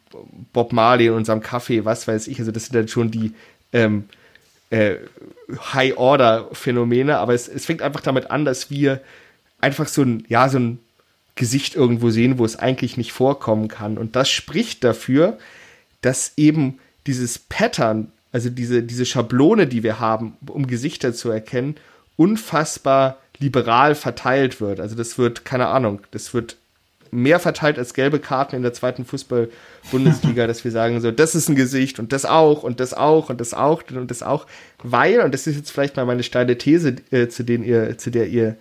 Bob 0.53 0.73
Marley 0.73 1.09
in 1.09 1.15
unserem 1.15 1.41
Kaffee, 1.41 1.85
was 1.85 2.07
weiß 2.07 2.29
ich. 2.29 2.39
Also 2.39 2.53
das 2.53 2.67
sind 2.67 2.77
dann 2.77 2.87
schon 2.87 3.11
die 3.11 3.33
ähm, 3.77 4.05
äh, 4.71 4.97
High-Order-Phänomene, 5.73 7.19
aber 7.19 7.35
es, 7.35 7.49
es 7.49 7.67
fängt 7.67 7.83
einfach 7.83 8.01
damit 8.01 8.31
an, 8.31 8.45
dass 8.45 8.71
wir 8.71 9.01
einfach 9.61 9.89
so 9.89 10.03
ein, 10.03 10.25
ja, 10.29 10.49
so 10.49 10.59
ein 10.59 10.79
Gesicht 11.35 11.75
irgendwo 11.75 12.11
sehen, 12.11 12.39
wo 12.39 12.45
es 12.45 12.57
eigentlich 12.57 12.97
nicht 12.97 13.13
vorkommen 13.13 13.69
kann. 13.69 13.99
Und 13.99 14.17
das 14.17 14.29
spricht 14.29 14.83
dafür, 14.85 15.39
dass 16.01 16.33
eben 16.37 16.79
dieses 17.07 17.39
Pattern 17.39 18.11
also 18.37 18.51
diese, 18.51 18.83
diese 18.83 19.07
Schablone, 19.07 19.67
die 19.67 19.83
wir 19.83 19.99
haben, 19.99 20.37
um 20.47 20.67
Gesichter 20.67 21.15
zu 21.15 21.31
erkennen, 21.31 21.77
unfassbar 22.17 23.17
liberal 23.39 23.95
verteilt 23.95 24.61
wird. 24.61 24.79
Also 24.79 24.95
das 24.95 25.17
wird, 25.17 25.47
keine 25.47 25.69
Ahnung, 25.69 26.01
das 26.11 26.35
wird 26.35 26.57
mehr 27.11 27.41
verteilt 27.41 27.79
als 27.79 27.95
gelbe 27.95 28.19
Karten 28.19 28.57
in 28.57 28.63
der 28.63 28.73
zweiten 28.73 29.05
Fußball-Bundesliga, 29.05 30.47
dass 30.47 30.65
wir 30.65 30.71
sagen, 30.71 31.01
so, 31.01 31.11
das 31.11 31.35
ist 31.35 31.49
ein 31.49 31.55
Gesicht 31.55 31.99
und 31.99 32.13
das 32.13 32.25
auch 32.25 32.63
und 32.63 32.81
das 32.81 32.95
auch 32.95 33.31
und 33.31 33.41
das 33.41 33.55
auch 33.55 33.83
und 33.91 34.11
das 34.11 34.23
auch, 34.23 34.47
weil, 34.83 35.21
und 35.21 35.33
das 35.33 35.47
ist 35.47 35.57
jetzt 35.57 35.71
vielleicht 35.71 35.97
mal 35.97 36.07
meine 36.07 36.23
steile 36.23 36.59
These, 36.59 36.97
äh, 37.11 37.29
zu, 37.29 37.45
denen 37.45 37.65
ihr, 37.65 37.99
zu 37.99 38.11
der 38.11 38.29
ihr 38.29 38.57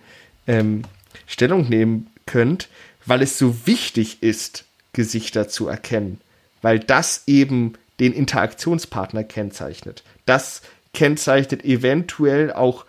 ähm, 0.46 0.82
Stellung 1.26 1.68
nehmen 1.68 2.08
könnt, 2.26 2.68
weil 3.04 3.22
es 3.22 3.38
so 3.38 3.66
wichtig 3.66 4.22
ist, 4.22 4.64
Gesichter 4.92 5.48
zu 5.48 5.68
erkennen, 5.68 6.20
weil 6.62 6.78
das 6.78 7.24
eben 7.26 7.74
den 8.00 8.12
Interaktionspartner 8.12 9.24
kennzeichnet. 9.24 10.02
Das 10.24 10.62
kennzeichnet 10.92 11.64
eventuell 11.64 12.52
auch 12.52 12.86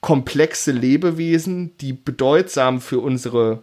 komplexe 0.00 0.70
Lebewesen, 0.72 1.76
die 1.78 1.92
bedeutsam 1.92 2.80
für 2.80 3.00
unsere 3.00 3.62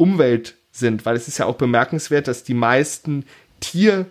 Umwelt 0.00 0.54
sind, 0.72 1.04
weil 1.04 1.16
es 1.16 1.28
ist 1.28 1.38
ja 1.38 1.46
auch 1.46 1.56
bemerkenswert, 1.56 2.28
dass 2.28 2.44
die 2.44 2.54
meisten 2.54 3.24
Tier, 3.60 4.06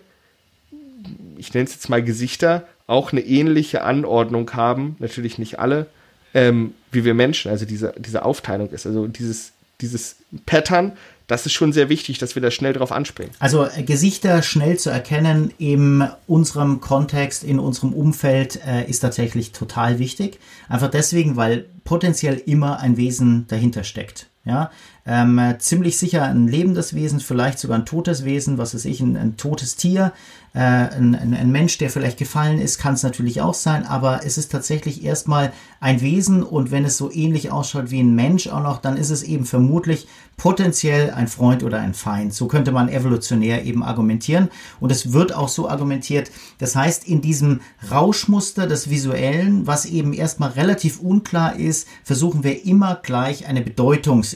ich 1.36 1.52
nenne 1.54 1.66
es 1.66 1.74
jetzt 1.74 1.88
mal 1.88 2.02
Gesichter, 2.02 2.68
auch 2.86 3.12
eine 3.12 3.20
ähnliche 3.20 3.82
Anordnung 3.82 4.52
haben, 4.52 4.96
natürlich 4.98 5.38
nicht 5.38 5.58
alle, 5.58 5.86
ähm, 6.34 6.74
wie 6.92 7.04
wir 7.04 7.14
Menschen, 7.14 7.50
also 7.50 7.64
diese, 7.64 7.94
diese 7.98 8.24
Aufteilung 8.24 8.70
ist. 8.70 8.86
Also 8.86 9.06
dieses, 9.06 9.52
dieses 9.80 10.16
Pattern 10.46 10.92
das 11.30 11.46
ist 11.46 11.52
schon 11.52 11.72
sehr 11.72 11.88
wichtig, 11.88 12.18
dass 12.18 12.34
wir 12.34 12.42
da 12.42 12.50
schnell 12.50 12.72
drauf 12.72 12.90
anspringen. 12.90 13.32
Also 13.38 13.64
äh, 13.64 13.84
Gesichter 13.84 14.42
schnell 14.42 14.78
zu 14.78 14.90
erkennen 14.90 15.52
in 15.58 16.04
unserem 16.26 16.80
Kontext, 16.80 17.44
in 17.44 17.60
unserem 17.60 17.92
Umfeld 17.92 18.58
äh, 18.66 18.90
ist 18.90 18.98
tatsächlich 18.98 19.52
total 19.52 20.00
wichtig. 20.00 20.40
Einfach 20.68 20.90
deswegen, 20.90 21.36
weil 21.36 21.66
potenziell 21.84 22.42
immer 22.46 22.80
ein 22.80 22.96
Wesen 22.96 23.46
dahinter 23.46 23.84
steckt. 23.84 24.26
Ja, 24.50 24.72
ähm, 25.06 25.40
ziemlich 25.60 25.96
sicher 25.96 26.24
ein 26.24 26.48
lebendes 26.48 26.92
Wesen, 26.92 27.20
vielleicht 27.20 27.60
sogar 27.60 27.78
ein 27.78 27.86
totes 27.86 28.24
Wesen, 28.24 28.58
was 28.58 28.74
weiß 28.74 28.84
ich, 28.84 29.00
ein, 29.00 29.16
ein 29.16 29.36
totes 29.36 29.76
Tier, 29.76 30.12
äh, 30.52 30.58
ein, 30.58 31.14
ein, 31.14 31.32
ein, 31.32 31.52
Mensch, 31.52 31.78
der 31.78 31.90
vielleicht 31.90 32.18
gefallen 32.18 32.58
ist, 32.58 32.78
kann 32.78 32.94
es 32.94 33.04
natürlich 33.04 33.40
auch 33.40 33.54
sein, 33.54 33.86
aber 33.86 34.22
es 34.24 34.36
ist 34.36 34.50
tatsächlich 34.50 35.04
erstmal 35.04 35.52
ein 35.78 36.00
Wesen 36.00 36.42
und 36.42 36.72
wenn 36.72 36.84
es 36.84 36.96
so 36.96 37.10
ähnlich 37.12 37.52
ausschaut 37.52 37.92
wie 37.92 38.00
ein 38.00 38.16
Mensch 38.16 38.48
auch 38.48 38.62
noch, 38.62 38.78
dann 38.78 38.96
ist 38.96 39.10
es 39.10 39.22
eben 39.22 39.44
vermutlich 39.44 40.08
potenziell 40.36 41.10
ein 41.10 41.28
Freund 41.28 41.62
oder 41.62 41.78
ein 41.78 41.94
Feind. 41.94 42.34
So 42.34 42.48
könnte 42.48 42.72
man 42.72 42.88
evolutionär 42.88 43.64
eben 43.64 43.84
argumentieren 43.84 44.48
und 44.80 44.90
es 44.90 45.12
wird 45.12 45.34
auch 45.34 45.48
so 45.48 45.68
argumentiert. 45.68 46.30
Das 46.58 46.74
heißt, 46.74 47.06
in 47.06 47.20
diesem 47.20 47.60
Rauschmuster 47.90 48.66
des 48.66 48.90
Visuellen, 48.90 49.66
was 49.66 49.86
eben 49.86 50.12
erstmal 50.12 50.50
relativ 50.50 50.98
unklar 50.98 51.56
ist, 51.56 51.86
versuchen 52.02 52.42
wir 52.42 52.64
immer 52.64 52.96
gleich 52.96 53.46
eine 53.46 53.60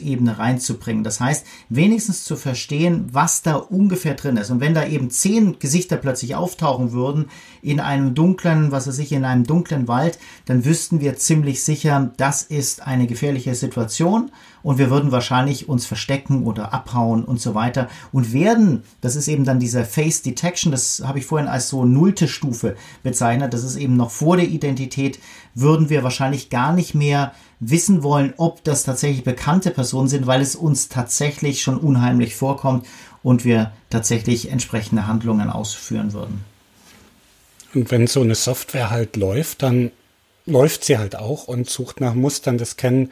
Bedeutungsebene 0.05 0.37
reinzubringen. 0.37 1.03
Das 1.03 1.19
heißt, 1.19 1.45
wenigstens 1.69 2.23
zu 2.23 2.35
verstehen, 2.35 3.07
was 3.11 3.41
da 3.41 3.55
ungefähr 3.55 4.13
drin 4.13 4.37
ist. 4.37 4.51
Und 4.51 4.59
wenn 4.59 4.73
da 4.73 4.85
eben 4.85 5.09
zehn 5.09 5.59
Gesichter 5.59 5.97
plötzlich 5.97 6.35
auftauchen 6.35 6.91
würden 6.91 7.25
in 7.61 7.79
einem 7.79 8.13
dunklen, 8.13 8.71
was 8.71 8.87
weiß 8.87 8.99
ich, 8.99 9.11
in 9.11 9.25
einem 9.25 9.45
dunklen 9.45 9.87
Wald, 9.87 10.19
dann 10.45 10.65
wüssten 10.65 11.01
wir 11.01 11.17
ziemlich 11.17 11.63
sicher, 11.63 12.11
das 12.17 12.43
ist 12.43 12.85
eine 12.85 13.07
gefährliche 13.07 13.55
Situation 13.55 14.31
und 14.65 14.79
wir 14.79 14.89
würden 14.89 15.11
wahrscheinlich 15.11 15.69
uns 15.69 15.85
verstecken 15.85 16.43
oder 16.43 16.73
abhauen 16.73 17.23
und 17.23 17.39
so 17.39 17.53
weiter 17.53 17.87
und 18.11 18.33
werden, 18.33 18.81
das 18.99 19.15
ist 19.15 19.27
eben 19.27 19.45
dann 19.45 19.59
dieser 19.59 19.85
Face 19.85 20.23
Detection, 20.23 20.71
das 20.71 21.03
habe 21.05 21.19
ich 21.19 21.27
vorhin 21.27 21.47
als 21.47 21.69
so 21.69 21.85
nullte 21.85 22.27
Stufe 22.27 22.75
bezeichnet, 23.03 23.53
das 23.53 23.63
ist 23.63 23.75
eben 23.75 23.95
noch 23.95 24.09
vor 24.09 24.37
der 24.37 24.47
Identität, 24.47 25.19
würden 25.53 25.91
wir 25.91 26.01
wahrscheinlich 26.01 26.49
gar 26.49 26.73
nicht 26.73 26.95
mehr 26.95 27.31
wissen 27.59 28.01
wollen, 28.01 28.33
ob 28.37 28.63
das 28.63 28.81
tatsächlich 28.81 29.23
bekannte 29.23 29.69
Personen 29.69 30.07
sind, 30.07 30.25
weil 30.25 30.41
es 30.41 30.55
uns 30.55 30.89
tatsächlich 30.89 31.61
schon 31.61 31.77
unheimlich 31.77 32.35
vorkommt 32.35 32.87
und 33.21 33.45
wir 33.45 33.71
tatsächlich 33.91 34.49
entsprechende 34.49 35.05
Handlungen 35.05 35.51
ausführen 35.51 36.11
würden. 36.11 36.43
Und 37.75 37.91
wenn 37.91 38.07
so 38.07 38.21
eine 38.21 38.33
Software 38.33 38.89
halt 38.89 39.15
läuft, 39.15 39.61
dann 39.61 39.91
läuft 40.47 40.85
sie 40.85 40.97
halt 40.97 41.15
auch 41.15 41.47
und 41.47 41.69
sucht 41.69 42.01
nach 42.01 42.15
Mustern. 42.15 42.57
Das 42.57 42.77
kennen 42.77 43.11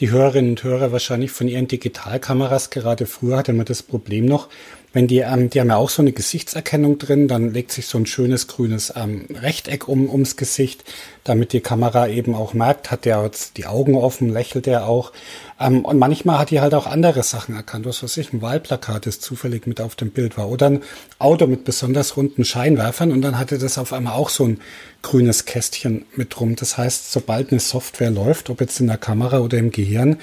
die 0.00 0.10
Hörerinnen 0.10 0.52
und 0.52 0.64
Hörer 0.64 0.92
wahrscheinlich 0.92 1.30
von 1.30 1.46
ihren 1.46 1.68
Digitalkameras. 1.68 2.70
Gerade 2.70 3.04
früher 3.06 3.36
hatte 3.36 3.52
man 3.52 3.66
das 3.66 3.82
Problem 3.82 4.24
noch, 4.24 4.48
wenn 4.92 5.06
die, 5.06 5.18
ähm, 5.18 5.50
die 5.50 5.60
haben 5.60 5.68
ja 5.68 5.76
auch 5.76 5.90
so 5.90 6.02
eine 6.02 6.12
Gesichtserkennung 6.12 6.98
drin, 6.98 7.28
dann 7.28 7.52
legt 7.52 7.70
sich 7.70 7.86
so 7.86 7.98
ein 7.98 8.06
schönes 8.06 8.48
grünes 8.48 8.92
ähm, 8.96 9.26
Rechteck 9.30 9.86
um, 9.86 10.10
ums 10.10 10.36
Gesicht, 10.36 10.84
damit 11.22 11.52
die 11.52 11.60
Kamera 11.60 12.08
eben 12.08 12.34
auch 12.34 12.54
merkt, 12.54 12.90
hat 12.90 13.04
der 13.04 13.22
jetzt 13.22 13.56
die 13.56 13.66
Augen 13.66 13.94
offen, 13.94 14.30
lächelt 14.30 14.66
er 14.66 14.86
auch. 14.86 15.12
Ähm, 15.60 15.84
und 15.84 15.98
manchmal 15.98 16.38
hat 16.38 16.50
die 16.50 16.60
halt 16.60 16.74
auch 16.74 16.86
andere 16.86 17.22
Sachen 17.22 17.54
erkannt. 17.54 17.86
Was 17.86 18.02
weiß 18.02 18.16
ich, 18.16 18.32
ein 18.32 18.42
Wahlplakat, 18.42 19.06
das 19.06 19.20
zufällig 19.20 19.66
mit 19.66 19.80
auf 19.80 19.94
dem 19.94 20.10
Bild 20.10 20.36
war. 20.36 20.48
Oder 20.48 20.66
ein 20.66 20.82
Auto 21.20 21.46
mit 21.46 21.64
besonders 21.64 22.16
runden 22.16 22.44
Scheinwerfern 22.44 23.12
und 23.12 23.22
dann 23.22 23.38
hatte 23.38 23.58
das 23.58 23.78
auf 23.78 23.92
einmal 23.92 24.14
auch 24.14 24.30
so 24.30 24.44
ein 24.44 24.60
grünes 25.02 25.44
Kästchen 25.44 26.04
mit 26.16 26.34
drum. 26.36 26.56
Das 26.56 26.78
heißt, 26.78 27.12
sobald 27.12 27.52
eine 27.52 27.60
Software 27.60 28.10
läuft, 28.10 28.50
ob 28.50 28.60
jetzt 28.60 28.80
in 28.80 28.88
der 28.88 28.98
Kamera 28.98 29.38
oder 29.38 29.58
im 29.58 29.70
Gehirn, 29.70 30.16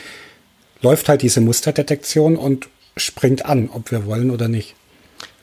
läuft 0.81 1.07
halt 1.09 1.21
diese 1.21 1.41
Musterdetektion 1.41 2.35
und 2.35 2.67
springt 2.97 3.45
an, 3.45 3.69
ob 3.71 3.91
wir 3.91 4.05
wollen 4.05 4.31
oder 4.31 4.47
nicht. 4.47 4.75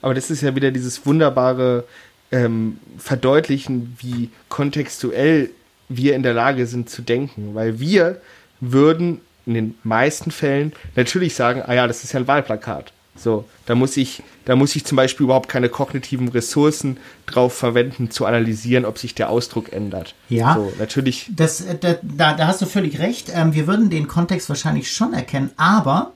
Aber 0.01 0.13
das 0.13 0.29
ist 0.29 0.41
ja 0.41 0.55
wieder 0.55 0.71
dieses 0.71 1.05
wunderbare 1.05 1.85
ähm, 2.31 2.79
Verdeutlichen, 2.97 3.97
wie 3.99 4.29
kontextuell 4.49 5.49
wir 5.89 6.15
in 6.15 6.23
der 6.23 6.33
Lage 6.33 6.67
sind 6.67 6.89
zu 6.89 7.01
denken. 7.01 7.55
Weil 7.55 7.79
wir 7.79 8.21
würden 8.59 9.21
in 9.45 9.53
den 9.53 9.75
meisten 9.83 10.31
Fällen 10.31 10.73
natürlich 10.95 11.35
sagen, 11.35 11.61
ah 11.65 11.73
ja, 11.73 11.87
das 11.87 12.03
ist 12.03 12.13
ja 12.13 12.19
ein 12.19 12.27
Wahlplakat. 12.27 12.91
So, 13.17 13.45
da 13.65 13.75
muss 13.75 13.95
ich, 13.95 14.23
da 14.43 14.57
muss 14.57 14.75
ich 14.75 14.83
zum 14.83 14.97
Beispiel 14.97 15.23
überhaupt 15.23 15.47
keine 15.47 15.69
kognitiven 15.69 16.27
Ressourcen 16.27 16.97
drauf 17.25 17.53
verwenden, 17.53 18.11
zu 18.11 18.25
analysieren, 18.25 18.83
ob 18.83 18.97
sich 18.97 19.15
der 19.15 19.29
Ausdruck 19.29 19.71
ändert. 19.71 20.15
Ja, 20.27 20.55
so, 20.55 20.73
natürlich. 20.77 21.29
Das, 21.33 21.61
äh, 21.61 21.77
da, 21.79 22.33
da, 22.33 22.47
hast 22.47 22.61
du 22.61 22.65
völlig 22.65 22.99
recht. 22.99 23.31
Ähm, 23.33 23.53
wir 23.53 23.67
würden 23.67 23.89
den 23.89 24.07
Kontext 24.07 24.49
wahrscheinlich 24.49 24.91
schon 24.91 25.13
erkennen, 25.13 25.51
aber 25.55 26.11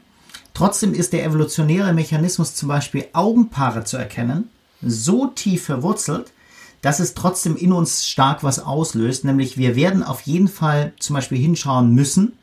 Trotzdem 0.59 0.93
ist 0.93 1.13
der 1.13 1.23
evolutionäre 1.23 1.93
Mechanismus 1.93 2.53
zum 2.53 2.67
Beispiel 2.67 3.05
Augenpaare 3.13 3.85
zu 3.85 3.95
erkennen 3.95 4.49
so 4.81 5.27
tief 5.27 5.63
verwurzelt, 5.63 6.33
dass 6.81 6.99
es 6.99 7.13
trotzdem 7.13 7.55
in 7.55 7.71
uns 7.71 8.05
stark 8.05 8.43
was 8.43 8.59
auslöst, 8.59 9.23
nämlich 9.23 9.57
wir 9.57 9.77
werden 9.77 10.03
auf 10.03 10.19
jeden 10.23 10.49
Fall 10.49 10.91
zum 10.99 11.13
Beispiel 11.13 11.37
hinschauen 11.37 11.95
müssen. 11.95 12.33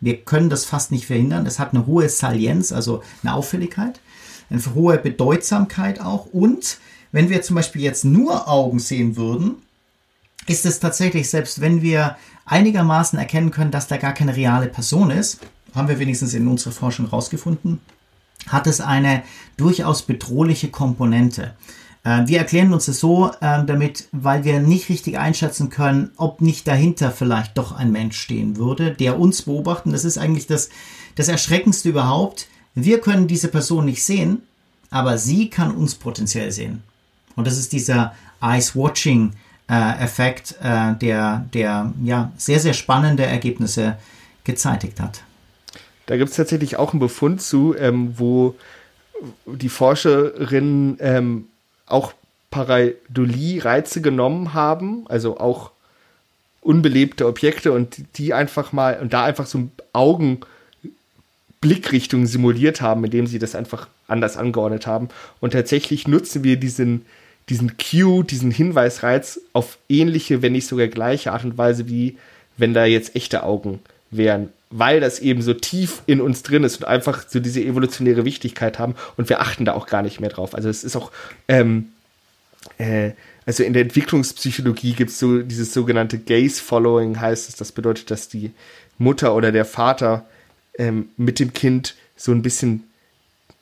Wir 0.00 0.16
können 0.16 0.50
das 0.50 0.64
fast 0.64 0.90
nicht 0.90 1.06
verhindern. 1.06 1.46
Es 1.46 1.60
hat 1.60 1.72
eine 1.72 1.86
hohe 1.86 2.08
Salienz, 2.08 2.72
also 2.72 3.04
eine 3.22 3.34
Auffälligkeit, 3.34 4.00
eine 4.50 4.60
hohe 4.74 4.98
Bedeutsamkeit 4.98 6.00
auch. 6.00 6.26
Und 6.26 6.78
wenn 7.12 7.30
wir 7.30 7.40
zum 7.42 7.54
Beispiel 7.54 7.82
jetzt 7.82 8.04
nur 8.04 8.48
Augen 8.48 8.80
sehen 8.80 9.16
würden, 9.16 9.62
ist 10.48 10.66
es 10.66 10.80
tatsächlich, 10.80 11.30
selbst 11.30 11.60
wenn 11.60 11.82
wir 11.82 12.16
einigermaßen 12.46 13.16
erkennen 13.16 13.52
können, 13.52 13.70
dass 13.70 13.86
da 13.86 13.96
gar 13.96 14.12
keine 14.12 14.34
reale 14.34 14.66
Person 14.66 15.12
ist, 15.12 15.38
haben 15.74 15.88
wir 15.88 15.98
wenigstens 15.98 16.34
in 16.34 16.48
unserer 16.48 16.72
Forschung 16.72 17.06
herausgefunden, 17.06 17.80
hat 18.48 18.66
es 18.66 18.80
eine 18.80 19.22
durchaus 19.56 20.02
bedrohliche 20.02 20.68
Komponente. 20.68 21.54
Äh, 22.04 22.26
wir 22.26 22.38
erklären 22.38 22.72
uns 22.72 22.86
das 22.86 23.00
so 23.00 23.30
ähm, 23.40 23.66
damit, 23.66 24.08
weil 24.12 24.44
wir 24.44 24.60
nicht 24.60 24.88
richtig 24.88 25.18
einschätzen 25.18 25.68
können, 25.70 26.12
ob 26.16 26.40
nicht 26.40 26.66
dahinter 26.66 27.10
vielleicht 27.10 27.58
doch 27.58 27.72
ein 27.72 27.92
Mensch 27.92 28.18
stehen 28.18 28.56
würde, 28.56 28.92
der 28.92 29.18
uns 29.18 29.42
beobachtet. 29.42 29.92
Das 29.92 30.06
ist 30.06 30.16
eigentlich 30.18 30.46
das, 30.46 30.70
das 31.14 31.28
Erschreckendste 31.28 31.90
überhaupt. 31.90 32.48
Wir 32.74 33.00
können 33.00 33.26
diese 33.26 33.48
Person 33.48 33.84
nicht 33.84 34.02
sehen, 34.04 34.42
aber 34.90 35.18
sie 35.18 35.50
kann 35.50 35.72
uns 35.72 35.94
potenziell 35.94 36.52
sehen. 36.52 36.82
Und 37.36 37.46
das 37.46 37.58
ist 37.58 37.72
dieser 37.72 38.14
Eyes-Watching-Effekt, 38.40 40.56
äh, 40.62 40.94
der, 40.96 41.44
der 41.52 41.92
ja, 42.02 42.32
sehr, 42.36 42.60
sehr 42.60 42.74
spannende 42.74 43.26
Ergebnisse 43.26 43.96
gezeitigt 44.44 45.00
hat. 45.00 45.22
Da 46.10 46.16
gibt 46.16 46.30
es 46.30 46.36
tatsächlich 46.36 46.76
auch 46.76 46.92
einen 46.92 46.98
Befund 46.98 47.40
zu, 47.40 47.76
ähm, 47.78 48.14
wo 48.16 48.56
die 49.46 49.68
Forscherinnen 49.68 50.96
ähm, 50.98 51.46
auch 51.86 52.14
Pareidolie-Reize 52.50 54.00
genommen 54.00 54.52
haben, 54.52 55.04
also 55.08 55.38
auch 55.38 55.70
unbelebte 56.62 57.28
Objekte 57.28 57.70
und 57.70 58.02
die 58.18 58.34
einfach 58.34 58.72
mal 58.72 58.98
und 59.00 59.12
da 59.12 59.22
einfach 59.22 59.46
so 59.46 59.68
Augenblickrichtungen 59.92 62.26
simuliert 62.26 62.80
haben, 62.80 63.04
indem 63.04 63.28
sie 63.28 63.38
das 63.38 63.54
einfach 63.54 63.86
anders 64.08 64.36
angeordnet 64.36 64.88
haben. 64.88 65.10
Und 65.38 65.52
tatsächlich 65.52 66.08
nutzen 66.08 66.42
wir 66.42 66.56
diesen, 66.56 67.06
diesen 67.48 67.76
Cue, 67.76 68.24
diesen 68.24 68.50
Hinweisreiz 68.50 69.40
auf 69.52 69.78
ähnliche, 69.88 70.42
wenn 70.42 70.54
nicht 70.54 70.66
sogar 70.66 70.88
gleiche 70.88 71.30
Art 71.30 71.44
und 71.44 71.56
Weise, 71.56 71.88
wie 71.88 72.18
wenn 72.56 72.74
da 72.74 72.84
jetzt 72.84 73.14
echte 73.14 73.44
Augen 73.44 73.78
wären 74.10 74.48
weil 74.70 75.00
das 75.00 75.18
eben 75.18 75.42
so 75.42 75.52
tief 75.52 76.02
in 76.06 76.20
uns 76.20 76.42
drin 76.42 76.62
ist 76.62 76.78
und 76.78 76.84
einfach 76.84 77.24
so 77.28 77.40
diese 77.40 77.60
evolutionäre 77.60 78.24
Wichtigkeit 78.24 78.78
haben 78.78 78.94
und 79.16 79.28
wir 79.28 79.40
achten 79.40 79.64
da 79.64 79.74
auch 79.74 79.86
gar 79.86 80.02
nicht 80.02 80.20
mehr 80.20 80.30
drauf. 80.30 80.54
Also 80.54 80.68
es 80.68 80.84
ist 80.84 80.96
auch, 80.96 81.10
ähm, 81.48 81.88
äh, 82.78 83.10
also 83.46 83.64
in 83.64 83.72
der 83.72 83.82
Entwicklungspsychologie 83.82 84.92
gibt 84.92 85.10
es 85.10 85.18
so 85.18 85.40
dieses 85.40 85.74
sogenannte 85.74 86.18
Gaze-Following, 86.18 87.20
heißt 87.20 87.48
es, 87.48 87.56
das 87.56 87.72
bedeutet, 87.72 88.12
dass 88.12 88.28
die 88.28 88.52
Mutter 88.98 89.34
oder 89.34 89.50
der 89.50 89.64
Vater 89.64 90.26
ähm, 90.78 91.08
mit 91.16 91.40
dem 91.40 91.52
Kind 91.52 91.96
so 92.14 92.30
ein 92.30 92.42
bisschen, 92.42 92.84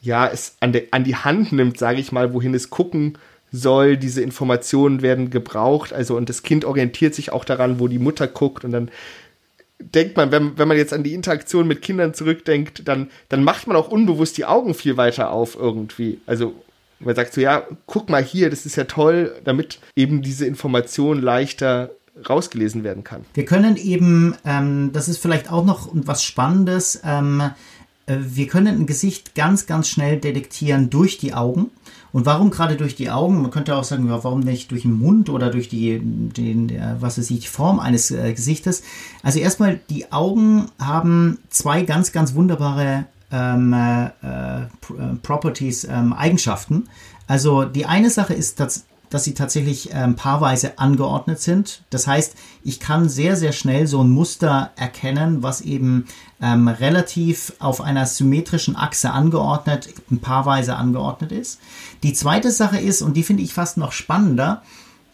ja, 0.02 0.28
es 0.28 0.56
an, 0.60 0.72
de, 0.72 0.88
an 0.90 1.04
die 1.04 1.16
Hand 1.16 1.52
nimmt, 1.52 1.78
sage 1.78 2.00
ich 2.00 2.12
mal, 2.12 2.34
wohin 2.34 2.54
es 2.54 2.68
gucken 2.68 3.16
soll. 3.50 3.96
Diese 3.96 4.20
Informationen 4.20 5.00
werden 5.00 5.30
gebraucht, 5.30 5.94
also 5.94 6.16
und 6.16 6.28
das 6.28 6.42
Kind 6.42 6.66
orientiert 6.66 7.14
sich 7.14 7.32
auch 7.32 7.46
daran, 7.46 7.80
wo 7.80 7.88
die 7.88 7.98
Mutter 7.98 8.26
guckt 8.26 8.64
und 8.64 8.72
dann 8.72 8.90
denkt 9.80 10.16
man, 10.16 10.32
wenn, 10.32 10.58
wenn 10.58 10.68
man 10.68 10.76
jetzt 10.76 10.92
an 10.92 11.02
die 11.02 11.14
Interaktion 11.14 11.66
mit 11.66 11.82
Kindern 11.82 12.14
zurückdenkt, 12.14 12.86
dann, 12.88 13.10
dann 13.28 13.44
macht 13.44 13.66
man 13.66 13.76
auch 13.76 13.88
unbewusst 13.88 14.36
die 14.36 14.44
Augen 14.44 14.74
viel 14.74 14.96
weiter 14.96 15.30
auf 15.30 15.56
irgendwie. 15.56 16.20
Also 16.26 16.54
man 17.00 17.14
sagt 17.14 17.34
so, 17.34 17.40
ja, 17.40 17.64
guck 17.86 18.08
mal 18.08 18.22
hier, 18.22 18.50
das 18.50 18.66
ist 18.66 18.76
ja 18.76 18.84
toll, 18.84 19.36
damit 19.44 19.78
eben 19.94 20.22
diese 20.22 20.46
Information 20.46 21.22
leichter 21.22 21.90
rausgelesen 22.28 22.82
werden 22.82 23.04
kann. 23.04 23.24
Wir 23.34 23.44
können 23.44 23.76
eben, 23.76 24.34
ähm, 24.44 24.90
das 24.92 25.08
ist 25.08 25.18
vielleicht 25.18 25.52
auch 25.52 25.64
noch 25.64 25.90
was 25.92 26.24
Spannendes, 26.24 27.00
ähm, 27.04 27.40
äh, 28.06 28.16
wir 28.18 28.48
können 28.48 28.80
ein 28.80 28.86
Gesicht 28.86 29.36
ganz, 29.36 29.66
ganz 29.66 29.88
schnell 29.88 30.18
detektieren 30.18 30.90
durch 30.90 31.18
die 31.18 31.34
Augen. 31.34 31.70
Und 32.12 32.26
warum 32.26 32.50
gerade 32.50 32.76
durch 32.76 32.96
die 32.96 33.10
Augen? 33.10 33.42
Man 33.42 33.50
könnte 33.50 33.76
auch 33.76 33.84
sagen, 33.84 34.08
warum 34.08 34.40
nicht 34.40 34.70
durch 34.70 34.82
den 34.82 34.98
Mund 34.98 35.28
oder 35.28 35.50
durch 35.50 35.68
die, 35.68 36.00
den, 36.00 36.72
was 37.00 37.18
ist 37.18 37.30
die 37.30 37.40
Form 37.40 37.80
eines 37.80 38.10
äh, 38.10 38.32
Gesichtes? 38.32 38.82
Also 39.22 39.38
erstmal, 39.38 39.80
die 39.90 40.10
Augen 40.12 40.66
haben 40.78 41.38
zwei 41.50 41.82
ganz, 41.82 42.12
ganz 42.12 42.34
wunderbare 42.34 43.06
ähm, 43.30 43.72
äh, 43.72 44.06
äh 44.06 44.66
Properties, 45.22 45.84
ähm, 45.84 46.12
Eigenschaften. 46.12 46.88
Also 47.26 47.64
die 47.64 47.84
eine 47.84 48.08
Sache 48.08 48.32
ist, 48.32 48.58
dass 48.58 48.86
dass 49.10 49.24
sie 49.24 49.34
tatsächlich 49.34 49.90
ähm, 49.92 50.16
paarweise 50.16 50.78
angeordnet 50.78 51.40
sind. 51.40 51.82
Das 51.90 52.06
heißt, 52.06 52.34
ich 52.62 52.80
kann 52.80 53.08
sehr, 53.08 53.36
sehr 53.36 53.52
schnell 53.52 53.86
so 53.86 54.02
ein 54.02 54.10
Muster 54.10 54.70
erkennen, 54.76 55.42
was 55.42 55.60
eben 55.60 56.06
ähm, 56.40 56.68
relativ 56.68 57.52
auf 57.58 57.80
einer 57.80 58.06
symmetrischen 58.06 58.76
Achse 58.76 59.10
angeordnet, 59.10 59.88
paarweise 60.20 60.76
angeordnet 60.76 61.32
ist. 61.32 61.60
Die 62.02 62.12
zweite 62.12 62.50
Sache 62.50 62.78
ist, 62.78 63.02
und 63.02 63.16
die 63.16 63.22
finde 63.22 63.42
ich 63.42 63.54
fast 63.54 63.76
noch 63.76 63.92
spannender, 63.92 64.62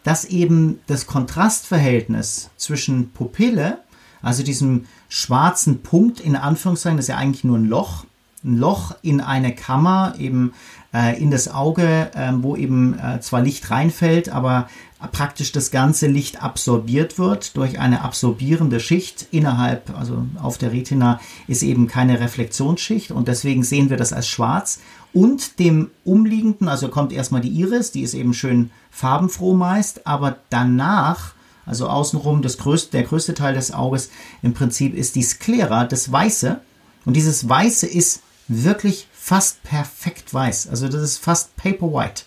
dass 0.03 0.25
eben 0.27 0.81
das 0.87 1.07
Kontrastverhältnis 1.07 2.51
zwischen 2.57 3.11
Pupille, 3.11 3.79
also 4.23 4.43
diesem 4.43 4.87
schwarzen 5.09 5.83
Punkt 5.83 6.21
in 6.21 6.37
Anführungszeichen, 6.37 6.97
das 6.97 7.05
ist 7.05 7.11
ja 7.11 7.17
eigentlich 7.17 7.45
nur 7.45 7.59
ein 7.59 7.67
Loch, 7.67 8.05
ein 8.45 8.59
Loch 8.59 8.95
in 9.03 9.21
eine 9.21 9.55
Kammer, 9.55 10.15
eben 10.19 10.53
äh, 10.95 11.21
in 11.21 11.31
das 11.31 11.49
Auge, 11.49 12.11
äh, 12.15 12.33
wo 12.37 12.57
eben 12.57 12.99
äh, 12.99 13.21
zwar 13.21 13.43
Licht 13.43 13.71
reinfällt, 13.71 14.29
aber 14.29 14.69
praktisch 15.13 15.53
das 15.53 15.71
ganze 15.71 16.07
Licht 16.07 16.43
absorbiert 16.43 17.19
wird 17.19 17.59
durch 17.59 17.79
eine 17.79 18.03
absorbierende 18.03 18.81
Schicht 18.81 19.27
innerhalb, 19.33 19.95
also 19.99 20.25
auf 20.41 20.57
der 20.57 20.73
Retina 20.73 21.21
ist 21.47 21.63
eben 21.63 21.89
keine 21.89 22.21
Reflexionsschicht 22.21 23.11
und 23.11 23.29
deswegen 23.29 23.65
sehen 23.65 23.91
wir 23.91 23.99
das 23.99 24.15
als 24.15 24.29
schwarz 24.29 24.81
und 25.13 25.59
dem 25.59 25.91
umliegenden, 26.05 26.69
also 26.69 26.89
kommt 26.89 27.13
erstmal 27.13 27.43
die 27.43 27.51
Iris, 27.51 27.91
die 27.91 28.01
ist 28.01 28.15
eben 28.15 28.33
schön 28.33 28.71
farbenfroh 28.91 29.55
meist, 29.55 30.07
aber 30.07 30.39
danach 30.49 31.35
also 31.67 31.89
außenrum 31.89 32.43
das 32.43 32.59
größte, 32.59 32.93
der 32.93 33.05
größte 33.05 33.35
Teil 33.35 33.55
des 33.55 33.73
Auges 33.73 34.11
im 34.43 34.55
Prinzip 34.55 34.95
ist 34.95 35.17
die 35.17 35.23
Sklera, 35.23 35.85
das 35.85 36.11
Weiße. 36.11 36.61
Und 37.07 37.15
dieses 37.15 37.49
Weiße 37.49 37.87
ist 37.87 38.21
wirklich 38.49 39.09
fast 39.25 39.63
perfekt 39.63 40.35
weiß. 40.35 40.69
Also 40.69 40.87
das 40.87 41.01
ist 41.01 41.17
fast 41.17 41.57
paper 41.57 41.91
white. 41.91 42.25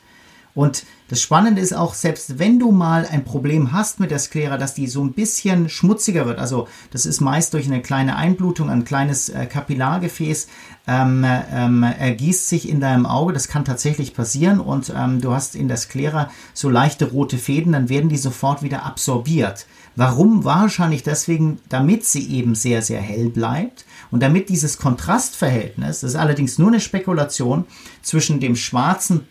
Und 0.56 0.84
das 1.10 1.22
Spannende 1.22 1.62
ist 1.62 1.74
auch, 1.74 1.94
selbst 1.94 2.40
wenn 2.40 2.58
du 2.58 2.72
mal 2.72 3.06
ein 3.06 3.24
Problem 3.24 3.72
hast 3.72 4.00
mit 4.00 4.10
der 4.10 4.18
Sklera, 4.18 4.58
dass 4.58 4.74
die 4.74 4.88
so 4.88 5.04
ein 5.04 5.14
bisschen 5.14 5.70
schmutziger 5.70 6.26
wird, 6.26 6.40
also 6.40 6.68
das 6.90 7.06
ist 7.06 7.22
meist 7.22 7.54
durch 7.54 7.68
eine 7.68 7.84
kleine 7.84 8.16
Einblutung, 8.16 8.72
ein 8.72 8.84
kleines 8.84 9.30
äh, 9.30 9.46
Kapillargefäß, 9.46 10.48
ähm, 10.88 11.26
ähm, 11.26 11.84
ergießt 11.84 12.48
sich 12.48 12.70
in 12.70 12.80
deinem 12.80 13.06
Auge, 13.06 13.34
das 13.34 13.50
kann 13.50 13.66
tatsächlich 13.66 14.14
passieren 14.14 14.60
und 14.62 14.92
ähm, 14.96 15.20
du 15.20 15.34
hast 15.34 15.56
in 15.56 15.68
der 15.68 15.78
Sklera 15.78 16.32
so 16.54 16.70
leichte 16.70 17.12
rote 17.12 17.38
Fäden, 17.38 17.74
dann 17.74 17.90
werden 17.90 18.10
die 18.10 18.18
sofort 18.18 18.64
wieder 18.64 18.86
absorbiert. 18.86 19.68
Warum? 19.98 20.46
Wahrscheinlich 20.46 21.04
deswegen, 21.04 21.60
damit 21.70 22.06
sie 22.06 22.30
eben 22.32 22.56
sehr, 22.56 22.82
sehr 22.82 23.02
hell 23.02 23.30
bleibt 23.30 23.86
und 24.12 24.22
damit 24.22 24.48
dieses 24.48 24.78
Kontrastverhältnis, 24.78 26.00
das 26.00 26.12
ist 26.12 26.16
allerdings 26.16 26.58
nur 26.58 26.70
eine 26.70 26.80
Spekulation, 26.80 27.66
zwischen 28.02 28.40
dem 28.40 28.56
schwarzen 28.56 29.28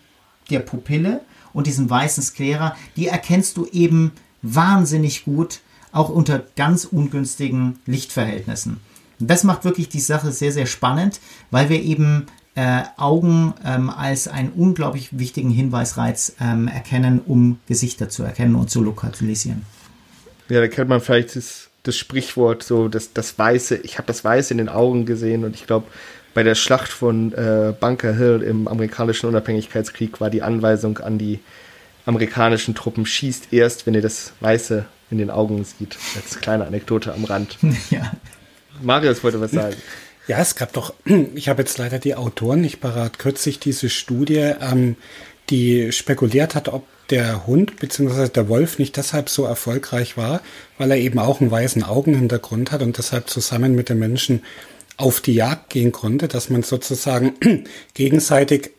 der 0.49 0.59
Pupille 0.59 1.21
und 1.53 1.67
diesem 1.67 1.89
weißen 1.89 2.21
Sklera, 2.21 2.75
die 2.95 3.07
erkennst 3.07 3.57
du 3.57 3.65
eben 3.65 4.11
wahnsinnig 4.41 5.25
gut, 5.25 5.61
auch 5.91 6.09
unter 6.09 6.43
ganz 6.55 6.85
ungünstigen 6.85 7.79
Lichtverhältnissen. 7.85 8.79
Und 9.19 9.29
das 9.29 9.43
macht 9.43 9.65
wirklich 9.65 9.89
die 9.89 9.99
Sache 9.99 10.31
sehr, 10.31 10.51
sehr 10.51 10.65
spannend, 10.65 11.19
weil 11.51 11.69
wir 11.69 11.81
eben 11.81 12.27
äh, 12.55 12.83
Augen 12.97 13.53
ähm, 13.63 13.89
als 13.89 14.27
einen 14.27 14.49
unglaublich 14.49 15.09
wichtigen 15.17 15.51
Hinweisreiz 15.51 16.35
ähm, 16.41 16.67
erkennen, 16.67 17.21
um 17.25 17.59
Gesichter 17.67 18.09
zu 18.09 18.23
erkennen 18.23 18.55
und 18.55 18.69
zu 18.69 18.81
lokalisieren. 18.81 19.63
Ja, 20.49 20.61
da 20.61 20.67
kennt 20.67 20.89
man 20.89 21.01
vielleicht 21.01 21.35
das, 21.35 21.69
das 21.83 21.95
Sprichwort, 21.97 22.63
so 22.63 22.87
das, 22.87 23.13
das 23.13 23.37
Weiße, 23.37 23.77
ich 23.77 23.97
habe 23.97 24.07
das 24.07 24.23
Weiße 24.23 24.53
in 24.53 24.57
den 24.57 24.69
Augen 24.69 25.05
gesehen 25.05 25.43
und 25.43 25.55
ich 25.55 25.67
glaube, 25.67 25.87
bei 26.33 26.43
der 26.43 26.55
Schlacht 26.55 26.89
von 26.89 27.33
äh, 27.33 27.73
Bunker 27.79 28.13
Hill 28.13 28.41
im 28.41 28.67
amerikanischen 28.67 29.27
Unabhängigkeitskrieg 29.27 30.21
war 30.21 30.29
die 30.29 30.41
Anweisung 30.41 30.99
an 30.99 31.17
die 31.17 31.39
amerikanischen 32.05 32.75
Truppen, 32.75 33.05
schießt 33.05 33.51
erst, 33.51 33.85
wenn 33.85 33.93
ihr 33.93 34.01
das 34.01 34.33
Weiße 34.39 34.85
in 35.09 35.17
den 35.17 35.29
Augen 35.29 35.63
sieht. 35.63 35.97
Als 36.15 36.39
kleine 36.39 36.65
Anekdote 36.65 37.13
am 37.13 37.23
Rand. 37.25 37.57
Ja. 37.89 38.11
Marius 38.81 39.23
wollte 39.23 39.41
was 39.41 39.51
sagen. 39.51 39.75
Ja, 40.27 40.39
es 40.39 40.55
gab 40.55 40.73
doch, 40.73 40.93
ich 41.35 41.49
habe 41.49 41.61
jetzt 41.61 41.77
leider 41.77 41.99
die 41.99 42.15
Autoren 42.15 42.61
nicht 42.61 42.81
parat, 42.81 43.19
kürzlich 43.19 43.59
diese 43.59 43.89
Studie, 43.89 44.53
ähm, 44.61 44.97
die 45.49 45.91
spekuliert 45.91 46.55
hat, 46.55 46.67
ob 46.67 46.85
der 47.09 47.47
Hund 47.47 47.77
bzw. 47.79 48.27
der 48.27 48.49
Wolf 48.49 48.79
nicht 48.79 48.97
deshalb 48.97 49.29
so 49.29 49.45
erfolgreich 49.45 50.17
war, 50.17 50.41
weil 50.77 50.91
er 50.91 50.97
eben 50.97 51.19
auch 51.19 51.39
einen 51.39 51.51
weißen 51.51 51.83
Augenhintergrund 51.83 52.71
hat 52.71 52.81
und 52.81 52.97
deshalb 52.97 53.29
zusammen 53.29 53.75
mit 53.75 53.87
den 53.87 53.99
Menschen 53.99 54.43
auf 54.97 55.21
die 55.21 55.33
Jagd 55.33 55.69
gehen 55.69 55.91
konnte, 55.91 56.27
dass 56.27 56.49
man 56.49 56.63
sozusagen 56.63 57.35
gegenseitig 57.93 58.71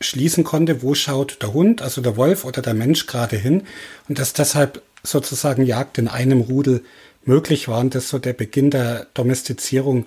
schließen 0.00 0.44
konnte, 0.44 0.82
wo 0.82 0.94
schaut 0.94 1.38
der 1.42 1.54
Hund, 1.54 1.82
also 1.82 2.02
der 2.02 2.16
Wolf 2.16 2.44
oder 2.44 2.62
der 2.62 2.74
Mensch 2.74 3.06
gerade 3.06 3.36
hin 3.36 3.62
und 4.08 4.18
dass 4.18 4.34
deshalb 4.34 4.82
sozusagen 5.02 5.64
Jagd 5.64 5.98
in 5.98 6.08
einem 6.08 6.42
Rudel 6.42 6.84
möglich 7.26 7.68
war 7.68 7.80
und 7.80 7.94
das 7.94 8.08
so 8.08 8.18
der 8.18 8.32
Beginn 8.32 8.70
der 8.70 9.06
Domestizierung 9.14 10.06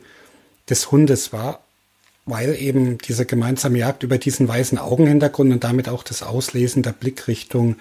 des 0.70 0.91
Hundes 0.91 1.34
war, 1.34 1.63
weil 2.26 2.55
eben 2.59 2.97
diese 2.97 3.26
gemeinsame 3.26 3.80
Jagd 3.80 4.03
über 4.03 4.17
diesen 4.17 4.47
weißen 4.47 4.78
Augenhintergrund 4.78 5.51
und 5.51 5.63
damit 5.63 5.89
auch 5.89 6.03
das 6.03 6.24
Auslesen 6.24 6.84
der 6.84 6.93
Blickrichtung 6.93 7.76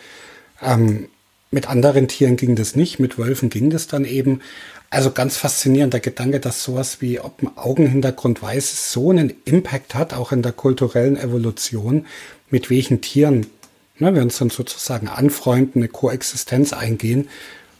ähm, 0.62 1.08
mit 1.50 1.68
anderen 1.68 2.08
Tieren 2.08 2.36
ging 2.36 2.56
das 2.56 2.76
nicht, 2.76 2.98
mit 2.98 3.16
Wölfen 3.16 3.48
ging 3.48 3.70
das 3.70 3.86
dann 3.86 4.04
eben. 4.04 4.42
Also 4.90 5.10
ganz 5.10 5.36
faszinierender 5.36 6.00
Gedanke, 6.00 6.40
dass 6.40 6.62
sowas 6.62 7.00
wie 7.00 7.20
ob 7.20 7.42
ein 7.42 7.56
Augenhintergrund 7.56 8.42
weiß 8.42 8.92
so 8.92 9.10
einen 9.10 9.34
Impact 9.44 9.94
hat, 9.94 10.14
auch 10.14 10.32
in 10.32 10.42
der 10.42 10.52
kulturellen 10.52 11.16
Evolution, 11.16 12.06
mit 12.50 12.70
welchen 12.70 13.00
Tieren 13.00 13.46
ne, 13.98 14.14
wir 14.14 14.22
uns 14.22 14.38
dann 14.38 14.50
sozusagen 14.50 15.08
anfreunden, 15.08 15.82
eine 15.82 15.88
Koexistenz 15.88 16.72
eingehen, 16.72 17.28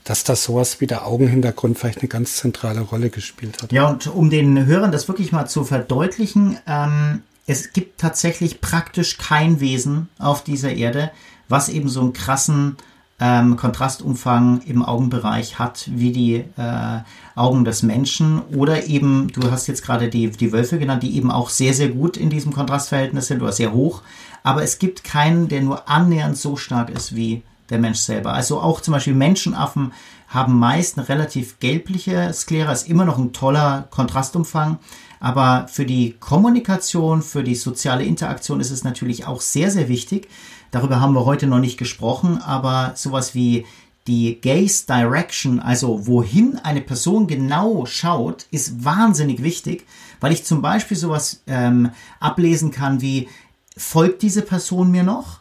dass 0.09 0.25
das 0.25 0.43
sowas 0.43 0.81
wie 0.81 0.87
der 0.87 1.07
Augenhintergrund 1.07 1.79
vielleicht 1.79 1.99
eine 1.99 2.09
ganz 2.09 2.37
zentrale 2.37 2.81
Rolle 2.81 3.11
gespielt 3.11 3.63
hat. 3.63 3.73
Ja, 3.73 3.89
und 3.89 4.07
um 4.07 4.31
den 4.31 4.65
Hörern 4.65 4.91
das 4.91 5.07
wirklich 5.07 5.33
mal 5.33 5.47
zu 5.47 5.65
verdeutlichen, 5.65 6.57
ähm, 6.67 7.21
es 7.47 7.75
gibt 7.75 8.01
tatsächlich 8.01 8.63
praktisch 8.63 9.19
kein 9.19 9.61
Wesen 9.61 10.09
auf 10.19 10.43
dieser 10.43 10.73
Erde, 10.73 11.11
was 11.51 11.69
eben 11.69 11.91
so 11.91 12.01
einen 12.01 12.15
krassen 12.15 12.79
ähm, 13.21 13.57
Kontrastumfang 13.57 14.63
im 14.63 14.83
Augenbereich 14.83 15.59
hat 15.59 15.91
wie 15.93 16.13
die 16.13 16.37
äh, 16.57 17.01
Augen 17.35 17.67
des 17.67 17.83
Menschen. 17.83 18.41
Oder 18.55 18.87
eben, 18.87 19.29
du 19.29 19.51
hast 19.51 19.67
jetzt 19.67 19.85
gerade 19.85 20.09
die, 20.09 20.31
die 20.31 20.53
Wölfe 20.53 20.79
genannt, 20.79 21.03
die 21.03 21.17
eben 21.17 21.31
auch 21.31 21.51
sehr, 21.51 21.75
sehr 21.75 21.91
gut 21.91 22.17
in 22.17 22.31
diesem 22.31 22.55
Kontrastverhältnis 22.55 23.27
sind 23.27 23.43
oder 23.43 23.53
sehr 23.53 23.75
hoch. 23.75 24.01
Aber 24.43 24.63
es 24.63 24.79
gibt 24.79 25.05
keinen, 25.05 25.49
der 25.49 25.61
nur 25.61 25.87
annähernd 25.87 26.39
so 26.39 26.57
stark 26.57 26.89
ist 26.89 27.15
wie 27.15 27.43
der 27.71 27.79
Mensch 27.79 27.99
selber. 27.99 28.33
Also 28.33 28.61
auch 28.61 28.81
zum 28.81 28.93
Beispiel 28.93 29.15
Menschenaffen 29.15 29.93
haben 30.29 30.59
meist 30.59 30.99
eine 30.99 31.09
relativ 31.09 31.59
gelbliche 31.59 32.33
Sklera, 32.33 32.73
ist 32.73 32.89
immer 32.89 33.05
noch 33.05 33.19
ein 33.19 33.33
toller 33.33 33.89
Kontrastumfang. 33.91 34.79
Aber 35.21 35.67
für 35.69 35.85
die 35.85 36.15
Kommunikation, 36.21 37.23
für 37.23 37.43
die 37.43 37.57
soziale 37.57 38.05
Interaktion 38.05 38.61
ist 38.61 38.71
es 38.71 38.85
natürlich 38.85 39.27
auch 39.27 39.41
sehr, 39.41 39.71
sehr 39.71 39.89
wichtig, 39.89 40.29
Darüber 40.71 41.01
haben 41.01 41.15
wir 41.15 41.25
heute 41.25 41.47
noch 41.47 41.61
nicht 41.61 41.79
gesprochen, 41.79 42.39
aber 42.39 42.93
sowas 42.95 43.35
wie 43.35 43.65
die 44.07 44.41
Gaze 44.41 44.87
Direction, 44.87 45.61
also 45.61 46.07
wohin 46.07 46.59
eine 46.63 46.81
Person 46.81 47.27
genau 47.27 47.85
schaut, 47.87 48.47
ist 48.51 48.85
wahnsinnig 48.85 49.43
wichtig, 49.43 49.87
weil 50.21 50.33
ich 50.33 50.45
zum 50.45 50.63
Beispiel 50.63 50.97
sowas 50.97 51.43
ähm, 51.47 51.91
ablesen 52.21 52.71
kann 52.71 53.01
wie, 53.01 53.29
folgt 53.77 54.23
diese 54.23 54.43
Person 54.43 54.91
mir 54.91 55.03
noch? 55.03 55.38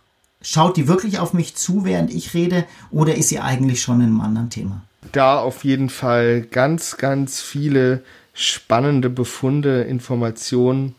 Schaut 0.50 0.78
die 0.78 0.88
wirklich 0.88 1.20
auf 1.20 1.34
mich 1.34 1.56
zu, 1.56 1.84
während 1.84 2.10
ich 2.10 2.34
rede, 2.34 2.64
oder 2.89 3.16
ist 3.16 3.28
sie 3.28 3.39
eigentlich 3.39 3.82
schon 3.82 4.00
in 4.00 4.08
einem 4.08 4.22
anderen 4.22 4.50
Thema? 4.50 4.82
Da 5.12 5.39
auf 5.39 5.66
jeden 5.66 5.89
Fall 5.89 6.39
ganz, 6.39 6.95
ganz 6.95 7.41
viele 7.41 8.02
spannende 8.34 9.10
Befunde, 9.10 9.82
Informationen 9.82 10.95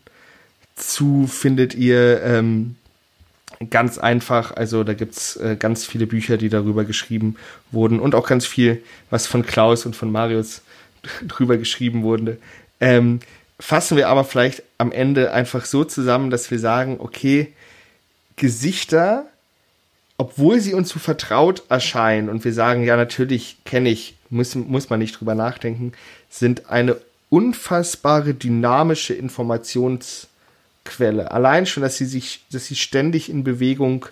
zu 0.75 1.25
findet 1.25 1.73
ihr 1.73 2.21
ähm, 2.21 2.75
ganz 3.71 3.97
einfach. 3.97 4.55
Also 4.55 4.83
da 4.83 4.93
gibt's 4.93 5.35
äh, 5.37 5.55
ganz 5.57 5.83
viele 5.83 6.05
Bücher, 6.05 6.37
die 6.37 6.49
darüber 6.49 6.85
geschrieben 6.85 7.35
wurden 7.71 7.99
und 7.99 8.13
auch 8.13 8.27
ganz 8.27 8.45
viel, 8.45 8.83
was 9.09 9.25
von 9.25 9.43
Klaus 9.43 9.83
und 9.83 9.95
von 9.95 10.11
Marius 10.11 10.61
drüber 11.27 11.57
geschrieben 11.57 12.03
wurde. 12.03 12.37
Ähm, 12.79 13.19
fassen 13.59 13.97
wir 13.97 14.09
aber 14.09 14.25
vielleicht 14.25 14.61
am 14.77 14.91
Ende 14.91 15.33
einfach 15.33 15.65
so 15.65 15.83
zusammen, 15.85 16.29
dass 16.29 16.51
wir 16.51 16.59
sagen, 16.59 16.97
okay, 16.99 17.51
Gesichter, 18.35 19.25
obwohl 20.19 20.59
sie 20.59 20.75
uns 20.75 20.89
so 20.89 20.99
vertraut 20.99 21.63
erscheinen 21.69 22.29
und 22.29 22.45
wir 22.45 22.53
sagen, 22.53 22.83
ja, 22.83 22.95
natürlich 22.95 23.57
kenne 23.65 23.89
ich, 23.89 24.15
muss, 24.29 24.53
muss 24.53 24.91
man 24.91 24.99
nicht 24.99 25.19
drüber 25.19 25.33
nachdenken, 25.33 25.93
sind 26.29 26.69
eine 26.69 26.97
unfassbare 27.31 28.35
dynamische 28.35 29.15
Informations- 29.15 30.27
Quelle. 30.89 31.31
Allein 31.31 31.65
schon, 31.65 31.83
dass 31.83 31.97
sie 31.97 32.05
sich, 32.05 32.45
dass 32.51 32.65
sie 32.65 32.75
ständig 32.75 33.29
in 33.29 33.43
Bewegung 33.43 34.07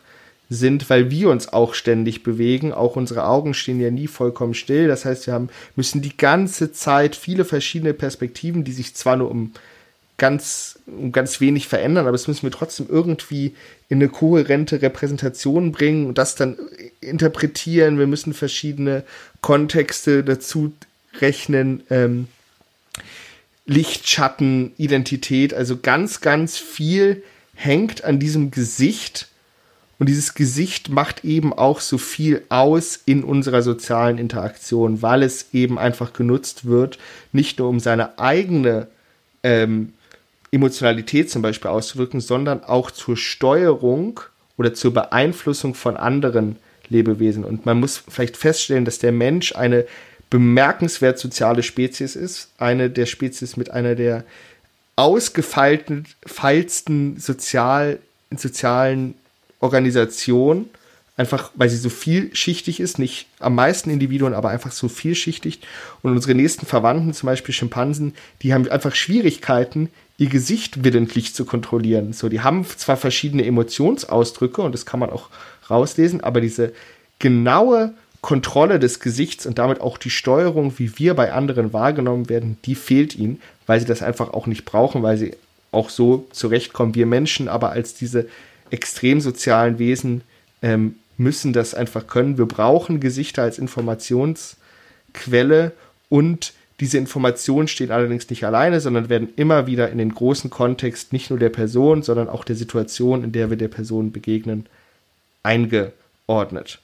sind, 0.50 0.90
weil 0.90 1.10
wir 1.10 1.30
uns 1.30 1.52
auch 1.52 1.74
ständig 1.74 2.24
bewegen. 2.24 2.72
Auch 2.72 2.96
unsere 2.96 3.26
Augen 3.26 3.54
stehen 3.54 3.82
ja 3.82 3.90
nie 3.90 4.08
vollkommen 4.08 4.54
still. 4.54 4.88
Das 4.88 5.04
heißt, 5.04 5.28
wir 5.28 5.34
haben, 5.34 5.50
müssen 5.76 6.02
die 6.02 6.16
ganze 6.16 6.72
Zeit 6.72 7.16
viele 7.16 7.46
verschiedene 7.46 7.94
Perspektiven, 7.94 8.64
die 8.64 8.72
sich 8.72 8.96
zwar 8.96 9.18
nur 9.18 9.32
um 9.32 9.54
ganz, 10.18 10.80
ganz 11.12 11.42
wenig 11.42 11.68
verändern, 11.68 12.06
aber 12.06 12.14
das 12.14 12.28
müssen 12.28 12.44
wir 12.44 12.52
trotzdem 12.52 12.88
irgendwie 12.90 13.56
in 13.90 14.00
eine 14.00 14.10
kohärente 14.10 14.82
Repräsentation 14.82 15.72
bringen 15.72 16.08
und 16.08 16.18
das 16.18 16.36
dann 16.36 16.58
interpretieren. 17.02 18.00
Wir 18.00 18.08
müssen 18.08 18.34
verschiedene 18.34 19.04
Kontexte 19.42 20.24
dazu 20.24 20.74
rechnen. 21.20 21.84
Ähm, 21.90 22.28
Licht, 23.66 24.08
Schatten, 24.08 24.72
Identität, 24.78 25.54
also 25.54 25.78
ganz, 25.78 26.22
ganz 26.22 26.58
viel 26.58 27.24
hängt 27.54 28.04
an 28.04 28.20
diesem 28.20 28.52
Gesicht 28.52 29.28
und 30.00 30.08
dieses 30.08 30.36
Gesicht 30.36 30.90
macht 30.90 31.26
eben 31.26 31.54
auch 31.54 31.80
so 31.80 31.98
viel 31.98 32.44
aus 32.50 33.00
in 33.06 33.24
unserer 33.24 33.62
sozialen 33.62 34.20
Interaktion, 34.20 35.02
weil 35.02 35.24
es 35.24 35.48
eben 35.54 35.80
einfach 35.80 36.14
genutzt 36.14 36.66
wird, 36.66 37.00
nicht 37.32 37.60
nur 37.60 37.70
um 37.70 37.80
seine 37.80 38.20
eigene 38.20 38.88
ähm, 39.44 39.94
Emotionalität 40.52 41.30
zum 41.30 41.42
Beispiel 41.42 41.70
auszudrücken, 41.70 42.22
sondern 42.22 42.64
auch 42.64 42.92
zur 42.92 43.18
Steuerung 43.18 44.22
oder 44.58 44.74
zur 44.74 44.94
Beeinflussung 44.94 45.74
von 45.74 45.98
anderen 45.98 46.56
Lebewesen. 46.90 47.44
Und 47.44 47.66
man 47.66 47.80
muss 47.80 48.02
vielleicht 48.08 48.38
feststellen, 48.38 48.86
dass 48.86 49.00
der 49.00 49.12
Mensch 49.12 49.56
eine 49.56 49.86
bemerkenswert 50.30 51.20
soziale 51.20 51.64
Spezies 51.64 52.16
ist, 52.16 52.50
eine 52.58 52.90
der 52.90 53.06
Spezies 53.06 53.58
mit 53.58 53.72
einer 53.72 53.96
der 53.96 54.24
ausgefeiltesten 54.96 57.20
sozial, 57.20 58.00
sozialen 58.36 59.16
Organisation, 59.60 60.70
einfach 61.18 61.52
weil 61.56 61.70
sie 61.70 61.78
so 61.78 61.90
vielschichtig 61.90 62.80
ist, 62.80 63.00
nicht 63.00 63.28
am 63.40 63.56
meisten 63.56 63.90
Individuen, 63.90 64.34
aber 64.34 64.50
einfach 64.50 64.72
so 64.72 64.88
vielschichtig. 64.90 65.62
Und 66.02 66.12
unsere 66.12 66.36
nächsten 66.36 66.66
Verwandten, 66.66 67.14
zum 67.14 67.28
Beispiel 67.28 67.54
Schimpansen, 67.54 68.14
die 68.42 68.54
haben 68.54 68.70
einfach 68.70 68.96
Schwierigkeiten, 68.96 69.90
ihr 70.18 70.30
Gesicht 70.30 70.84
willentlich 70.84 71.34
zu 71.34 71.46
kontrollieren. 71.46 72.14
So, 72.14 72.30
die 72.30 72.42
haben 72.42 72.66
zwar 72.66 72.98
verschiedene 72.98 73.46
Emotionsausdrücke 73.46 74.62
und 74.62 74.74
das 74.74 74.86
kann 74.86 75.00
man 75.00 75.12
auch 75.12 75.30
rauslesen, 75.70 76.22
aber 76.22 76.42
diese 76.42 76.74
genaue 77.20 77.94
Kontrolle 78.22 78.80
des 78.80 79.00
Gesichts 79.00 79.46
und 79.46 79.60
damit 79.60 79.80
auch 79.80 79.98
die 79.98 80.10
Steuerung, 80.10 80.74
wie 80.78 80.98
wir 80.98 81.14
bei 81.14 81.34
anderen 81.34 81.72
wahrgenommen 81.72 82.30
werden, 82.30 82.58
die 82.66 82.76
fehlt 82.76 83.16
ihnen, 83.16 83.42
weil 83.68 83.80
sie 83.80 83.86
das 83.86 84.02
einfach 84.02 84.34
auch 84.34 84.48
nicht 84.48 84.66
brauchen, 84.66 85.04
weil 85.04 85.18
sie 85.18 85.36
auch 85.72 85.90
so 85.90 86.28
zurechtkommen. 86.32 86.96
Wir 86.96 87.06
Menschen 87.06 87.48
aber 87.48 87.70
als 87.72 87.94
diese 87.94 88.28
extrem 88.72 89.22
sozialen 89.22 89.80
Wesen 89.80 90.22
ähm, 90.62 90.96
müssen 91.18 91.54
das 91.54 91.74
einfach 91.74 92.08
können. 92.08 92.38
Wir 92.38 92.48
brauchen 92.48 93.00
Gesichter 93.00 93.44
als 93.44 93.60
Informationsquelle 93.60 95.72
und 96.10 96.52
diese 96.80 96.98
Informationen 96.98 97.68
stehen 97.68 97.92
allerdings 97.92 98.30
nicht 98.30 98.44
alleine, 98.44 98.80
sondern 98.80 99.10
werden 99.10 99.30
immer 99.36 99.66
wieder 99.66 99.90
in 99.90 99.98
den 99.98 100.14
großen 100.14 100.50
Kontext 100.50 101.12
nicht 101.12 101.30
nur 101.30 101.40
der 101.40 101.50
Person, 101.50 102.04
sondern 102.04 102.30
auch 102.30 102.44
der 102.44 102.56
Situation, 102.56 103.24
in 103.24 103.32
der 103.32 103.50
wir 103.50 103.58
der 103.58 103.68
Person 103.68 104.12
begegnen, 104.12 104.68
eingeordnet. 105.42 106.80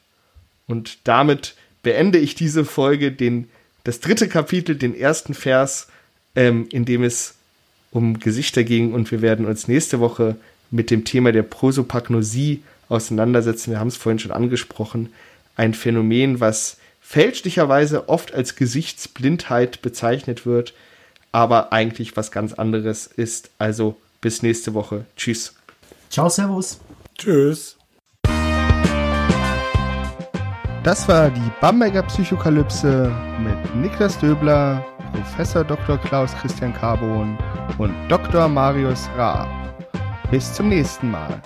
Und 0.68 0.98
damit 1.04 1.56
beende 1.84 2.18
ich 2.18 2.34
diese 2.34 2.66
Folge, 2.66 3.12
den, 3.12 3.50
das 3.84 4.00
dritte 4.00 4.28
Kapitel, 4.28 4.76
den 4.76 4.96
ersten 4.96 5.36
Vers, 5.36 5.90
ähm, 6.36 6.68
in 6.72 6.86
dem 6.86 7.04
es 7.04 7.36
um 7.92 8.20
Gesichter 8.20 8.64
ging. 8.64 8.94
Und 8.94 9.12
wir 9.12 9.22
werden 9.22 9.46
uns 9.46 9.68
nächste 9.68 10.00
Woche 10.00 10.38
mit 10.72 10.90
dem 10.90 11.06
Thema 11.06 11.32
der 11.32 11.44
Prosopagnosie 11.44 12.64
auseinandersetzen. 12.90 13.72
Wir 13.72 13.80
haben 13.80 13.90
es 13.90 13.98
vorhin 13.98 14.20
schon 14.20 14.32
angesprochen. 14.32 15.10
Ein 15.56 15.76
Phänomen, 15.76 16.40
was 16.40 16.78
fälschlicherweise 17.04 18.10
oft 18.10 18.34
als 18.34 18.56
Gesichtsblindheit 18.56 19.82
bezeichnet 19.82 20.46
wird, 20.46 20.74
aber 21.32 21.74
eigentlich 21.74 22.18
was 22.18 22.32
ganz 22.32 22.54
anderes 22.54 23.06
ist. 23.06 23.52
Also 23.60 23.98
bis 24.22 24.42
nächste 24.42 24.74
Woche. 24.74 25.06
Tschüss. 25.18 25.54
Ciao, 26.10 26.30
Servus. 26.30 26.80
Tschüss. 27.16 27.78
Das 30.84 31.08
war 31.08 31.30
die 31.30 31.52
Bamberger 31.62 32.04
Psychokalypse 32.04 33.12
mit 33.40 33.76
Niklas 33.76 34.18
Döbler, 34.20 34.84
Professor 35.14 35.64
Dr. 35.64 35.98
Klaus 35.98 36.34
Christian 36.42 36.74
Carbon 36.74 37.38
und 37.78 37.94
Dr. 38.10 38.48
Marius 38.48 39.08
Raab. 39.16 39.48
Bis 40.32 40.52
zum 40.54 40.70
nächsten 40.70 41.12
Mal. 41.12 41.42